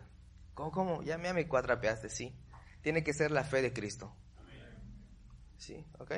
¿Cómo, 0.55 0.71
cómo? 0.71 1.03
Ya 1.03 1.17
me 1.17 1.49
cuatrapeaste, 1.49 2.09
sí. 2.09 2.37
Tiene 2.83 3.03
que 3.03 3.15
ser 3.15 3.31
la 3.31 3.45
fe 3.45 3.63
de 3.63 3.73
Cristo. 3.73 4.15
Sí, 5.57 5.87
¿ok? 5.99 6.13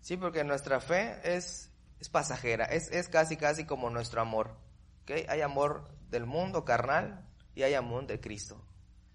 Sí, 0.00 0.16
porque 0.16 0.44
nuestra 0.44 0.80
fe 0.80 1.18
es, 1.24 1.70
es 1.98 2.08
pasajera, 2.08 2.66
es, 2.66 2.90
es 2.92 3.08
casi, 3.08 3.36
casi 3.36 3.66
como 3.66 3.90
nuestro 3.90 4.20
amor. 4.20 4.56
¿Ok? 5.04 5.28
Hay 5.28 5.40
amor 5.40 5.88
del 6.10 6.26
mundo 6.26 6.64
carnal 6.64 7.28
y 7.54 7.62
hay 7.62 7.74
amor 7.74 8.06
de 8.06 8.20
Cristo. 8.20 8.66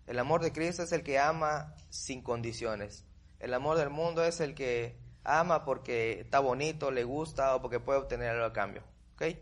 El 0.06 0.18
amor 0.20 0.42
de 0.42 0.52
Cristo 0.52 0.84
es 0.84 0.92
el 0.92 1.04
que 1.04 1.20
ama 1.20 1.76
sin 1.90 2.24
condiciones. 2.24 3.06
El 3.40 3.54
amor 3.54 3.78
del 3.78 3.90
mundo 3.90 4.24
es 4.24 4.40
el 4.40 4.56
que 4.56 5.00
ama 5.24 5.66
porque 5.66 6.22
está 6.22 6.40
bonito, 6.40 6.92
le 6.92 7.04
gusta 7.04 7.56
o 7.56 7.62
porque 7.62 7.80
puede 7.80 8.00
obtener 8.00 8.30
algo 8.32 8.46
a 8.46 8.54
cambio. 8.54 8.84
¿Ok? 9.14 9.38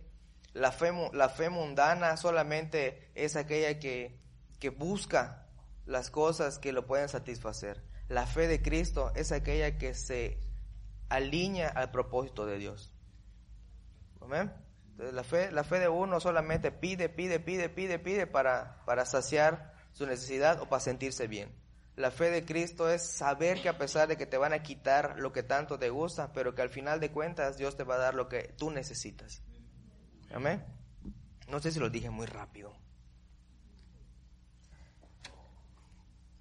La 0.54 0.72
fe, 0.72 0.91
la 1.14 1.30
fe 1.30 1.50
mundana 1.50 2.18
solamente 2.18 3.12
es 3.16 3.36
aquella 3.36 3.80
que, 3.80 4.20
que 4.60 4.70
busca 4.70 5.48
las 5.86 6.10
cosas 6.10 6.60
que 6.60 6.74
lo 6.74 6.86
pueden 6.86 7.10
satisfacer. 7.10 7.84
La 8.10 8.26
fe 8.26 8.48
de 8.48 8.62
Cristo 8.62 9.12
es 9.16 9.32
aquella 9.32 9.78
que 9.78 9.93
se 9.93 10.39
alinea 11.10 11.70
al 11.70 11.91
propósito 11.91 12.45
de 12.45 12.58
Dios. 12.58 12.93
¿Amén? 14.22 14.66
La 14.98 15.24
fe, 15.24 15.52
la 15.52 15.64
fe 15.64 15.80
de 15.80 15.89
uno 15.89 16.20
solamente 16.20 16.72
pide, 16.72 17.08
pide, 17.08 17.39
pide, 17.39 17.70
pide, 17.70 18.00
pide 18.00 18.26
para, 18.26 18.84
para 18.86 19.06
saciar 19.06 19.74
su 19.91 20.08
necesidad 20.08 20.60
o 20.62 20.70
para 20.70 20.80
sentirse 20.80 21.28
bien. 21.28 21.52
La 21.95 22.12
fe 22.12 22.30
de 22.30 22.45
Cristo 22.45 22.89
es 22.89 23.02
saber 23.02 23.62
que 23.62 23.70
a 23.70 23.78
pesar 23.78 24.08
de 24.08 24.18
que 24.18 24.26
te 24.26 24.38
van 24.38 24.54
a 24.54 24.62
quitar 24.62 25.20
lo 25.20 25.34
que 25.34 25.43
tanto 25.43 25.80
te 25.80 25.89
gusta, 25.89 26.32
pero 26.34 26.54
que 26.54 26.62
al 26.62 26.70
final 26.70 27.00
de 27.00 27.12
cuentas 27.12 27.58
Dios 27.58 27.76
te 27.76 27.84
va 27.84 27.95
a 27.95 28.00
dar 28.00 28.14
lo 28.14 28.28
que 28.28 28.54
tú 28.58 28.72
necesitas. 28.72 29.41
Amén. 30.32 30.64
No 31.50 31.60
sé 31.60 31.72
si 31.72 31.80
lo 31.80 31.89
dije 31.89 32.10
muy 32.10 32.28
rápido. 32.28 32.74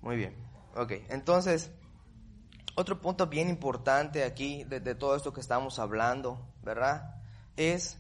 Muy 0.01 0.17
bien. 0.17 0.35
Ok, 0.75 0.93
entonces, 1.09 1.71
otro 2.75 3.01
punto 3.01 3.27
bien 3.27 3.49
importante 3.49 4.25
aquí 4.25 4.65
de, 4.65 4.81
de, 4.81 4.95
todo 4.95 5.17
esto 5.17 5.33
que 5.33 5.41
estamos 5.41 5.79
hablando, 5.79 6.53
¿verdad? 6.63 7.23
Es 7.57 7.99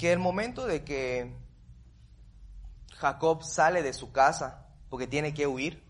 que 0.00 0.12
el 0.12 0.18
momento 0.18 0.66
de 0.66 0.82
que 0.82 1.30
Jacob 2.96 3.42
sale 3.42 3.82
de 3.82 3.92
su 3.92 4.12
casa, 4.12 4.66
porque 4.88 5.06
tiene 5.06 5.34
que 5.34 5.46
huir, 5.46 5.84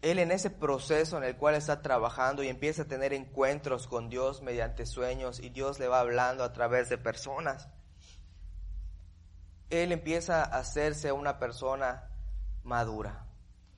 él 0.00 0.18
en 0.18 0.30
ese 0.30 0.48
proceso 0.48 1.18
en 1.18 1.24
el 1.24 1.36
cual 1.36 1.54
está 1.54 1.82
trabajando 1.82 2.42
y 2.42 2.48
empieza 2.48 2.82
a 2.82 2.88
tener 2.88 3.12
encuentros 3.12 3.86
con 3.86 4.08
Dios 4.08 4.40
mediante 4.40 4.86
sueños 4.86 5.38
y 5.38 5.50
Dios 5.50 5.78
le 5.78 5.86
va 5.86 6.00
hablando 6.00 6.44
a 6.44 6.54
través 6.54 6.88
de 6.88 6.96
personas, 6.96 7.68
él 9.68 9.92
empieza 9.92 10.42
a 10.42 10.58
hacerse 10.58 11.12
una 11.12 11.38
persona 11.38 12.08
madura. 12.62 13.26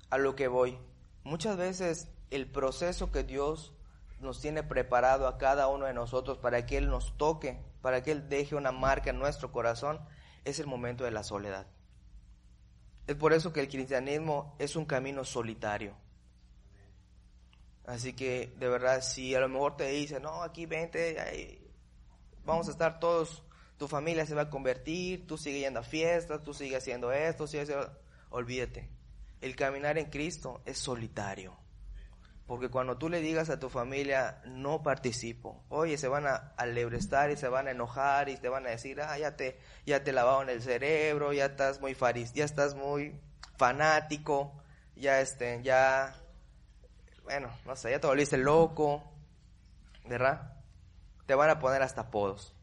A 0.08 0.18
lo 0.18 0.36
que 0.36 0.46
voy. 0.46 0.78
Muchas 1.24 1.56
veces 1.56 2.08
el 2.30 2.48
proceso 2.48 3.10
que 3.10 3.24
Dios 3.24 3.72
nos 4.20 4.40
tiene 4.40 4.62
preparado 4.62 5.26
a 5.26 5.36
cada 5.36 5.66
uno 5.66 5.86
de 5.86 5.94
nosotros 5.94 6.38
para 6.38 6.64
que 6.64 6.76
Él 6.76 6.88
nos 6.88 7.16
toque, 7.16 7.58
para 7.82 8.02
que 8.02 8.12
Él 8.12 8.28
deje 8.28 8.54
una 8.54 8.72
marca 8.72 9.10
en 9.10 9.18
nuestro 9.18 9.52
corazón, 9.52 10.00
es 10.44 10.58
el 10.58 10.66
momento 10.66 11.04
de 11.04 11.10
la 11.10 11.22
soledad. 11.22 11.66
Es 13.06 13.16
por 13.16 13.32
eso 13.32 13.52
que 13.52 13.60
el 13.60 13.68
cristianismo 13.68 14.54
es 14.58 14.76
un 14.76 14.84
camino 14.84 15.24
solitario. 15.24 15.96
Así 17.86 18.12
que 18.12 18.54
de 18.58 18.68
verdad, 18.68 19.02
si 19.02 19.34
a 19.34 19.40
lo 19.40 19.48
mejor 19.48 19.76
te 19.76 19.88
dice, 19.88 20.20
no, 20.20 20.42
aquí 20.42 20.66
vente, 20.66 21.60
vamos 22.44 22.68
a 22.68 22.70
estar 22.70 23.00
todos, 23.00 23.42
tu 23.78 23.88
familia 23.88 24.26
se 24.26 24.34
va 24.34 24.42
a 24.42 24.50
convertir, 24.50 25.26
tú 25.26 25.36
sigues 25.36 25.62
yendo 25.62 25.80
a 25.80 25.82
fiestas, 25.82 26.42
tú 26.42 26.54
sigues 26.54 26.78
haciendo 26.78 27.12
esto, 27.12 27.46
sigues 27.46 27.72
olvídate. 28.28 28.88
El 29.40 29.56
caminar 29.56 29.98
en 29.98 30.10
Cristo 30.10 30.62
es 30.66 30.78
solitario. 30.78 31.56
Porque 32.50 32.68
cuando 32.68 32.98
tú 32.98 33.08
le 33.08 33.20
digas 33.20 33.48
a 33.48 33.60
tu 33.60 33.68
familia, 33.68 34.42
no 34.44 34.82
participo, 34.82 35.62
oye, 35.68 35.96
se 35.96 36.08
van 36.08 36.26
a 36.26 36.52
alebrestar 36.56 37.30
y 37.30 37.36
se 37.36 37.46
van 37.46 37.68
a 37.68 37.70
enojar 37.70 38.28
y 38.28 38.38
te 38.38 38.48
van 38.48 38.66
a 38.66 38.70
decir, 38.70 39.00
ah, 39.00 39.16
ya 39.16 39.36
te, 39.36 39.60
ya 39.86 40.02
te 40.02 40.12
lavaron 40.12 40.48
el 40.50 40.60
cerebro, 40.60 41.32
ya 41.32 41.44
estás 41.44 41.80
muy 41.80 41.94
faris, 41.94 42.32
ya 42.32 42.44
estás 42.44 42.74
muy 42.74 43.20
fanático, 43.56 44.60
ya 44.96 45.20
este, 45.20 45.62
ya, 45.62 46.12
bueno, 47.22 47.56
no 47.66 47.76
sé, 47.76 47.92
ya 47.92 48.00
te 48.00 48.08
volviste 48.08 48.36
loco, 48.36 49.04
¿verdad? 50.06 50.60
Te 51.26 51.36
van 51.36 51.50
a 51.50 51.60
poner 51.60 51.82
hasta 51.82 52.00
apodos. 52.00 52.56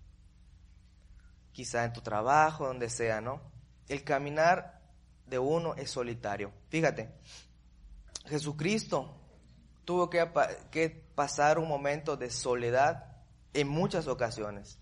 Quizá 1.53 1.85
en 1.85 1.93
tu 1.93 2.01
trabajo, 2.01 2.67
donde 2.67 2.89
sea, 2.89 3.21
¿no? 3.21 3.41
El 3.87 4.03
caminar 4.03 4.81
de 5.27 5.39
uno 5.39 5.75
es 5.75 5.89
solitario. 5.89 6.51
Fíjate, 6.67 7.09
Jesucristo 8.25 9.23
tuvo 9.87 10.09
que, 10.09 11.07
pasar 11.15 11.57
un 11.57 11.69
momento 11.69 12.17
de 12.17 12.29
soledad 12.29 13.05
en 13.53 13.69
muchas 13.69 14.07
ocasiones. 14.07 14.79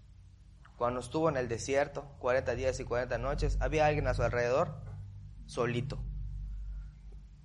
Cuando 0.78 1.00
estuvo 1.00 1.30
en 1.30 1.38
el 1.38 1.48
desierto, 1.48 2.16
40 2.18 2.56
días 2.56 2.80
y 2.80 2.86
40 2.86 3.20
noches, 3.20 3.60
había 3.62 3.86
alguien 3.86 4.08
a 4.08 4.16
su 4.16 4.24
alrededor, 4.24 4.76
solito. 5.46 6.00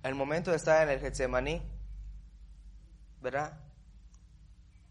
El 0.01 0.15
momento 0.15 0.49
de 0.49 0.57
estar 0.57 0.81
en 0.81 0.89
el 0.89 0.99
Getsemaní, 0.99 1.61
¿verdad? 3.21 3.59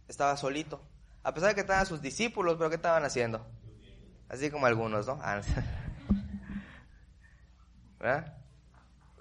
Estaba 0.06 0.36
solito. 0.36 0.80
A 1.24 1.34
pesar 1.34 1.48
de 1.48 1.56
que 1.56 1.62
estaban 1.62 1.86
sus 1.86 2.00
discípulos, 2.00 2.54
pero 2.56 2.70
¿qué 2.70 2.76
estaban 2.76 3.04
haciendo? 3.04 3.44
Así 4.28 4.48
como 4.48 4.66
algunos, 4.66 5.08
¿no? 5.08 5.18
Ah, 5.20 5.40
¿Verdad? 7.98 8.39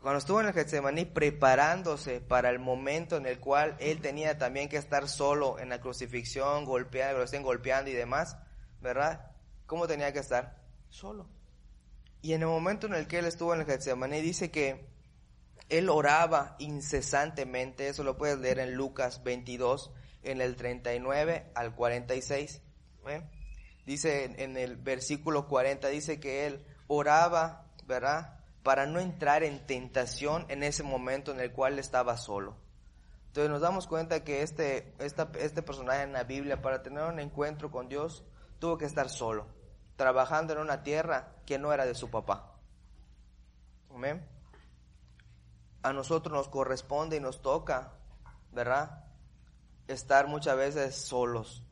Cuando 0.02 0.20
estuvo 0.20 0.40
en 0.40 0.48
el 0.48 0.54
Getsemaní 0.54 1.06
preparándose 1.06 2.22
para 2.22 2.50
el 2.50 2.60
momento 2.60 3.18
en 3.18 3.26
el 3.26 3.40
cual 3.40 3.76
él 3.80 4.02
tenía 4.02 4.38
también 4.38 4.70
que 4.70 4.78
estar 4.78 5.08
solo 5.10 5.60
en 5.60 5.70
la 5.70 5.82
crucifixión, 5.82 6.66
golpeando, 6.66 7.18
lo 7.18 7.26
estén 7.26 7.44
golpeando 7.44 7.92
y 7.92 7.94
demás, 7.94 8.38
¿verdad? 8.82 9.32
¿Cómo 9.66 9.88
tenía 9.88 10.14
que 10.14 10.20
estar? 10.20 10.62
Solo. 10.90 11.28
Y 12.22 12.34
en 12.34 12.42
el 12.42 12.48
momento 12.48 12.88
en 12.88 12.94
el 12.94 13.08
que 13.08 13.20
él 13.20 13.26
estuvo 13.26 13.54
en 13.54 13.62
el 13.62 13.66
Getsemaní 13.66 14.22
dice 14.22 14.52
que 14.52 14.90
él 15.70 15.90
oraba 15.90 16.56
incesantemente, 16.60 17.88
eso 17.88 18.04
lo 18.04 18.18
puedes 18.18 18.40
leer 18.40 18.60
en 18.60 18.74
Lucas 18.74 19.24
22, 19.24 19.92
en 20.24 20.42
el 20.42 20.56
39 20.56 21.52
al 21.56 21.76
46. 21.76 22.62
¿eh? 23.08 23.30
Dice 23.86 24.36
en 24.38 24.58
el 24.58 24.78
versículo 24.78 25.48
40, 25.48 25.88
dice 25.90 26.20
que 26.20 26.48
él 26.48 26.66
oraba, 26.88 27.72
¿verdad? 27.86 28.39
Para 28.64 28.86
no 28.86 29.00
entrar 29.00 29.44
en 29.44 29.66
tentación 29.66 30.46
en 30.50 30.64
ese 30.64 30.84
momento 30.84 31.32
en 31.32 31.40
el 31.40 31.52
cual 31.52 31.80
estaba 31.80 32.18
solo. 32.18 32.58
Entonces 33.28 33.52
nos 33.52 33.62
damos 33.62 33.88
cuenta 33.88 34.24
que 34.24 34.42
este, 34.42 34.96
este 35.00 35.62
personaje 35.62 36.02
en 36.02 36.14
la 36.14 36.24
Biblia, 36.24 36.62
para 36.62 36.82
tener 36.82 37.04
un 37.04 37.20
encuentro 37.20 37.72
con 37.72 37.88
Dios, 37.88 38.24
tuvo 38.60 38.78
que 38.78 38.86
estar 38.86 39.10
solo, 39.10 39.48
trabajando 39.96 40.54
en 40.54 40.60
una 40.60 40.84
tierra 40.84 41.36
que 41.46 41.60
no 41.60 41.72
era 41.72 41.86
de 41.86 41.96
su 41.96 42.10
papá. 42.10 42.56
Amén. 43.94 44.28
A 45.84 45.94
nosotros 45.94 46.34
nos 46.34 46.50
corresponde 46.50 47.18
y 47.18 47.20
nos 47.20 47.42
toca, 47.42 47.94
¿verdad? 48.52 49.06
Estar 49.88 50.28
muchas 50.28 50.58
veces 50.58 50.96
solos 50.96 51.64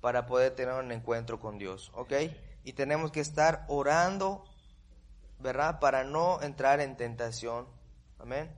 para 0.00 0.26
poder 0.26 0.54
tener 0.54 0.74
un 0.74 0.92
encuentro 0.92 1.38
con 1.38 1.58
Dios, 1.58 1.92
¿ok? 1.94 2.12
Y 2.64 2.72
tenemos 2.72 3.12
que 3.12 3.20
estar 3.20 3.64
orando 3.68 4.44
¿verdad? 5.38 5.80
Para 5.80 6.04
no 6.04 6.40
entrar 6.42 6.80
en 6.80 6.96
tentación. 6.96 7.66
Amén. 8.18 8.50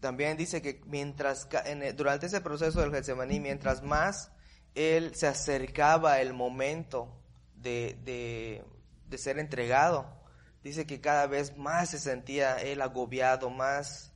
También 0.00 0.36
dice 0.36 0.60
que 0.60 0.82
mientras, 0.86 1.48
durante 1.96 2.26
ese 2.26 2.40
proceso 2.40 2.80
del 2.80 2.90
Getsemaní, 2.90 3.40
mientras 3.40 3.82
más 3.82 4.30
él 4.74 5.14
se 5.14 5.26
acercaba 5.26 6.20
el 6.20 6.34
momento 6.34 7.08
de, 7.54 7.98
de, 8.04 8.64
de 9.08 9.18
ser 9.18 9.38
entregado, 9.38 10.06
dice 10.62 10.86
que 10.86 11.00
cada 11.00 11.26
vez 11.26 11.56
más 11.56 11.90
se 11.90 11.98
sentía 11.98 12.56
él 12.56 12.82
agobiado, 12.82 13.50
más, 13.50 14.12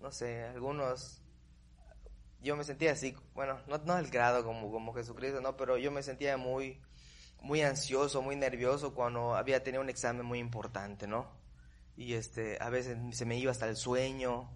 no 0.00 0.10
sé, 0.10 0.44
algunos, 0.44 1.22
yo 2.40 2.56
me 2.56 2.64
sentía 2.64 2.92
así, 2.92 3.14
bueno, 3.34 3.60
no, 3.66 3.78
no 3.78 3.92
al 3.92 4.08
grado 4.08 4.44
como, 4.44 4.70
como 4.70 4.94
Jesucristo, 4.94 5.40
no, 5.40 5.56
pero 5.56 5.76
yo 5.76 5.90
me 5.90 6.02
sentía 6.02 6.36
muy, 6.36 6.80
muy 7.46 7.62
ansioso, 7.62 8.22
muy 8.22 8.34
nervioso 8.34 8.92
cuando 8.92 9.36
había 9.36 9.62
tenido 9.62 9.80
un 9.80 9.88
examen 9.88 10.26
muy 10.26 10.40
importante, 10.40 11.06
¿no? 11.06 11.30
Y 11.96 12.14
este, 12.14 12.58
a 12.60 12.68
veces 12.70 12.98
se 13.16 13.24
me 13.24 13.38
iba 13.38 13.52
hasta 13.52 13.68
el 13.68 13.76
sueño, 13.76 14.50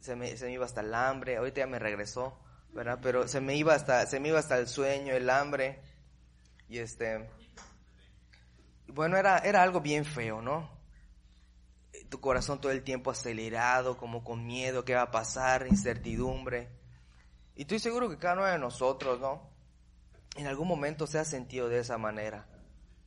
se 0.00 0.14
me, 0.16 0.36
se 0.36 0.44
me 0.44 0.52
iba 0.52 0.66
hasta 0.66 0.82
el 0.82 0.94
hambre, 0.94 1.38
ahorita 1.38 1.62
ya 1.62 1.66
me 1.66 1.78
regresó, 1.78 2.38
¿verdad? 2.72 2.98
Pero 3.02 3.26
se 3.26 3.40
me 3.40 3.56
iba 3.56 3.74
hasta, 3.74 4.06
se 4.06 4.20
me 4.20 4.28
iba 4.28 4.38
hasta 4.38 4.58
el 4.58 4.68
sueño, 4.68 5.14
el 5.14 5.30
hambre, 5.30 5.80
y 6.68 6.78
este, 6.78 7.28
bueno, 8.86 9.16
era, 9.16 9.38
era 9.38 9.62
algo 9.62 9.80
bien 9.80 10.04
feo, 10.04 10.42
¿no? 10.42 10.70
Tu 12.10 12.20
corazón 12.20 12.60
todo 12.60 12.70
el 12.70 12.84
tiempo 12.84 13.10
acelerado, 13.10 13.96
como 13.96 14.22
con 14.22 14.46
miedo, 14.46 14.84
qué 14.84 14.94
va 14.94 15.02
a 15.02 15.10
pasar, 15.10 15.66
incertidumbre. 15.66 16.68
Y 17.56 17.62
estoy 17.62 17.78
seguro 17.78 18.10
que 18.10 18.18
cada 18.18 18.34
uno 18.34 18.44
de 18.44 18.58
nosotros, 18.58 19.18
¿no? 19.20 19.50
En 20.36 20.46
algún 20.46 20.68
momento 20.68 21.06
se 21.06 21.18
ha 21.18 21.24
sentido 21.24 21.68
de 21.68 21.80
esa 21.80 21.98
manera, 21.98 22.46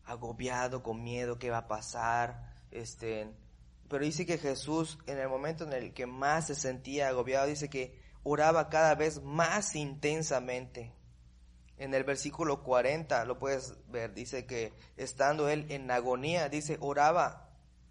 agobiado, 0.06 0.84
con 0.84 1.04
miedo, 1.04 1.40
qué 1.40 1.50
va 1.50 1.60
a 1.60 1.68
pasar, 1.68 2.54
este, 2.72 3.34
pero 3.88 4.04
dice 4.04 4.26
que 4.26 4.38
Jesús 4.38 4.98
en 5.08 5.20
el 5.20 5.30
momento 5.30 5.64
en 5.64 5.74
el 5.74 5.94
que 5.94 6.06
más 6.06 6.48
se 6.48 6.56
sentía 6.56 7.10
agobiado, 7.10 7.48
dice 7.48 7.70
que 7.70 8.02
oraba 8.24 8.70
cada 8.70 8.96
vez 8.96 9.22
más 9.22 9.76
intensamente. 9.76 10.94
En 11.78 11.94
el 11.94 12.04
versículo 12.04 12.64
40 12.64 13.26
lo 13.26 13.40
puedes 13.40 13.76
ver, 13.90 14.14
dice 14.14 14.46
que 14.46 14.74
estando 14.96 15.50
él 15.50 15.66
en 15.70 15.90
agonía, 15.92 16.50
dice, 16.50 16.78
oraba 16.80 17.50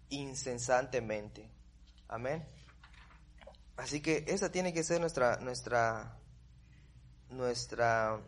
incesantemente. 0.09 1.49
Amén. 2.07 2.45
Así 3.75 4.01
que 4.01 4.23
esa 4.27 4.51
tiene 4.51 4.73
que 4.73 4.83
ser 4.83 4.99
nuestra, 4.99 5.37
nuestra, 5.37 6.17
nuestra 7.29 8.21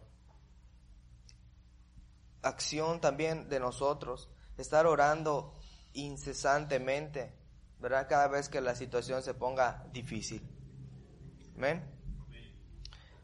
acción 2.46 3.02
también 3.02 3.50
de 3.50 3.60
nosotros, 3.60 4.30
estar 4.58 4.86
orando 4.86 5.54
incesantemente, 5.94 7.34
¿verdad? 7.80 8.08
Cada 8.08 8.28
vez 8.28 8.50
que 8.50 8.62
la 8.62 8.76
situación 8.76 9.24
se 9.24 9.34
ponga 9.34 9.86
difícil. 9.92 10.48
¿Amén? 11.56 11.84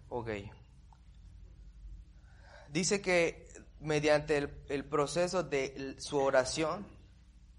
Ok. 0.10 0.30
Dice 2.70 3.02
que 3.02 3.48
mediante 3.80 4.38
el, 4.38 4.64
el, 4.70 4.86
proceso 4.86 5.44
de 5.44 5.96
su 6.00 6.18
oración, 6.18 6.88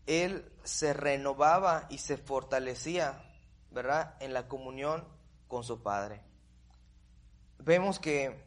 él 0.07 0.51
se 0.65 0.93
renovaba 0.93 1.87
y 1.91 1.99
se 1.99 2.17
fortalecía, 2.17 3.23
¿verdad? 3.71 4.17
En 4.21 4.33
la 4.33 4.49
comunión 4.49 5.07
con 5.49 5.65
su 5.65 5.83
Padre. 5.83 6.23
Vemos 7.59 7.99
que, 7.99 8.45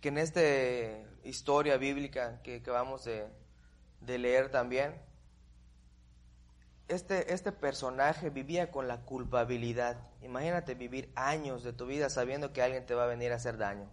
que 0.00 0.08
en 0.08 0.18
este 0.18 1.09
historia 1.24 1.76
bíblica 1.76 2.40
que 2.42 2.56
acabamos 2.56 3.04
de, 3.04 3.26
de 4.00 4.18
leer 4.18 4.50
también, 4.50 4.94
este, 6.90 7.32
este 7.32 7.52
personaje 7.52 8.30
vivía 8.30 8.70
con 8.72 8.88
la 8.88 9.02
culpabilidad. 9.02 10.08
Imagínate 10.22 10.74
vivir 10.74 11.12
años 11.14 11.62
de 11.62 11.72
tu 11.72 11.86
vida 11.86 12.10
sabiendo 12.10 12.52
que 12.52 12.62
alguien 12.62 12.84
te 12.84 12.94
va 12.94 13.04
a 13.04 13.08
venir 13.08 13.32
a 13.32 13.36
hacer 13.36 13.58
daño. 13.58 13.88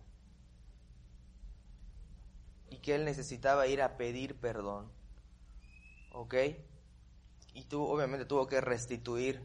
Y 2.69 2.79
que 2.79 2.95
él 2.95 3.05
necesitaba 3.05 3.67
ir 3.67 3.81
a 3.81 3.97
pedir 3.97 4.39
perdón. 4.39 4.91
¿Ok? 6.11 6.35
Y 7.53 7.65
tú 7.65 7.83
obviamente 7.83 8.25
tuvo 8.25 8.47
que 8.47 8.61
restituir 8.61 9.41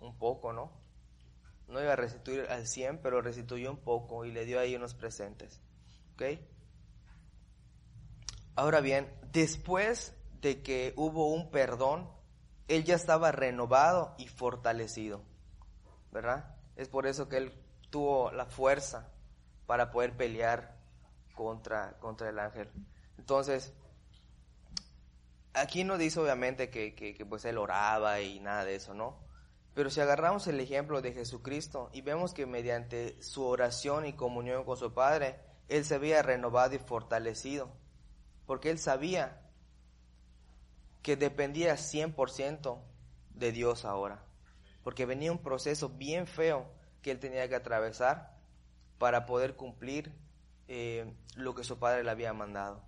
un 0.00 0.18
poco, 0.18 0.52
¿no? 0.52 0.72
No 1.68 1.80
iba 1.80 1.94
a 1.94 1.96
restituir 1.96 2.42
al 2.50 2.66
100, 2.66 3.00
pero 3.00 3.22
restituyó 3.22 3.70
un 3.70 3.78
poco 3.78 4.26
y 4.26 4.32
le 4.32 4.44
dio 4.44 4.60
ahí 4.60 4.76
unos 4.76 4.92
presentes. 4.94 5.62
¿Ok? 6.12 6.22
Ahora 8.54 8.80
bien, 8.80 9.12
después 9.32 10.14
de 10.40 10.62
que 10.62 10.92
hubo 10.96 11.32
un 11.32 11.50
perdón, 11.50 12.10
él 12.68 12.84
ya 12.84 12.94
estaba 12.94 13.32
renovado 13.32 14.14
y 14.18 14.28
fortalecido, 14.28 15.22
¿verdad? 16.10 16.54
Es 16.76 16.88
por 16.88 17.06
eso 17.06 17.28
que 17.28 17.38
él 17.38 17.52
tuvo 17.90 18.30
la 18.32 18.46
fuerza 18.46 19.10
para 19.66 19.90
poder 19.90 20.16
pelear 20.16 20.76
contra, 21.34 21.98
contra 21.98 22.28
el 22.28 22.38
ángel. 22.38 22.70
Entonces, 23.18 23.72
aquí 25.54 25.84
no 25.84 25.98
dice 25.98 26.20
obviamente 26.20 26.70
que, 26.70 26.94
que, 26.94 27.26
pues 27.26 27.44
él 27.44 27.58
oraba 27.58 28.20
y 28.20 28.40
nada 28.40 28.64
de 28.64 28.74
eso, 28.74 28.94
¿no? 28.94 29.20
Pero 29.74 29.90
si 29.90 30.00
agarramos 30.00 30.46
el 30.46 30.60
ejemplo 30.60 31.00
de 31.00 31.12
Jesucristo 31.12 31.88
y 31.92 32.02
vemos 32.02 32.34
que 32.34 32.44
mediante 32.44 33.22
su 33.22 33.44
oración 33.44 34.04
y 34.04 34.12
comunión 34.12 34.64
con 34.64 34.76
su 34.76 34.92
Padre, 34.92 35.40
él 35.68 35.84
se 35.84 35.94
había 35.94 36.20
renovado 36.22 36.74
y 36.74 36.78
fortalecido, 36.78 37.72
porque 38.52 38.68
él 38.68 38.78
sabía 38.78 39.40
que 41.00 41.16
dependía 41.16 41.72
100% 41.72 42.82
de 43.30 43.50
Dios 43.50 43.86
ahora, 43.86 44.26
porque 44.84 45.06
venía 45.06 45.32
un 45.32 45.42
proceso 45.42 45.88
bien 45.88 46.26
feo 46.26 46.70
que 47.00 47.12
él 47.12 47.18
tenía 47.18 47.48
que 47.48 47.54
atravesar 47.54 48.36
para 48.98 49.24
poder 49.24 49.56
cumplir 49.56 50.14
eh, 50.68 51.14
lo 51.34 51.54
que 51.54 51.64
su 51.64 51.78
Padre 51.78 52.04
le 52.04 52.10
había 52.10 52.34
mandado. 52.34 52.84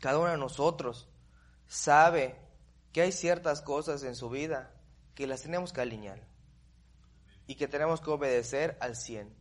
Cada 0.00 0.20
uno 0.20 0.30
de 0.30 0.38
nosotros 0.38 1.08
sabe 1.66 2.36
que 2.92 3.00
hay 3.02 3.10
ciertas 3.10 3.62
cosas 3.62 4.04
en 4.04 4.14
su 4.14 4.30
vida 4.30 4.72
que 5.16 5.26
las 5.26 5.42
tenemos 5.42 5.72
que 5.72 5.80
alinear 5.80 6.22
y 7.48 7.56
que 7.56 7.66
tenemos 7.66 8.00
que 8.00 8.10
obedecer 8.10 8.76
al 8.80 8.94
100, 8.94 9.34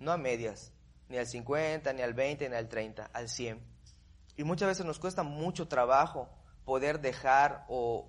no 0.00 0.12
a 0.12 0.18
medias, 0.18 0.70
ni 1.08 1.16
al 1.16 1.26
50, 1.26 1.94
ni 1.94 2.02
al 2.02 2.12
20, 2.12 2.50
ni 2.50 2.56
al 2.56 2.68
30, 2.68 3.06
al 3.06 3.30
100. 3.30 3.75
Y 4.36 4.44
muchas 4.44 4.68
veces 4.68 4.84
nos 4.84 4.98
cuesta 4.98 5.22
mucho 5.22 5.68
trabajo 5.68 6.28
poder 6.64 7.00
dejar 7.00 7.64
o 7.68 8.08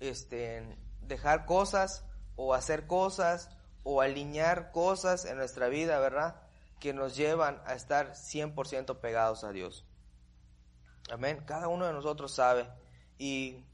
este, 0.00 0.78
dejar 1.02 1.46
cosas 1.46 2.04
o 2.34 2.54
hacer 2.54 2.86
cosas 2.86 3.50
o 3.84 4.00
alinear 4.00 4.72
cosas 4.72 5.24
en 5.24 5.36
nuestra 5.36 5.68
vida, 5.68 6.00
¿verdad? 6.00 6.42
Que 6.80 6.92
nos 6.92 7.16
llevan 7.16 7.62
a 7.64 7.74
estar 7.74 8.12
100% 8.14 8.98
pegados 8.98 9.44
a 9.44 9.52
Dios. 9.52 9.84
Amén. 11.10 11.42
Cada 11.46 11.68
uno 11.68 11.86
de 11.86 11.92
nosotros 11.92 12.34
sabe. 12.34 12.68
Y 13.16 13.64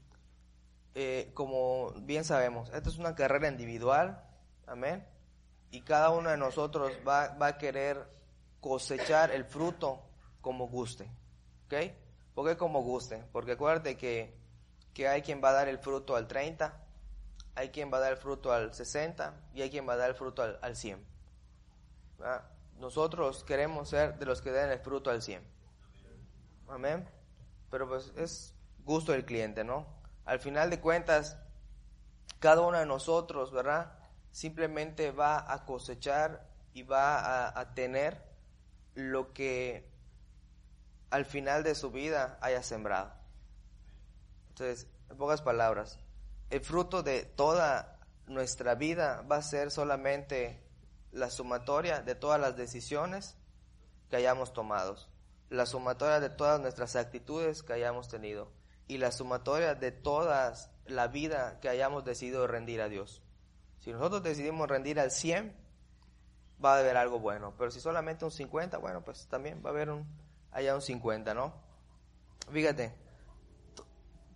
eh, 0.93 1.31
como 1.33 1.91
bien 2.01 2.23
sabemos, 2.23 2.69
esta 2.73 2.89
es 2.89 2.97
una 2.97 3.15
carrera 3.15 3.47
individual. 3.47 4.23
Amén. 4.67 5.07
Y 5.71 5.81
cada 5.81 6.11
uno 6.11 6.29
de 6.29 6.37
nosotros 6.37 6.91
va, 7.07 7.29
va 7.29 7.47
a 7.47 7.57
querer 7.57 8.07
cosechar 8.61 9.31
el 9.31 9.45
fruto 9.45 10.03
como 10.41 10.67
guste. 10.67 11.09
¿Ok? 11.75 11.91
¿Por 12.35 12.47
qué 12.47 12.57
como 12.57 12.81
guste? 12.81 13.23
Porque 13.31 13.53
acuérdate 13.53 13.97
que, 13.97 14.33
que 14.93 15.07
hay 15.07 15.21
quien 15.21 15.43
va 15.43 15.49
a 15.49 15.53
dar 15.53 15.67
el 15.67 15.77
fruto 15.77 16.15
al 16.15 16.27
30, 16.27 16.73
hay 17.55 17.69
quien 17.69 17.91
va 17.91 17.97
a 17.97 18.01
dar 18.01 18.13
el 18.13 18.17
fruto 18.17 18.51
al 18.51 18.73
60 18.73 19.33
y 19.53 19.61
hay 19.61 19.69
quien 19.69 19.87
va 19.87 19.93
a 19.93 19.97
dar 19.97 20.09
el 20.09 20.15
fruto 20.15 20.41
al, 20.41 20.59
al 20.61 20.75
100. 20.75 21.05
Nosotros 22.79 23.43
queremos 23.43 23.89
ser 23.89 24.17
de 24.17 24.25
los 24.25 24.41
que 24.41 24.51
den 24.51 24.71
el 24.71 24.79
fruto 24.79 25.09
al 25.09 25.21
100. 25.21 25.43
Amén 26.69 27.07
pero 27.73 27.89
pues 27.89 28.13
es 28.17 28.53
gusto 28.85 29.13
del 29.13 29.25
cliente, 29.25 29.63
¿no? 29.63 29.87
Al 30.25 30.39
final 30.39 30.69
de 30.69 30.79
cuentas, 30.79 31.39
cada 32.37 32.61
uno 32.61 32.77
de 32.77 32.85
nosotros, 32.85 33.51
¿verdad? 33.51 33.97
Simplemente 34.29 35.09
va 35.09 35.51
a 35.51 35.65
cosechar 35.65 36.47
y 36.75 36.83
va 36.83 37.47
a, 37.59 37.73
tener 37.73 38.21
lo 38.93 39.33
que 39.33 39.89
al 41.13 41.25
final 41.25 41.63
de 41.63 41.75
su 41.75 41.91
vida 41.91 42.39
haya 42.41 42.63
sembrado. 42.63 43.13
Entonces, 44.49 44.87
en 45.11 45.17
pocas 45.17 45.43
palabras, 45.43 45.99
el 46.49 46.61
fruto 46.61 47.03
de 47.03 47.23
toda 47.23 47.99
nuestra 48.25 48.73
vida 48.73 49.21
va 49.31 49.35
a 49.35 49.41
ser 49.43 49.69
solamente 49.69 50.63
la 51.11 51.29
sumatoria 51.29 52.01
de 52.01 52.15
todas 52.15 52.41
las 52.41 52.57
decisiones 52.57 53.37
que 54.09 54.15
hayamos 54.15 54.53
tomado 54.53 54.97
la 55.51 55.67
sumatoria 55.67 56.19
de 56.19 56.31
todas 56.31 56.59
nuestras 56.59 56.95
actitudes 56.95 57.61
que 57.61 57.73
hayamos 57.73 58.07
tenido 58.07 58.51
y 58.87 58.97
la 58.97 59.11
sumatoria 59.11 59.75
de 59.75 59.91
toda 59.91 60.55
la 60.87 61.07
vida 61.09 61.59
que 61.59 61.69
hayamos 61.69 62.03
decidido 62.03 62.47
rendir 62.47 62.81
a 62.81 62.89
Dios. 62.89 63.21
Si 63.81 63.91
nosotros 63.91 64.23
decidimos 64.23 64.67
rendir 64.67 64.99
al 64.99 65.11
100, 65.11 65.55
va 66.63 66.73
a 66.73 66.79
haber 66.79 66.97
algo 66.97 67.19
bueno, 67.19 67.53
pero 67.55 67.69
si 67.69 67.79
solamente 67.79 68.25
un 68.25 68.31
50, 68.31 68.79
bueno, 68.79 69.03
pues 69.03 69.27
también 69.27 69.61
va 69.63 69.69
a 69.69 69.73
haber 69.73 69.91
un, 69.91 70.07
allá 70.53 70.75
un 70.75 70.81
50, 70.81 71.33
¿no? 71.33 71.53
Fíjate, 72.51 72.93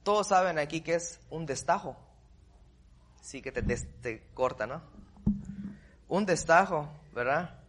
todos 0.03 0.27
saben 0.27 0.57
aquí 0.59 0.81
que 0.81 0.95
es 0.95 1.19
un 1.29 1.45
destajo, 1.45 1.97
sí 3.21 3.41
que 3.41 3.51
te, 3.51 4.27
corta, 4.33 4.67
¿no? 4.67 4.81
Un 6.07 6.25
destajo, 6.25 6.89
¿verdad? 7.13 7.59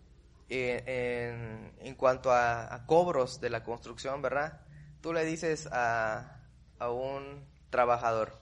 en, 0.48 1.72
en, 1.80 1.94
cuanto 1.94 2.32
a, 2.32 2.84
cobros 2.86 3.40
de 3.40 3.50
la 3.50 3.62
construcción, 3.62 4.22
¿verdad? 4.22 4.60
Tú 5.00 5.12
le 5.12 5.24
dices 5.24 5.68
a, 5.70 6.40
a 6.78 6.90
un 6.90 7.44
trabajador, 7.70 8.38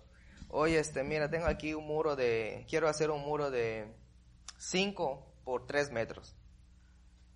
oye, 0.48 0.78
este, 0.78 1.02
mira, 1.02 1.30
tengo 1.30 1.46
aquí 1.46 1.74
un 1.74 1.86
muro 1.86 2.16
de, 2.16 2.64
quiero 2.68 2.88
hacer 2.88 3.10
un 3.10 3.22
muro 3.22 3.50
de 3.50 3.92
5 4.58 5.26
por 5.44 5.66
3 5.66 5.90
metros. 5.90 6.36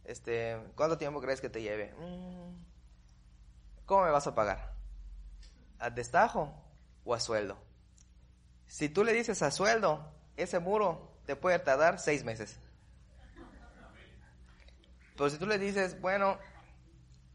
Este, 0.05 0.59
¿cuánto 0.75 0.99
tiempo 0.99 1.21
crees 1.21 1.41
que 1.41 1.49
te 1.49 1.63
lleve? 1.63 1.95
Mm, 1.95 2.55
¿Cómo 3.87 4.05
me 4.05 4.11
vas 4.11 4.27
a 4.27 4.35
pagar? 4.35 4.75
¿A 5.79 5.91
destajo 5.91 6.55
o 7.05 7.15
a 7.15 7.21
sueldo? 7.21 7.59
Si 8.67 8.89
tú 8.89 9.05
le 9.05 9.13
dices 9.13 9.43
a 9.43 9.51
sueldo, 9.51 10.13
ese 10.37 10.59
muro 10.61 11.19
te 11.27 11.37
puede 11.37 11.59
tardar 11.59 11.99
6 11.99 12.25
meses. 12.25 12.59
Pero 15.17 15.29
si 15.29 15.39
tú 15.39 15.47
le 15.47 15.59
dices, 15.59 16.01
bueno, 16.01 16.39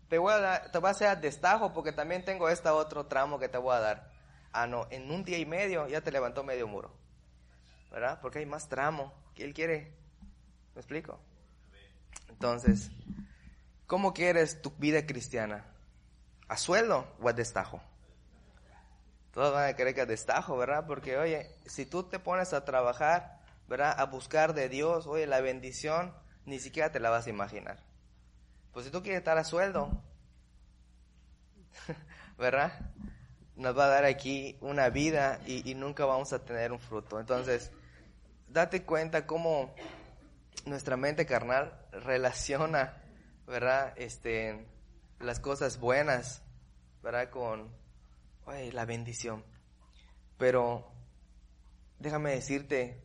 te 0.08 0.18
voy 0.18 0.34
a 0.34 0.40
dar, 0.40 0.72
te 0.72 0.78
voy 0.80 0.88
a 0.88 0.92
hacer 0.92 1.20
destajo 1.20 1.74
porque 1.74 1.92
también 1.92 2.24
tengo 2.24 2.50
este 2.50 2.70
otro 2.70 3.06
tramo 3.06 3.38
que 3.38 3.50
te 3.50 3.58
voy 3.58 3.76
a 3.76 3.80
dar. 3.80 4.12
Ah, 4.52 4.66
no, 4.66 4.88
en 4.90 5.12
un 5.12 5.24
día 5.24 5.38
y 5.38 5.46
medio 5.46 5.88
ya 5.88 6.02
te 6.02 6.12
levantó 6.12 6.44
medio 6.44 6.68
muro. 6.68 6.92
¿Verdad? 7.92 8.20
Porque 8.22 8.40
hay 8.40 8.46
más 8.46 8.68
tramo 8.70 9.14
que 9.36 9.44
él 9.44 9.54
quiere. 9.54 9.94
¿Me 10.74 10.82
explico? 10.82 11.20
Entonces, 12.30 12.92
¿cómo 13.88 14.14
quieres 14.14 14.62
tu 14.62 14.72
vida 14.72 15.06
cristiana? 15.06 15.66
¿A 16.48 16.58
sueldo 16.58 17.08
o 17.22 17.30
a 17.30 17.34
destajo? 17.34 17.82
Todos 19.32 19.54
van 19.54 19.70
a 19.70 19.76
querer 19.76 19.94
que 19.94 20.02
a 20.02 20.06
destajo, 20.06 20.56
¿verdad? 20.58 20.86
Porque, 20.88 21.18
oye, 21.18 21.50
si 21.66 21.86
tú 21.86 22.04
te 22.04 22.20
pones 22.20 22.54
a 22.54 22.64
trabajar, 22.64 23.42
¿verdad? 23.68 23.94
A 24.00 24.06
buscar 24.06 24.54
de 24.54 24.70
Dios, 24.70 25.08
oye, 25.08 25.28
la 25.28 25.42
bendición 25.42 26.14
ni 26.46 26.60
siquiera 26.60 26.92
te 26.92 27.00
la 27.00 27.10
vas 27.10 27.28
a 27.28 27.32
imaginar. 27.32 27.84
Pues 28.72 28.86
si 28.86 28.92
tú 28.92 29.02
quieres 29.02 29.20
estar 29.20 29.38
a 29.38 29.44
sueldo, 29.44 29.90
¿verdad? 32.38 32.74
Nos 33.56 33.78
va 33.78 33.86
a 33.86 33.90
dar 33.90 34.06
aquí 34.06 34.58
una 34.62 34.90
vida 34.90 35.40
y, 35.46 35.74
nunca 35.76 36.06
vamos 36.06 36.34
a 36.34 36.44
tener 36.44 36.72
un 36.72 36.80
fruto. 36.80 37.20
Entonces, 37.20 37.72
date 38.50 38.84
cuenta 38.84 39.26
cómo 39.26 39.74
nuestra 40.66 40.98
mente 40.98 41.26
carnal 41.26 41.78
relaciona, 41.92 43.02
¿verdad? 43.48 43.94
Este, 43.98 44.66
las 45.20 45.40
cosas 45.40 45.80
buenas, 45.80 46.42
¿verdad? 47.04 47.30
Con 47.30 47.70
la 48.72 48.86
bendición. 48.86 49.44
Pero 50.38 50.92
déjame 52.00 52.32
decirte 52.32 53.02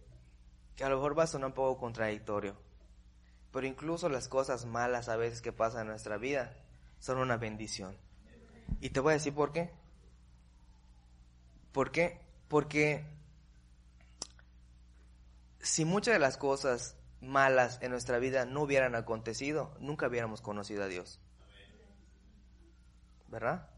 que 0.76 0.84
a 0.84 0.88
lo 0.88 0.96
mejor 0.96 1.18
va 1.18 1.24
a 1.24 1.28
sonar 1.28 1.48
un 1.48 1.54
poco 1.54 1.78
contradictorio. 1.78 2.56
Pero 3.52 3.66
incluso 3.66 4.08
las 4.08 4.28
cosas 4.28 4.64
malas 4.64 5.08
a 5.08 5.16
veces 5.16 5.42
que 5.42 5.52
pasan 5.52 5.82
en 5.82 5.88
nuestra 5.88 6.16
vida 6.16 6.56
son 6.98 7.18
una 7.18 7.36
bendición. 7.36 7.96
Y 8.80 8.90
te 8.90 9.00
voy 9.00 9.12
a 9.12 9.14
decir 9.14 9.34
por 9.34 9.52
qué. 9.52 9.70
¿Por 11.72 11.90
qué? 11.90 12.20
Porque 12.48 13.04
si 15.60 15.84
muchas 15.84 16.14
de 16.14 16.20
las 16.20 16.36
cosas 16.36 16.96
malas 17.20 17.78
en 17.82 17.90
nuestra 17.90 18.18
vida 18.18 18.44
no 18.44 18.62
hubieran 18.62 18.94
acontecido, 18.94 19.76
nunca 19.80 20.08
hubiéramos 20.08 20.40
conocido 20.40 20.84
a 20.84 20.88
Dios. 20.88 21.20
¿Verdad? 23.28 23.68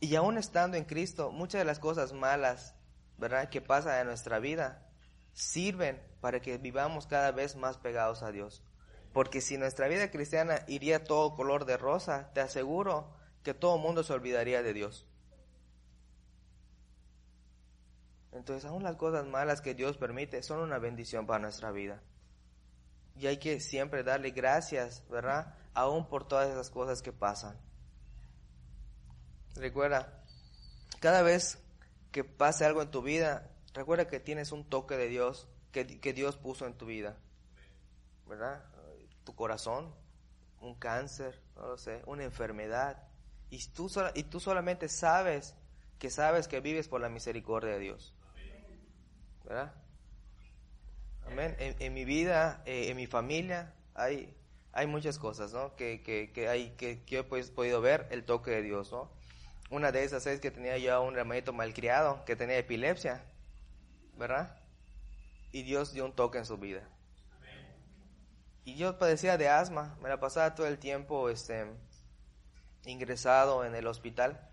Y 0.00 0.14
aún 0.16 0.38
estando 0.38 0.76
en 0.76 0.84
Cristo, 0.84 1.30
muchas 1.30 1.60
de 1.60 1.64
las 1.64 1.78
cosas 1.78 2.12
malas, 2.12 2.74
¿verdad?, 3.16 3.48
que 3.48 3.60
pasan 3.60 4.00
en 4.00 4.06
nuestra 4.06 4.38
vida, 4.38 4.86
sirven 5.32 6.00
para 6.20 6.40
que 6.40 6.58
vivamos 6.58 7.06
cada 7.06 7.32
vez 7.32 7.56
más 7.56 7.78
pegados 7.78 8.22
a 8.22 8.32
Dios. 8.32 8.62
Porque 9.12 9.40
si 9.40 9.56
nuestra 9.56 9.88
vida 9.88 10.10
cristiana 10.10 10.60
iría 10.66 11.04
todo 11.04 11.34
color 11.34 11.64
de 11.64 11.76
rosa, 11.76 12.30
te 12.34 12.40
aseguro 12.40 13.14
que 13.42 13.54
todo 13.54 13.76
el 13.76 13.82
mundo 13.82 14.02
se 14.02 14.12
olvidaría 14.12 14.62
de 14.62 14.72
Dios. 14.72 15.06
Entonces, 18.32 18.64
aún 18.66 18.82
las 18.82 18.96
cosas 18.96 19.26
malas 19.26 19.60
que 19.60 19.74
Dios 19.74 19.96
permite 19.96 20.42
son 20.42 20.60
una 20.60 20.78
bendición 20.78 21.26
para 21.26 21.40
nuestra 21.40 21.72
vida. 21.72 22.02
Y 23.18 23.26
hay 23.26 23.38
que 23.38 23.60
siempre 23.60 24.02
darle 24.02 24.30
gracias, 24.30 25.02
¿verdad? 25.08 25.54
Aún 25.74 26.08
por 26.08 26.26
todas 26.26 26.48
esas 26.48 26.70
cosas 26.70 27.02
que 27.02 27.12
pasan. 27.12 27.58
Recuerda, 29.56 30.22
cada 31.00 31.22
vez 31.22 31.58
que 32.12 32.24
pase 32.24 32.64
algo 32.64 32.82
en 32.82 32.90
tu 32.90 33.02
vida, 33.02 33.50
recuerda 33.74 34.06
que 34.06 34.20
tienes 34.20 34.52
un 34.52 34.64
toque 34.68 34.96
de 34.96 35.08
Dios 35.08 35.48
que, 35.72 36.00
que 36.00 36.12
Dios 36.12 36.36
puso 36.36 36.66
en 36.66 36.74
tu 36.74 36.86
vida. 36.86 37.16
¿Verdad? 38.26 38.62
tu 39.28 39.34
corazón, 39.34 39.94
un 40.62 40.74
cáncer, 40.74 41.38
no 41.54 41.66
lo 41.66 41.76
sé, 41.76 42.02
una 42.06 42.24
enfermedad. 42.24 43.06
Y 43.50 43.62
tú, 43.68 43.90
y 44.14 44.22
tú 44.22 44.40
solamente 44.40 44.88
sabes 44.88 45.54
que 45.98 46.08
sabes 46.08 46.48
que 46.48 46.60
vives 46.60 46.88
por 46.88 47.02
la 47.02 47.10
misericordia 47.10 47.72
de 47.72 47.78
Dios. 47.78 48.14
¿Verdad? 49.44 49.74
Amén. 51.30 51.56
En, 51.58 51.94
mi 51.94 52.04
vida, 52.04 52.62
eh, 52.64 52.88
en 52.90 52.96
mi 52.96 53.06
familia, 53.06 53.74
hay, 53.94 54.34
muchas 54.86 55.18
cosas, 55.18 55.52
¿no? 55.52 55.76
Que, 55.76 56.02
que, 56.02 56.32
que 56.32 56.48
hay, 56.48 56.70
que, 56.70 57.02
que 57.04 57.18
he 57.18 57.24
pues, 57.24 57.50
podido 57.50 57.80
ver 57.80 58.06
el 58.10 58.24
toque 58.24 58.50
de 58.50 58.62
Dios, 58.62 58.90
¿no? 58.92 59.10
Una 59.70 59.92
de 59.92 60.04
esas 60.04 60.26
es 60.26 60.40
que 60.40 60.50
tenía 60.50 60.78
yo 60.78 61.02
un 61.02 61.18
hermanito 61.18 61.52
malcriado 61.52 62.24
que 62.24 62.36
tenía 62.36 62.56
epilepsia, 62.56 63.22
¿verdad? 64.16 64.56
Y 65.52 65.62
Dios 65.62 65.92
dio 65.92 66.06
un 66.06 66.14
toque 66.14 66.38
en 66.38 66.46
su 66.46 66.56
vida. 66.56 66.88
Y 68.64 68.76
yo 68.76 68.98
padecía 68.98 69.36
de 69.36 69.48
asma, 69.48 69.96
me 70.02 70.08
la 70.08 70.20
pasaba 70.20 70.54
todo 70.54 70.66
el 70.66 70.78
tiempo 70.78 71.28
este, 71.28 71.66
ingresado 72.84 73.64
en 73.64 73.74
el 73.74 73.86
hospital 73.86 74.48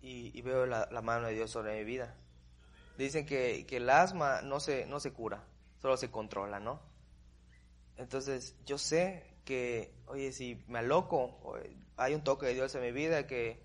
y, 0.00 0.40
veo 0.42 0.66
la, 0.66 0.86
mano 1.02 1.26
de 1.26 1.34
Dios 1.34 1.50
sobre 1.50 1.78
mi 1.78 1.84
vida. 1.84 2.14
Dicen 2.98 3.24
que, 3.24 3.66
que, 3.66 3.78
el 3.78 3.88
asma 3.88 4.42
no 4.42 4.60
se, 4.60 4.86
no 4.86 5.00
se 5.00 5.12
cura, 5.12 5.44
solo 5.84 5.98
se 5.98 6.10
controla, 6.10 6.60
¿no? 6.60 6.80
Entonces 7.98 8.56
yo 8.64 8.78
sé 8.78 9.36
que, 9.44 9.94
oye, 10.06 10.32
si 10.32 10.64
me 10.66 10.78
aloco, 10.78 11.58
hay 11.98 12.14
un 12.14 12.24
toque 12.24 12.46
de 12.46 12.54
Dios 12.54 12.74
en 12.74 12.80
mi 12.80 12.90
vida 12.90 13.26
que, 13.26 13.62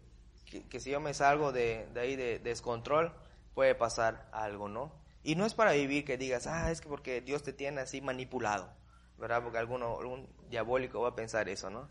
que, 0.69 0.81
si 0.81 0.89
yo 0.89 0.99
me 0.99 1.13
salgo 1.13 1.53
de, 1.53 1.87
de 1.93 1.99
ahí 2.01 2.17
de, 2.17 2.39
descontrol, 2.39 3.13
puede 3.53 3.73
pasar 3.73 4.27
algo, 4.33 4.67
¿no? 4.67 4.91
Y 5.23 5.35
no 5.35 5.45
es 5.45 5.53
para 5.53 5.71
vivir 5.71 6.03
que 6.03 6.17
digas, 6.17 6.45
ah, 6.45 6.69
es 6.71 6.81
que 6.81 6.89
porque 6.89 7.21
Dios 7.21 7.41
te 7.41 7.53
tiene 7.53 7.79
así 7.79 8.01
manipulado, 8.01 8.69
¿verdad? 9.17 9.41
Porque 9.41 9.59
alguno, 9.59 9.97
algún 9.97 10.27
diabólico 10.49 10.99
va 10.99 11.09
a 11.09 11.15
pensar 11.15 11.47
eso, 11.47 11.69
¿no? 11.69 11.89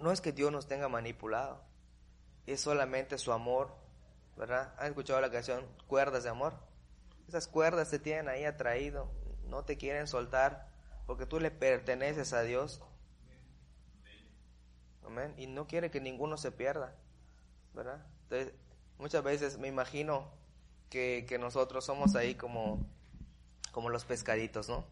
No 0.00 0.12
es 0.12 0.20
que 0.20 0.32
Dios 0.32 0.52
nos 0.52 0.68
tenga 0.68 0.90
manipulado, 0.90 1.64
es 2.44 2.60
solamente 2.60 3.16
su 3.16 3.32
amor, 3.32 3.74
¿verdad? 4.36 4.74
¿Han 4.76 4.88
escuchado 4.88 5.18
la 5.22 5.30
canción 5.30 5.66
Cuerdas 5.86 6.24
de 6.24 6.28
Amor? 6.28 6.68
Esas 7.28 7.46
cuerdas 7.46 7.90
te 7.90 7.98
tienen 7.98 8.28
ahí 8.28 8.44
atraído, 8.44 9.10
no 9.44 9.62
te 9.62 9.76
quieren 9.76 10.06
soltar, 10.06 10.66
porque 11.06 11.26
tú 11.26 11.38
le 11.38 11.50
perteneces 11.50 12.32
a 12.32 12.40
Dios. 12.40 12.82
Amén. 15.04 15.34
Y 15.36 15.46
no 15.46 15.66
quiere 15.66 15.90
que 15.90 16.00
ninguno 16.00 16.38
se 16.38 16.52
pierda, 16.52 16.94
¿verdad? 17.74 18.04
Entonces, 18.22 18.54
muchas 18.98 19.22
veces 19.22 19.58
me 19.58 19.68
imagino 19.68 20.30
que, 20.88 21.26
que 21.28 21.38
nosotros 21.38 21.84
somos 21.84 22.16
ahí 22.16 22.34
como, 22.34 22.86
como 23.72 23.90
los 23.90 24.06
pescaditos, 24.06 24.70
¿no? 24.70 24.86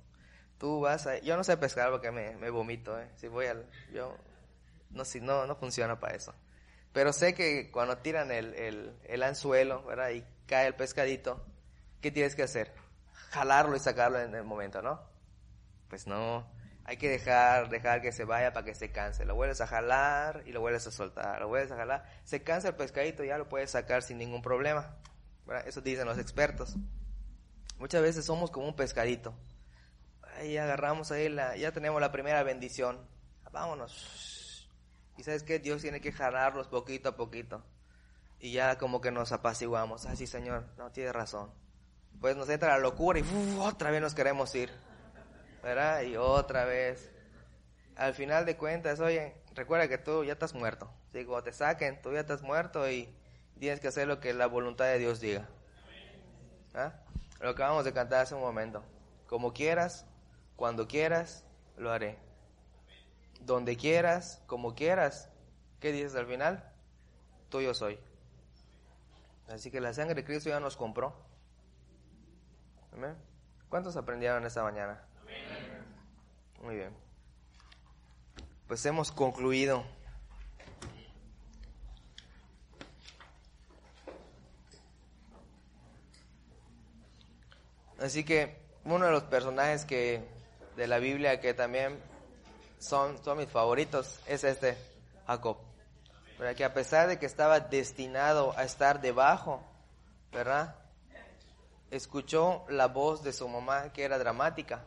Tú 0.59 0.81
vas 0.81 1.07
a, 1.07 1.19
yo 1.19 1.39
no 1.39 1.45
sé 1.45 1.57
pescar 1.57 1.91
porque 1.91 2.11
me, 2.11 2.37
me 2.37 2.51
vomito, 2.51 3.01
¿eh? 3.01 3.11
Si 3.17 3.29
voy 3.29 3.47
al, 3.47 3.67
yo, 3.95 4.15
no, 4.91 5.07
si 5.07 5.23
no, 5.23 5.47
no 5.47 5.57
funciona 5.57 6.01
para 6.01 6.15
eso. 6.17 6.35
Pero 6.93 7.15
sé 7.15 7.35
que 7.35 7.71
cuando 7.71 7.97
tiran 7.99 8.31
el, 8.31 8.55
el, 8.55 8.95
el 9.05 9.23
anzuelo, 9.23 9.83
¿verdad? 9.85 10.11
Y 10.11 10.25
cae 10.47 10.67
el 10.67 10.75
pescadito, 10.75 11.43
¿qué 12.07 12.13
tienes 12.13 12.37
que 12.37 12.45
hacer? 12.45 12.73
Jalarlo 13.31 13.75
y 13.75 13.81
sacarlo 13.81 14.21
en 14.21 14.33
el 14.33 14.45
momento, 14.45 14.81
¿no? 14.81 15.01
Pues 15.89 16.07
no, 16.07 16.49
hay 16.85 16.99
que 16.99 17.09
dejar, 17.09 17.69
dejar 17.69 18.01
que 18.01 18.13
se 18.13 18.25
vaya 18.25 18.53
para 18.53 18.65
que 18.65 18.77
se 18.77 18.93
canse. 18.93 19.25
Lo 19.25 19.35
vuelves 19.35 19.61
a 19.61 19.67
jalar 19.67 20.45
y 20.47 20.53
lo 20.53 20.61
vuelves 20.61 20.87
a 20.87 20.93
soltar, 20.93 21.41
lo 21.41 21.49
vuelves 21.49 21.73
a 21.73 21.77
jalar. 21.77 22.09
Se 22.23 22.45
cansa 22.45 22.69
el 22.69 22.77
pescadito 22.77 23.25
ya 23.25 23.39
lo 23.39 23.49
puedes 23.49 23.73
sacar 23.73 24.05
sin 24.05 24.19
ningún 24.19 24.41
problema. 24.41 24.95
Eso 25.65 25.81
dicen 25.81 26.07
los 26.07 26.19
expertos. 26.19 26.77
Muchas 27.81 28.03
veces 28.03 28.25
somos 28.25 28.53
como 28.53 28.69
un 28.69 28.77
pescadito. 28.77 29.35
Ahí 30.37 30.57
agarramos 30.59 31.11
ahí 31.11 31.29
la, 31.29 31.57
ya 31.57 31.73
tenemos 31.73 32.01
la 32.01 32.13
primera 32.13 32.45
bendición. 32.45 33.05
Vámonos. 33.51 34.71
Y 35.17 35.25
sabes 35.25 35.43
que 35.43 35.59
Dios 35.59 35.83
tiene 35.83 36.01
que 36.01 36.13
jalarlos 36.13 36.69
poquito 36.69 37.09
a 37.09 37.17
poquito. 37.17 37.65
Y 38.39 38.53
ya 38.53 38.79
como 38.79 39.01
que 39.01 39.11
nos 39.11 39.33
apaciguamos. 39.33 40.07
Ah, 40.07 40.15
sí, 40.15 40.29
Señor, 40.29 40.69
no 40.79 40.93
tiene 40.93 41.13
razón. 41.13 41.66
Pues 42.21 42.37
nos 42.37 42.49
entra 42.49 42.69
la 42.69 42.79
locura 42.79 43.19
y 43.19 43.25
otra 43.59 43.91
vez 43.91 44.01
nos 44.01 44.15
queremos 44.15 44.55
ir. 44.55 44.71
¿Verdad? 45.63 46.03
Y 46.03 46.17
otra 46.17 46.65
vez. 46.65 47.11
Al 47.97 48.15
final 48.15 48.45
de 48.47 48.57
cuentas, 48.57 49.01
oye, 49.01 49.35
recuerda 49.55 49.89
que 49.89 49.99
tú 49.99 50.25
ya 50.25 50.35
estás 50.35 50.55
muerto. 50.55 50.91
Si 51.13 51.25
cuando 51.25 51.45
te 51.45 51.53
saquen, 51.53 52.01
tú 52.03 52.13
ya 52.13 52.21
estás 52.21 52.43
muerto 52.43 52.89
y 52.91 53.09
tienes 53.59 53.81
que 53.81 53.89
hacer 53.89 54.07
lo 54.07 54.21
que 54.21 54.35
la 54.35 54.47
voluntad 54.47 54.85
de 54.85 54.99
Dios 54.99 55.21
diga. 55.21 55.49
¿Ah? 56.75 56.93
Lo 57.41 57.51
acabamos 57.51 57.85
de 57.85 57.93
cantar 57.93 58.21
hace 58.21 58.35
un 58.35 58.43
momento. 58.43 58.83
Como 59.27 59.53
quieras, 59.53 60.07
cuando 60.57 60.87
quieras, 60.87 61.45
lo 61.77 61.91
haré. 61.91 62.19
Donde 63.41 63.77
quieras, 63.77 64.43
como 64.47 64.75
quieras. 64.75 65.31
¿Qué 65.81 65.93
dices 65.93 66.15
al 66.15 66.27
final? 66.27 66.71
Tuyo 67.49 67.75
soy. 67.75 67.99
Así 69.49 69.71
que 69.71 69.81
la 69.81 69.93
sangre 69.93 70.15
de 70.15 70.25
Cristo 70.25 70.49
ya 70.49 70.61
nos 70.61 70.77
compró. 70.77 71.26
¿Amén? 72.97 73.15
¿Cuántos 73.69 73.95
aprendieron 73.97 74.47
esta 74.47 74.63
mañana? 74.63 74.99
Muy 76.63 76.77
bien. 76.77 76.97
Pues 78.67 78.85
hemos 78.87 79.13
concluido. 79.13 79.85
Así 88.01 88.25
que 88.25 88.57
uno 88.85 89.05
de 89.05 89.13
los 89.13 89.25
personajes 89.25 89.85
que 89.85 90.27
de 90.77 90.87
la 90.87 90.99
Biblia 90.99 91.41
que 91.41 91.53
también 91.53 91.99
son, 92.79 93.23
son 93.23 93.39
mis 93.39 93.49
favoritos 93.49 94.21
es 94.27 94.43
este, 94.45 94.79
Jacob. 95.27 95.59
¿Verdad? 96.39 96.55
Que 96.55 96.65
a 96.65 96.73
pesar 96.73 97.09
de 97.09 97.19
que 97.19 97.27
estaba 97.27 97.61
destinado 97.61 98.57
a 98.57 98.65
estar 98.65 99.01
debajo, 99.03 99.63
¿verdad? 100.33 100.77
Escuchó 101.97 102.65
la 102.69 102.89
voz 102.89 103.23
de 103.23 103.33
su 103.33 103.49
mamá 103.49 103.93
que 103.93 104.05
era 104.05 104.19
dramática. 104.19 104.85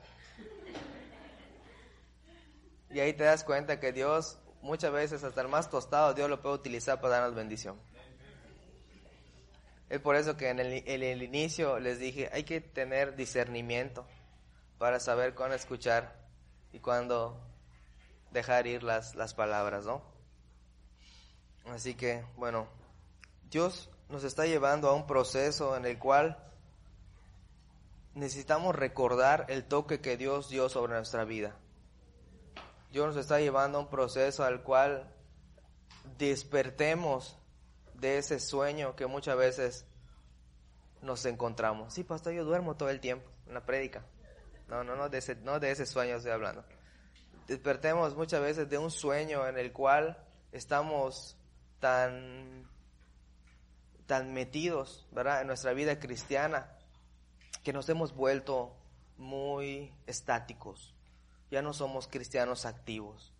Y 2.92 3.00
ahí 3.00 3.14
te 3.14 3.24
das 3.24 3.44
cuenta 3.44 3.80
que 3.80 3.92
Dios, 3.92 4.40
muchas 4.62 4.92
veces 4.92 5.24
hasta 5.24 5.42
el 5.42 5.48
más 5.48 5.70
tostado, 5.70 6.14
Dios 6.14 6.30
lo 6.30 6.42
puede 6.42 6.56
utilizar 6.56 7.02
para 7.02 7.16
darnos 7.16 7.36
bendición. 7.36 7.80
Es 9.90 10.00
por 10.00 10.16
eso 10.16 10.38
que 10.38 10.50
en 10.50 10.60
el, 10.60 11.24
inicio 11.24 11.80
les 11.80 11.98
dije, 11.98 12.30
hay 12.32 12.44
que 12.44 12.62
tener 12.62 13.16
discernimiento 13.16 14.06
para 14.78 15.00
saber 15.00 15.34
cuándo 15.34 15.56
escuchar 15.56 16.16
y 16.72 16.80
cuándo 16.80 17.42
dejar 18.32 18.68
ir 18.68 18.84
las, 18.84 19.16
las 19.16 19.34
palabras, 19.34 19.86
¿no? 19.86 20.04
Así 21.66 21.96
que, 21.96 22.24
bueno, 22.38 22.68
Dios 23.50 23.90
nos 24.10 24.24
está 24.24 24.46
llevando 24.46 24.90
a 24.90 24.94
un 24.94 25.08
proceso 25.08 25.76
en 25.76 25.86
el 25.86 25.98
cual 25.98 26.38
necesitamos 28.20 28.76
recordar 28.76 29.46
el 29.48 29.64
toque 29.64 30.02
que 30.02 30.18
Dios 30.18 30.50
dio 30.50 30.70
sobre 30.70 30.94
nuestra 30.94 31.24
vida. 31.24 31.56
Dios 32.92 33.08
nos 33.08 33.18
está 33.18 33.40
llevando 33.40 33.78
a 33.78 33.82
un 33.82 33.90
proceso 33.90 34.44
al 34.44 34.62
cual 34.62 35.14
despertemos 36.18 37.38
de 37.94 38.18
ese 38.18 38.40
sueño 38.40 38.96
que 38.96 39.06
muchas 39.06 39.38
veces 39.38 39.86
nos 41.02 41.26
encontramos. 41.26 41.94
Sí, 41.94 42.04
pastor, 42.04 42.34
yo 42.34 42.44
duermo 42.44 42.76
todo 42.76 42.90
el 42.90 43.00
tiempo 43.00 43.30
en 43.48 43.54
la 43.54 43.66
prédica. 43.66 44.04
No, 44.68 44.84
no, 44.84 44.96
no 44.96 45.10
de 45.10 45.20
ese, 45.20 45.36
no 45.36 45.60
de 45.60 45.72
ese 45.72 45.86
sueño 45.86 46.16
estoy 46.16 46.32
hablando. 46.32 46.64
Despertemos 47.48 48.16
muchas 48.16 48.42
veces 48.42 48.70
de 48.70 48.78
un 48.78 48.92
sueño 48.92 49.48
en 49.48 49.58
el 49.58 49.72
cual 49.72 50.18
estamos 50.52 51.38
tan, 51.80 52.68
tan 54.06 54.34
metidos, 54.34 55.08
¿verdad? 55.12 55.42
En 55.42 55.48
nuestra 55.48 55.74
vida 55.74 56.00
cristiana 56.00 56.79
que 57.64 57.74
nos 57.74 57.90
hemos 57.90 58.16
vuelto 58.16 58.76
muy 59.18 59.94
estáticos. 60.08 60.94
Ya 61.52 61.62
no 61.62 61.74
somos 61.74 62.08
cristianos 62.08 62.66
activos, 62.66 63.34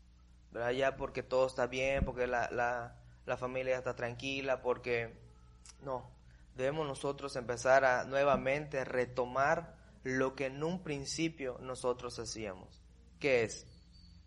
¿verdad? 0.52 0.72
Ya 0.72 0.96
porque 0.96 1.24
todo 1.24 1.48
está 1.48 1.68
bien, 1.68 2.04
porque 2.06 2.28
la, 2.28 2.50
la 2.52 3.00
la 3.30 3.38
familia 3.38 3.78
está 3.78 3.96
tranquila, 3.96 4.62
porque 4.62 5.14
no, 5.84 6.10
debemos 6.56 6.88
nosotros 6.88 7.36
empezar 7.36 7.86
a 7.86 8.04
nuevamente 8.04 8.84
retomar 8.84 9.78
lo 10.04 10.36
que 10.36 10.48
en 10.48 10.64
un 10.64 10.82
principio 10.82 11.58
nosotros 11.62 12.18
hacíamos. 12.18 12.82
¿Qué 13.20 13.44
es? 13.44 13.68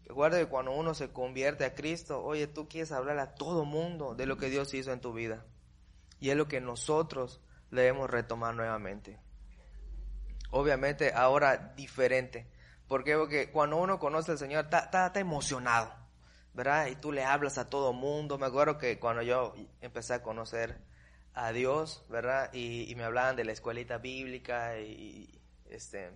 Recuerda 0.06 0.38
que 0.38 0.46
cuando 0.46 0.70
uno 0.70 0.94
se 0.94 1.10
convierte 1.10 1.64
a 1.64 1.74
Cristo, 1.74 2.22
oye, 2.22 2.46
tú 2.46 2.68
quieres 2.68 2.92
hablar 2.92 3.18
a 3.18 3.34
todo 3.34 3.64
mundo 3.64 4.14
de 4.14 4.26
lo 4.26 4.36
que 4.36 4.50
Dios 4.50 4.72
hizo 4.72 4.92
en 4.92 5.00
tu 5.00 5.12
vida. 5.12 5.44
Y 6.20 6.30
es 6.30 6.36
lo 6.36 6.46
que 6.46 6.60
nosotros 6.60 7.40
debemos 7.72 8.08
retomar 8.08 8.54
nuevamente. 8.54 9.18
Obviamente 10.52 11.12
ahora 11.14 11.72
diferente. 11.74 12.46
Porque 12.86 13.50
cuando 13.50 13.78
uno 13.78 13.98
conoce 13.98 14.32
al 14.32 14.38
Señor, 14.38 14.66
está, 14.66 15.10
emocionado. 15.16 15.92
¿verdad? 16.54 16.88
Y 16.88 16.96
tú 16.96 17.10
le 17.10 17.24
hablas 17.24 17.56
a 17.56 17.70
todo 17.70 17.94
mundo. 17.94 18.38
Me 18.38 18.46
acuerdo 18.46 18.76
que 18.76 18.98
cuando 18.98 19.22
yo 19.22 19.54
empecé 19.80 20.14
a 20.14 20.22
conocer 20.22 20.78
a 21.32 21.52
Dios, 21.52 22.04
¿verdad? 22.10 22.52
Y, 22.52 22.92
me 22.94 23.04
hablaban 23.04 23.34
de 23.34 23.44
la 23.44 23.52
escuelita 23.52 23.96
bíblica 23.96 24.78
y, 24.78 25.40
este, 25.70 26.10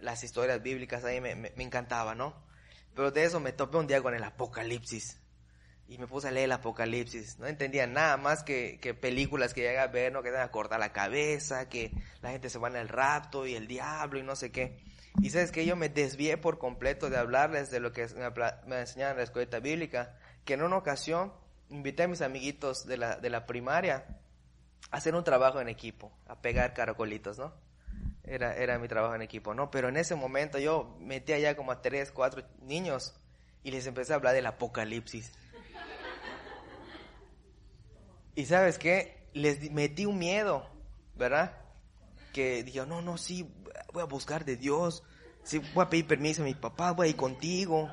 las 0.00 0.22
historias 0.22 0.62
bíblicas 0.62 1.04
ahí 1.04 1.20
me, 1.20 1.34
me, 1.34 1.52
encantaba, 1.56 2.14
¿no? 2.14 2.34
Pero 2.94 3.10
de 3.10 3.24
eso 3.24 3.40
me 3.40 3.52
topé 3.52 3.78
un 3.78 3.88
día 3.88 4.00
con 4.00 4.14
el 4.14 4.22
Apocalipsis. 4.22 5.20
Y 5.88 5.98
me 5.98 6.06
puse 6.06 6.28
a 6.28 6.30
leer 6.30 6.46
el 6.46 6.52
Apocalipsis. 6.52 7.38
No 7.38 7.46
entendía 7.46 7.86
nada 7.86 8.16
más 8.16 8.42
que, 8.42 8.78
que 8.80 8.94
películas 8.94 9.54
que 9.54 9.62
llega 9.62 9.82
a 9.82 9.86
ver, 9.86 10.12
¿no? 10.12 10.22
Que 10.22 10.30
te 10.30 10.38
a 10.38 10.50
cortar 10.50 10.80
la 10.80 10.92
cabeza, 10.92 11.68
que 11.68 11.92
la 12.22 12.30
gente 12.30 12.50
se 12.50 12.58
va 12.58 12.68
en 12.68 12.76
el 12.76 12.88
rapto 12.88 13.46
y 13.46 13.54
el 13.54 13.66
diablo 13.66 14.18
y 14.18 14.22
no 14.22 14.34
sé 14.34 14.50
qué. 14.50 14.78
Y 15.22 15.30
sabes 15.30 15.52
que 15.52 15.64
yo 15.64 15.76
me 15.76 15.88
desvié 15.88 16.36
por 16.36 16.58
completo 16.58 17.08
de 17.08 17.16
hablarles 17.16 17.70
de 17.70 17.80
lo 17.80 17.92
que 17.92 18.06
me 18.66 18.80
enseñaban 18.80 19.12
en 19.12 19.18
la 19.18 19.24
escuela 19.24 19.60
bíblica, 19.60 20.14
que 20.44 20.54
en 20.54 20.62
una 20.62 20.76
ocasión 20.76 21.32
invité 21.70 22.02
a 22.02 22.08
mis 22.08 22.20
amiguitos 22.20 22.86
de 22.86 22.96
la, 22.98 23.16
de 23.16 23.30
la 23.30 23.46
primaria 23.46 24.04
a 24.90 24.96
hacer 24.96 25.14
un 25.14 25.24
trabajo 25.24 25.60
en 25.60 25.68
equipo, 25.68 26.12
a 26.26 26.40
pegar 26.40 26.74
caracolitos, 26.74 27.38
¿no? 27.38 27.54
Era, 28.24 28.56
era 28.56 28.78
mi 28.78 28.88
trabajo 28.88 29.14
en 29.14 29.22
equipo, 29.22 29.54
¿no? 29.54 29.70
Pero 29.70 29.88
en 29.88 29.96
ese 29.96 30.16
momento 30.16 30.58
yo 30.58 30.96
metí 31.00 31.32
allá 31.32 31.56
como 31.56 31.72
a 31.72 31.80
tres, 31.80 32.10
cuatro 32.10 32.42
niños 32.60 33.14
y 33.62 33.70
les 33.70 33.86
empecé 33.86 34.12
a 34.12 34.16
hablar 34.16 34.34
del 34.34 34.46
apocalipsis. 34.46 35.32
Y 38.36 38.44
sabes 38.44 38.78
qué, 38.78 39.16
les 39.32 39.72
metí 39.72 40.04
un 40.04 40.18
miedo, 40.18 40.68
¿verdad? 41.16 41.56
Que 42.34 42.62
dijo, 42.62 42.84
no, 42.84 43.00
no, 43.00 43.16
sí, 43.16 43.50
voy 43.94 44.02
a 44.02 44.06
buscar 44.06 44.44
de 44.44 44.56
Dios, 44.56 45.02
sí, 45.42 45.58
voy 45.74 45.84
a 45.84 45.88
pedir 45.88 46.06
permiso 46.06 46.42
a 46.42 46.44
mi 46.44 46.54
papá, 46.54 46.92
voy 46.92 47.06
a 47.06 47.10
ir 47.10 47.16
contigo. 47.16 47.90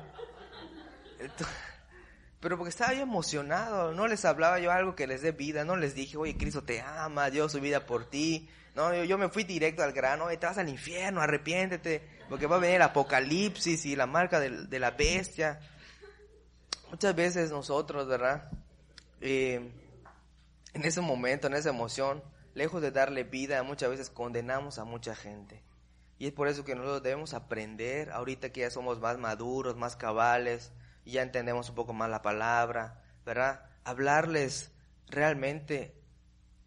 Pero 2.40 2.58
porque 2.58 2.68
estaba 2.68 2.92
yo 2.92 3.00
emocionado, 3.00 3.94
no 3.94 4.06
les 4.06 4.26
hablaba 4.26 4.60
yo 4.60 4.70
algo 4.70 4.94
que 4.94 5.06
les 5.06 5.22
dé 5.22 5.32
vida, 5.32 5.64
no 5.64 5.76
les 5.76 5.94
dije, 5.94 6.18
oye, 6.18 6.36
Cristo 6.36 6.62
te 6.62 6.82
ama, 6.82 7.30
Dios 7.30 7.52
su 7.52 7.60
vida 7.60 7.86
por 7.86 8.04
ti. 8.04 8.46
No, 8.74 9.02
yo, 9.02 9.16
me 9.16 9.30
fui 9.30 9.44
directo 9.44 9.82
al 9.82 9.92
grano, 9.92 10.26
te 10.28 10.44
vas 10.44 10.58
al 10.58 10.68
infierno, 10.68 11.22
arrepiéntete, 11.22 12.06
porque 12.28 12.46
va 12.46 12.56
a 12.56 12.58
venir 12.58 12.76
el 12.76 12.82
apocalipsis 12.82 13.86
y 13.86 13.96
la 13.96 14.06
marca 14.06 14.40
de, 14.40 14.66
de 14.66 14.78
la 14.78 14.90
bestia. 14.90 15.58
Muchas 16.90 17.14
veces 17.14 17.50
nosotros, 17.50 18.06
¿verdad? 18.06 18.50
Eh, 19.22 19.70
en 20.74 20.84
ese 20.84 21.00
momento, 21.00 21.46
en 21.46 21.54
esa 21.54 21.70
emoción, 21.70 22.22
lejos 22.54 22.82
de 22.82 22.90
darle 22.90 23.24
vida, 23.24 23.62
muchas 23.62 23.90
veces 23.90 24.10
condenamos 24.10 24.78
a 24.78 24.84
mucha 24.84 25.14
gente. 25.14 25.62
Y 26.18 26.26
es 26.26 26.32
por 26.32 26.48
eso 26.48 26.64
que 26.64 26.74
nosotros 26.74 27.02
debemos 27.02 27.32
aprender, 27.32 28.10
ahorita 28.10 28.50
que 28.50 28.60
ya 28.60 28.70
somos 28.70 29.00
más 29.00 29.18
maduros, 29.18 29.76
más 29.76 29.96
cabales, 29.96 30.72
y 31.04 31.12
ya 31.12 31.22
entendemos 31.22 31.68
un 31.68 31.74
poco 31.74 31.92
más 31.92 32.10
la 32.10 32.22
palabra, 32.22 33.02
¿verdad? 33.24 33.66
Hablarles 33.84 34.72
realmente 35.08 35.94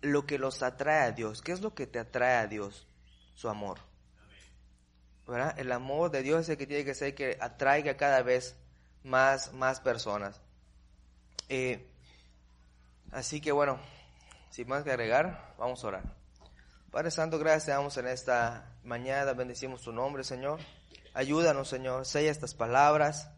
lo 0.02 0.26
que 0.26 0.38
los 0.38 0.64
atrae 0.64 1.08
a 1.08 1.12
Dios. 1.12 1.42
¿Qué 1.42 1.52
es 1.52 1.62
lo 1.62 1.74
que 1.74 1.88
te 1.88 2.00
atrae 2.00 2.38
a 2.38 2.48
Dios? 2.48 2.88
Su 3.36 3.50
amor. 3.50 3.80
¿Verdad? 5.26 5.58
El 5.60 5.72
amor 5.72 6.12
de 6.12 6.22
Dios 6.22 6.42
es 6.42 6.50
el 6.50 6.58
que 6.58 6.68
tiene 6.68 6.86
que 6.86 6.94
ser 6.94 7.14
que 7.14 7.38
atraiga 7.42 7.98
cada 7.98 8.22
vez 8.22 8.56
más, 9.04 9.54
más 9.54 9.82
personas. 9.82 10.40
Eh, 11.50 11.86
así 13.12 13.42
que 13.42 13.52
bueno, 13.52 13.80
sin 14.50 14.68
más 14.68 14.84
que 14.84 14.92
agregar, 14.92 15.56
vamos 15.58 15.84
a 15.84 15.88
orar. 15.88 16.16
Padre 16.92 17.12
Santo, 17.12 17.38
gracias 17.38 17.66
te 17.66 17.72
damos 17.72 17.98
en 17.98 18.08
esta 18.08 18.78
mañana, 18.84 19.34
bendecimos 19.34 19.82
tu 19.82 19.92
nombre, 19.92 20.24
Señor. 20.24 20.60
Ayúdanos, 21.14 21.68
Señor, 21.68 22.06
sella 22.06 22.32
estas 22.32 22.54
palabras. 22.54 23.30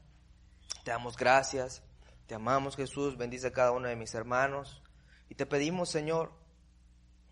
Te 0.84 0.92
damos 0.92 1.18
gracias, 1.18 1.82
te 2.28 2.36
amamos, 2.36 2.76
Jesús, 2.76 3.18
bendice 3.18 3.48
a 3.48 3.52
cada 3.52 3.72
uno 3.72 3.88
de 3.88 3.96
mis 3.96 4.14
hermanos. 4.14 4.82
Y 5.30 5.36
te 5.36 5.46
pedimos, 5.46 5.90
Señor, 5.90 6.32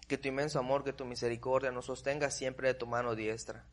que 0.07 0.17
tu 0.17 0.28
inmenso 0.28 0.59
amor, 0.59 0.84
que 0.84 0.93
tu 0.93 1.05
misericordia 1.05 1.71
nos 1.71 1.86
sostenga 1.86 2.32
siempre 2.32 2.69
de 2.69 2.73
tu 2.73 2.88
mano 2.88 3.15
diestra. 3.15 3.65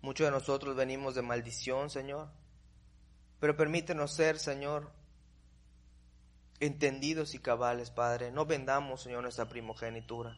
Muchos 0.00 0.26
de 0.26 0.30
nosotros 0.30 0.76
venimos 0.76 1.14
de 1.14 1.22
maldición, 1.22 1.90
Señor, 1.90 2.28
pero 3.40 3.56
permítenos 3.56 4.14
ser, 4.14 4.38
Señor, 4.38 4.90
entendidos 6.60 7.34
y 7.34 7.38
cabales, 7.38 7.90
Padre. 7.90 8.30
No 8.30 8.46
vendamos, 8.46 9.02
Señor, 9.02 9.22
nuestra 9.22 9.48
primogenitura. 9.48 10.36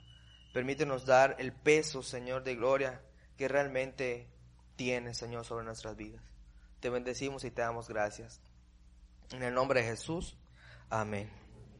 Permítenos 0.52 1.06
dar 1.06 1.36
el 1.38 1.52
peso, 1.52 2.02
Señor, 2.02 2.42
de 2.42 2.56
gloria 2.56 3.00
que 3.36 3.48
realmente 3.48 4.28
tiene, 4.76 5.14
Señor, 5.14 5.44
sobre 5.44 5.64
nuestras 5.64 5.96
vidas. 5.96 6.22
Te 6.80 6.90
bendecimos 6.90 7.44
y 7.44 7.50
te 7.50 7.62
damos 7.62 7.88
gracias. 7.88 8.40
En 9.30 9.42
el 9.42 9.54
nombre 9.54 9.80
de 9.80 9.88
Jesús. 9.88 10.36
Amén. 10.88 11.39